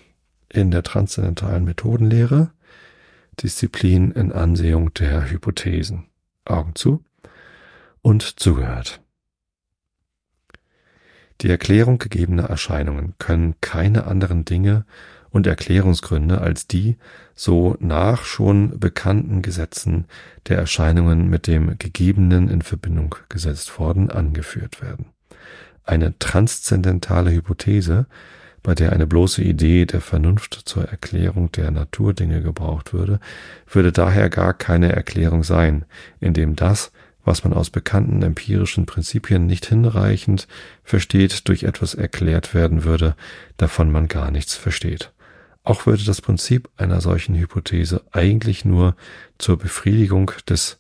in 0.50 0.72
der 0.72 0.84
transzendentalen 0.84 1.64
Methodenlehre 1.64 2.52
Disziplin 3.42 4.12
in 4.12 4.34
Ansehung 4.34 4.94
der 4.94 5.32
Hypothesen. 5.32 6.08
Augen 6.44 6.76
zu 6.76 7.02
und 8.02 8.42
zugehört. 8.42 9.00
Die 11.40 11.50
Erklärung 11.50 11.98
gegebener 11.98 12.50
Erscheinungen 12.50 13.16
können 13.20 13.56
keine 13.60 14.06
anderen 14.06 14.46
Dinge 14.46 14.86
und 15.34 15.48
Erklärungsgründe 15.48 16.40
als 16.40 16.68
die 16.68 16.96
so 17.36 17.76
nach 17.80 18.24
schon 18.24 18.80
bekannten 18.80 19.42
Gesetzen 19.42 20.06
der 20.48 20.60
Erscheinungen 20.60 21.30
mit 21.30 21.48
dem 21.48 21.78
Gegebenen 21.80 22.50
in 22.50 22.62
Verbindung 22.62 23.16
gesetzt 23.30 23.78
worden 23.80 24.12
angeführt 24.12 24.82
werden. 24.82 25.08
Eine 25.84 26.18
transzendentale 26.20 27.32
Hypothese 27.32 28.06
bei 28.62 28.76
der 28.76 28.94
eine 28.94 29.08
bloße 29.08 29.42
Idee 29.42 29.86
der 29.86 30.02
Vernunft 30.02 30.54
zur 30.66 30.86
Erklärung 30.86 31.52
der 31.52 31.72
Naturdinge 31.72 32.42
gebraucht 32.42 32.94
würde, 32.94 33.20
würde 33.68 33.92
daher 33.92 34.30
gar 34.30 34.54
keine 34.54 34.94
Erklärung 34.94 35.44
sein, 35.44 35.84
indem 36.22 36.56
das, 36.56 36.92
was 37.26 37.44
man 37.44 37.54
aus 37.54 37.72
bekannten 37.72 38.22
empirischen 38.22 38.86
Prinzipien 38.86 39.48
nicht 39.48 39.66
hinreichend 39.66 40.48
versteht, 40.84 41.48
durch 41.48 41.64
etwas 41.64 41.96
erklärt 41.96 42.54
werden 42.54 42.84
würde, 42.84 43.16
davon 43.58 43.92
man 43.92 44.08
gar 44.08 44.30
nichts 44.30 44.56
versteht. 44.56 45.13
Auch 45.64 45.86
würde 45.86 46.04
das 46.04 46.22
Prinzip 46.22 46.70
einer 46.76 47.02
solchen 47.02 47.36
Hypothese 47.36 48.04
eigentlich 48.12 48.66
nur 48.66 48.96
zur 49.38 49.58
Befriedigung 49.58 50.32
des 50.48 50.80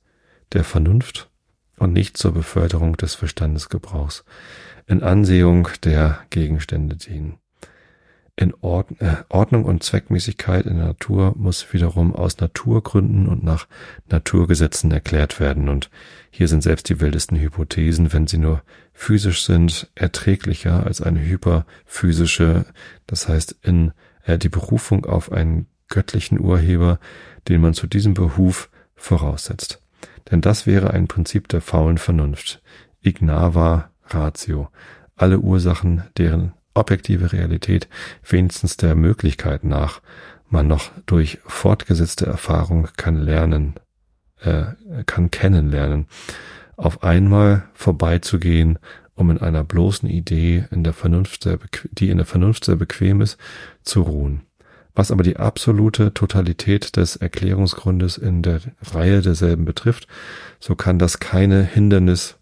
der 0.52 0.64
Vernunft 0.64 1.30
und 1.78 1.94
nicht 1.94 2.18
zur 2.18 2.34
Beförderung 2.34 2.96
des 2.98 3.16
Verstandesgebrauchs 3.16 4.24
in 4.86 5.02
Ansehung 5.02 5.70
der 5.84 6.20
Gegenstände 6.30 6.98
dienen 6.98 7.40
in 8.36 8.54
Ordn 8.62 8.98
äh, 9.00 9.18
Ordnung 9.30 9.66
und 9.66 9.84
Zweckmäßigkeit 9.84 10.66
in 10.66 10.78
der 10.78 10.88
Natur 10.88 11.34
muss 11.38 11.72
wiederum 11.72 12.16
aus 12.16 12.40
Naturgründen 12.40 13.28
und 13.28 13.44
nach 13.44 13.68
Naturgesetzen 14.10 14.92
erklärt 14.92 15.40
werden. 15.40 15.70
Und 15.70 15.92
hier 16.32 16.48
sind 16.48 16.64
selbst 16.64 16.90
die 16.90 17.00
wildesten 17.00 17.38
Hypothesen, 17.38 18.12
wenn 18.12 18.26
sie 18.26 18.40
nur 18.40 18.64
physisch 18.92 19.46
sind, 19.46 19.92
erträglicher 19.94 20.84
als 20.84 21.02
eine 21.02 21.22
hyperphysische, 21.22 22.66
das 23.06 23.28
heißt 23.28 23.56
in 23.62 23.92
äh, 24.26 24.38
die 24.38 24.50
Berufung 24.50 25.06
auf 25.06 25.32
einen 25.32 25.68
göttlichen 25.90 26.40
Urheber, 26.40 27.00
den 27.48 27.62
man 27.62 27.74
zu 27.74 27.88
diesem 27.88 28.14
Behuf 28.14 28.70
voraussetzt. 28.96 29.82
Denn 30.32 30.42
das 30.42 30.66
wäre 30.66 30.92
ein 30.92 31.08
Prinzip 31.08 31.48
der 31.50 31.62
faulen 31.62 31.98
Vernunft. 31.98 32.62
Ignava 33.02 33.90
ratio. 34.08 34.70
Alle 35.16 35.40
Ursachen, 35.40 36.04
deren 36.18 36.54
objektive 36.74 37.34
Realität 37.34 37.88
wenigstens 38.28 38.78
der 38.78 38.96
Möglichkeit 38.96 39.64
nach 39.64 40.02
man 40.50 40.68
noch 40.68 40.92
durch 41.06 41.40
fortgesetzte 41.46 42.26
Erfahrung 42.26 42.88
kann 42.96 43.18
lernen, 43.18 43.74
äh, 44.40 44.66
kann 45.06 45.32
kennenlernen, 45.32 46.08
auf 46.78 47.04
einmal 47.04 47.64
vorbeizugehen, 47.74 48.80
um 49.16 49.30
in 49.30 49.39
einer 49.39 49.64
bloßen 49.64 50.09
Idee, 50.09 50.66
in 50.72 50.84
der 50.84 50.93
Vernunft 50.93 51.43
sehr, 51.43 51.59
die 51.91 52.09
in 52.09 52.18
der 52.18 52.26
Vernunft 52.26 52.66
sehr 52.66 52.76
bequem 52.76 53.22
ist, 53.22 53.38
zu 53.84 54.01
ruhen. 54.01 54.41
Was 54.95 55.11
aber 55.11 55.24
die 55.24 55.38
absolute 55.38 56.14
Totalität 56.14 56.97
des 56.97 57.16
Erklärungsgrundes 57.16 58.18
in 58.18 58.43
der 58.43 58.61
Reihe 58.82 59.22
derselben 59.22 59.66
betrifft, 59.66 60.07
so 60.59 60.76
kann 60.76 60.99
das 60.99 61.20
keine 61.20 61.64
Hindernis 61.64 62.38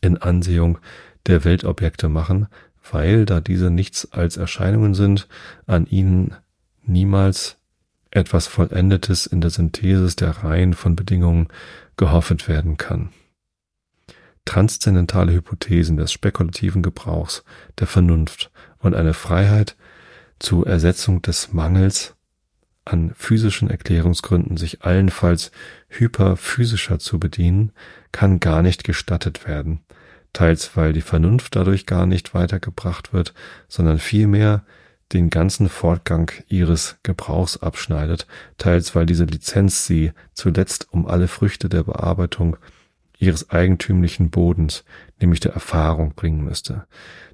in 0.00 0.16
Ansehung 0.16 0.78
der 1.26 1.44
Weltobjekte 1.44 2.08
machen, 2.08 2.48
weil, 2.90 3.26
da 3.26 3.40
diese 3.40 3.70
nichts 3.70 4.10
als 4.10 4.38
Erscheinungen 4.38 4.94
sind, 4.94 5.28
an 5.66 5.86
ihnen 5.86 6.34
niemals 6.82 7.58
etwas 8.10 8.46
Vollendetes 8.46 9.26
in 9.26 9.40
der 9.40 9.50
Synthesis 9.50 10.16
der 10.16 10.30
Reihen 10.30 10.74
von 10.74 10.96
Bedingungen 10.96 11.48
gehoffet 11.96 12.48
werden 12.48 12.76
kann. 12.76 13.10
Transzendentale 14.50 15.32
Hypothesen 15.32 15.96
des 15.96 16.10
spekulativen 16.10 16.82
Gebrauchs 16.82 17.44
der 17.78 17.86
Vernunft 17.86 18.50
und 18.80 18.96
eine 18.96 19.14
Freiheit 19.14 19.76
zur 20.40 20.66
Ersetzung 20.66 21.22
des 21.22 21.52
Mangels 21.52 22.16
an 22.84 23.12
physischen 23.14 23.70
Erklärungsgründen 23.70 24.56
sich 24.56 24.82
allenfalls 24.82 25.52
hyperphysischer 25.86 26.98
zu 26.98 27.20
bedienen, 27.20 27.70
kann 28.10 28.40
gar 28.40 28.62
nicht 28.62 28.82
gestattet 28.82 29.46
werden, 29.46 29.82
teils 30.32 30.76
weil 30.76 30.94
die 30.94 31.00
Vernunft 31.00 31.54
dadurch 31.54 31.86
gar 31.86 32.06
nicht 32.06 32.34
weitergebracht 32.34 33.12
wird, 33.12 33.34
sondern 33.68 34.00
vielmehr 34.00 34.64
den 35.12 35.30
ganzen 35.30 35.68
Fortgang 35.68 36.32
ihres 36.48 36.96
Gebrauchs 37.04 37.56
abschneidet, 37.58 38.26
teils 38.58 38.96
weil 38.96 39.06
diese 39.06 39.26
Lizenz 39.26 39.86
sie 39.86 40.10
zuletzt 40.34 40.88
um 40.90 41.06
alle 41.06 41.28
Früchte 41.28 41.68
der 41.68 41.84
Bearbeitung 41.84 42.56
ihres 43.20 43.50
eigentümlichen 43.50 44.30
Bodens, 44.30 44.84
nämlich 45.20 45.40
der 45.40 45.52
Erfahrung 45.52 46.14
bringen 46.14 46.42
müsste. 46.42 46.86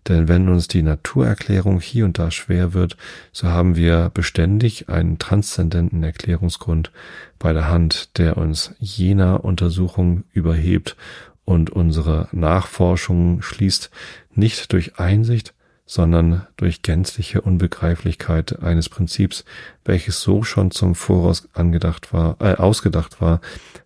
Denn 0.08 0.28
wenn 0.28 0.48
uns 0.48 0.68
die 0.68 0.82
Naturerklärung 0.82 1.80
hier 1.80 2.04
und 2.04 2.18
da 2.18 2.30
schwer 2.30 2.74
wird, 2.74 2.96
so 3.32 3.48
haben 3.48 3.76
wir 3.76 4.10
beständig 4.12 4.88
einen 4.88 5.18
transzendenten 5.18 6.02
Erklärungsgrund 6.02 6.92
bei 7.38 7.52
der 7.52 7.68
Hand, 7.68 8.18
der 8.18 8.36
uns 8.36 8.74
jener 8.78 9.44
Untersuchung 9.44 10.24
überhebt 10.32 10.96
und 11.44 11.70
unsere 11.70 12.28
Nachforschung 12.32 13.42
schließt 13.42 13.90
nicht 14.34 14.72
durch 14.72 14.98
Einsicht, 14.98 15.54
sondern 15.86 16.46
durch 16.56 16.82
gänzliche 16.82 17.40
Unbegreiflichkeit 17.40 18.60
eines 18.60 18.88
Prinzips, 18.88 19.44
welches 19.84 20.20
so 20.20 20.42
schon 20.42 20.72
zum 20.72 20.96
Voraus 20.96 21.48
angedacht 21.54 22.12
war, 22.12 22.36
äh, 22.40 22.56
ausgedacht 22.56 23.20
war, 23.20 23.40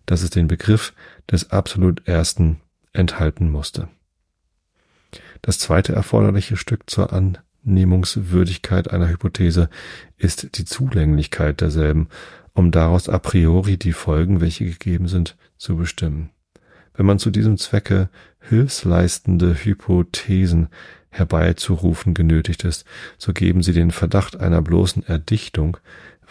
dass 0.07 0.23
es 0.23 0.31
den 0.31 0.47
Begriff 0.47 0.93
des 1.31 1.51
absolut 1.51 2.07
Ersten 2.07 2.59
enthalten 2.91 3.51
musste. 3.51 3.87
Das 5.43 5.59
zweite 5.59 5.93
erforderliche 5.93 6.57
Stück 6.57 6.89
zur 6.89 7.13
Annehmungswürdigkeit 7.13 8.91
einer 8.91 9.07
Hypothese 9.09 9.69
ist 10.17 10.57
die 10.57 10.65
Zulänglichkeit 10.65 11.61
derselben, 11.61 12.09
um 12.53 12.71
daraus 12.71 13.09
a 13.09 13.19
priori 13.19 13.77
die 13.77 13.93
Folgen, 13.93 14.41
welche 14.41 14.65
gegeben 14.65 15.07
sind, 15.07 15.37
zu 15.57 15.77
bestimmen. 15.77 16.31
Wenn 16.93 17.05
man 17.05 17.19
zu 17.19 17.29
diesem 17.31 17.57
Zwecke 17.57 18.09
hilfsleistende 18.39 19.55
Hypothesen 19.63 20.67
herbeizurufen 21.11 22.13
genötigt 22.13 22.63
ist, 22.63 22.85
so 23.17 23.33
geben 23.33 23.61
sie 23.61 23.73
den 23.73 23.91
Verdacht 23.91 24.39
einer 24.39 24.61
bloßen 24.61 25.05
Erdichtung, 25.05 25.77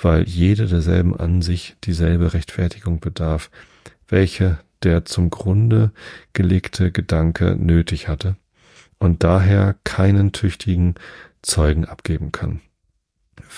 weil 0.02 0.24
jede 0.24 0.66
derselben 0.66 1.14
an 1.18 1.42
sich 1.42 1.76
dieselbe 1.84 2.32
Rechtfertigung 2.32 3.00
bedarf, 3.00 3.50
welche 4.08 4.58
der 4.82 5.04
zum 5.04 5.30
Grunde 5.30 5.92
gelegte 6.32 6.90
Gedanke 6.90 7.54
nötig 7.56 8.08
hatte 8.08 8.36
und 8.98 9.22
daher 9.22 9.76
keinen 9.84 10.32
tüchtigen 10.32 10.94
Zeugen 11.42 11.84
abgeben 11.84 12.32
kann. 12.32 12.60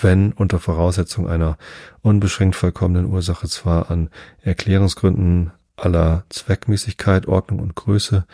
Wenn 0.01 0.31
unter 0.33 0.59
Voraussetzung 0.59 1.27
einer 1.27 1.57
unbeschränkt 2.01 2.55
vollkommenen 2.55 3.05
Ursache 3.05 3.47
zwar 3.47 3.91
an 3.91 4.09
Erklärungsgründen 4.41 5.51
aller 5.75 6.25
Zweckmäßigkeit, 6.29 7.27
Ordnung 7.27 7.59
und 7.59 7.75
Größe, 7.75 8.25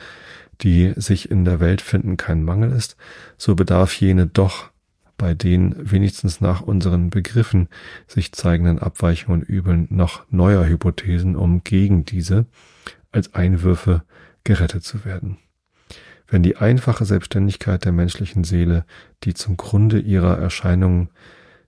die 0.62 0.94
sich 0.96 1.32
in 1.32 1.46
der 1.46 1.60
Welt 1.60 1.82
finden, 1.82 2.18
kein 2.18 2.44
Mangel 2.44 2.72
ist, 2.72 2.98
so 3.38 3.56
bedarf 3.56 3.94
jene 3.94 4.28
doch 4.28 4.72
bei 5.18 5.34
den 5.34 5.76
wenigstens 5.78 6.42
nach 6.42 6.62
unseren 6.62 7.10
Begriffen 7.10 7.68
sich 8.08 8.32
zeigenden 8.32 8.80
Abweichungen 8.80 9.42
und 9.42 9.50
Übeln 9.50 9.88
noch 9.90 10.26
neuer 10.32 10.66
Hypothesen, 10.66 11.36
um 11.36 11.64
gegen 11.64 12.06
diese 12.06 12.46
als 13.12 13.34
Einwürfe 13.36 14.04
gerettet 14.44 14.84
zu 14.84 15.06
werden. 15.06 15.38
Wenn 16.28 16.44
die 16.44 16.58
einfache 16.58 17.06
Selbstständigkeit 17.06 17.86
der 17.86 17.92
menschlichen 17.92 18.44
Seele, 18.44 18.86
die 19.24 19.34
zum 19.34 19.58
Grunde 19.58 20.00
ihrer 20.00 20.38
Erscheinungen 20.38 21.10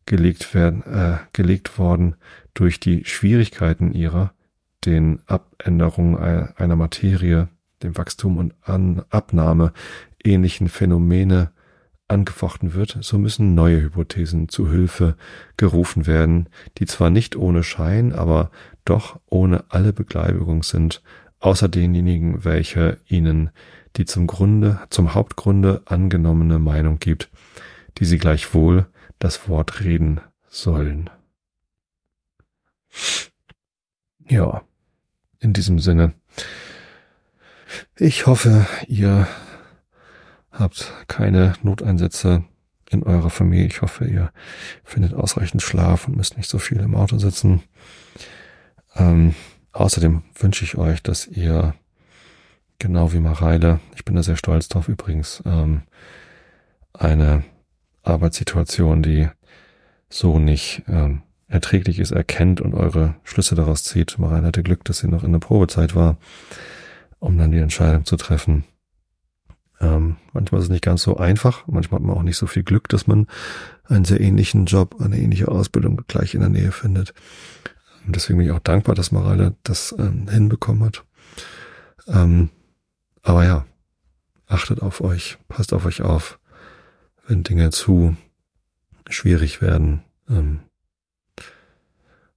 gelegt 0.06 0.54
werden, 0.54 0.84
äh, 0.84 1.18
gelegt 1.34 1.78
worden 1.78 2.16
durch 2.54 2.80
die 2.80 3.06
Schwierigkeiten 3.06 3.94
ihrer, 3.94 4.34
den 4.86 5.20
Abänderungen 5.28 6.18
einer 6.18 6.76
Materie, 6.76 7.50
dem 7.84 7.98
Wachstum 7.98 8.38
und 8.38 8.54
An 8.62 9.04
Abnahme 9.10 9.74
ähnlichen 10.24 10.70
Phänomene 10.70 11.52
angefochten 12.08 12.74
wird, 12.74 12.98
so 13.02 13.18
müssen 13.18 13.56
neue 13.56 13.82
Hypothesen 13.82 14.50
zu 14.50 14.70
Hilfe 14.70 15.16
gerufen 15.58 16.06
werden, 16.08 16.50
die 16.78 16.86
zwar 16.86 17.10
nicht 17.10 17.36
ohne 17.36 17.64
Schein, 17.64 18.14
aber 18.14 18.52
doch 18.86 19.20
ohne 19.28 19.64
alle 19.70 19.94
Begleitung 19.94 20.64
sind, 20.64 21.02
außer 21.40 21.70
denjenigen, 21.70 22.44
welche 22.44 23.00
ihnen 23.08 23.50
die 23.96 24.06
zum 24.06 24.28
Grunde, 24.28 24.80
zum 24.90 25.14
Hauptgrunde 25.14 25.82
angenommene 25.86 26.60
Meinung 26.60 27.00
gibt, 27.00 27.30
die 27.98 28.06
sie 28.06 28.18
gleichwohl 28.18 28.88
das 29.20 29.48
Wort 29.48 29.82
reden 29.82 30.22
sollen. 30.48 31.10
Ja, 34.28 34.62
in 35.40 35.54
diesem 35.54 35.80
Sinne. 35.80 36.14
Ich 37.98 38.28
hoffe, 38.28 38.68
ihr 38.88 39.28
habt 40.52 40.94
keine 41.08 41.54
Noteinsätze 41.64 42.44
in 42.90 43.04
eurer 43.04 43.30
Familie. 43.30 43.68
Ich 43.68 43.82
hoffe, 43.82 44.06
ihr 44.06 44.32
findet 44.84 45.14
ausreichend 45.14 45.62
Schlaf 45.62 46.08
und 46.08 46.18
müsst 46.18 46.38
nicht 46.38 46.50
so 46.50 46.60
viel 46.60 46.80
im 46.80 46.96
Auto 46.96 47.18
sitzen. 47.18 47.64
Ähm, 48.96 49.34
außerdem 49.72 50.24
wünsche 50.36 50.66
ich 50.66 50.78
euch, 50.78 51.02
dass 51.02 51.28
ihr 51.28 51.74
genau 52.80 53.14
wie 53.14 53.20
Mareile, 53.20 53.80
ich 53.96 54.04
bin 54.04 54.16
da 54.16 54.24
sehr 54.24 54.36
stolz 54.36 54.68
drauf 54.68 54.90
übrigens, 54.90 55.42
ähm, 55.46 55.84
eine 56.94 57.44
Arbeitssituation, 58.04 59.04
die 59.04 59.30
so 60.10 60.40
nicht 60.40 60.84
ähm, 60.88 61.22
erträglich 61.48 62.00
ist, 62.00 62.12
erkennt 62.12 62.60
und 62.60 62.74
eure 62.74 63.16
Schlüsse 63.24 63.56
daraus 63.56 63.84
zieht. 63.84 64.18
Mareile 64.18 64.48
hatte 64.48 64.64
Glück, 64.64 64.84
dass 64.84 65.00
sie 65.00 65.08
noch 65.08 65.24
in 65.24 65.32
der 65.32 65.40
Probezeit 65.40 65.96
war, 65.96 66.18
um 67.22 67.38
dann 67.38 67.52
die 67.52 67.60
Entscheidung 67.60 68.04
zu 68.04 68.18
treffen. 68.18 68.66
Ähm, 69.80 70.18
manchmal 70.34 70.60
ist 70.60 70.66
es 70.66 70.72
nicht 70.72 70.84
ganz 70.84 71.04
so 71.04 71.18
einfach. 71.18 71.66
Manchmal 71.68 72.00
hat 72.00 72.08
man 72.08 72.18
auch 72.18 72.24
nicht 72.24 72.38
so 72.38 72.48
viel 72.48 72.64
Glück, 72.64 72.90
dass 72.90 73.08
man 73.08 73.28
einen 73.86 74.06
sehr 74.06 74.20
ähnlichen 74.20 74.66
Job, 74.66 75.00
eine 75.00 75.18
ähnliche 75.18 75.48
Ausbildung 75.48 76.02
gleich 76.08 76.34
in 76.34 76.42
der 76.42 76.50
Nähe 76.50 76.72
findet. 76.72 77.14
Deswegen 78.06 78.40
bin 78.40 78.48
ich 78.48 78.54
auch 78.54 78.60
dankbar, 78.60 78.96
dass 78.96 79.12
Mareile 79.12 79.56
das 79.64 79.96
ähm, 79.98 80.28
hinbekommen 80.30 80.84
hat. 80.84 81.06
Ähm, 82.08 82.50
aber 83.22 83.46
ja, 83.46 83.66
achtet 84.48 84.82
auf 84.82 85.02
euch, 85.02 85.38
passt 85.48 85.74
auf 85.74 85.86
euch 85.86 86.02
auf, 86.02 86.40
wenn 87.28 87.44
Dinge 87.44 87.70
zu 87.70 88.16
schwierig 89.10 89.62
werden. 89.62 90.02
Ähm, 90.28 90.60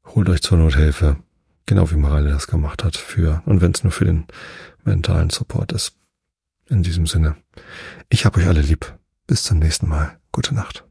holt 0.05 0.29
euch 0.29 0.43
zur 0.43 0.59
Nothilfe, 0.59 1.17
genau 1.65 1.91
wie 1.91 1.97
Mareile 1.97 2.31
das 2.31 2.47
gemacht 2.47 2.85
hat, 2.85 2.99
für, 2.99 3.43
und 3.47 3.63
wenn 3.63 3.73
es 3.73 3.83
nur 3.83 3.93
für 3.93 4.05
den 4.05 4.27
mentalen 4.85 5.31
Support 5.31 5.73
ist. 5.73 5.97
In 6.67 6.83
diesem 6.83 7.07
Sinne, 7.07 7.37
ich 8.09 8.25
hab 8.25 8.37
euch 8.37 8.47
alle 8.47 8.63
lieb. 8.63 8.99
Bis 9.27 9.43
zum 9.43 9.59
nächsten 9.59 9.89
Mal. 9.89 10.19
Gute 10.33 10.55
Nacht. 10.55 10.84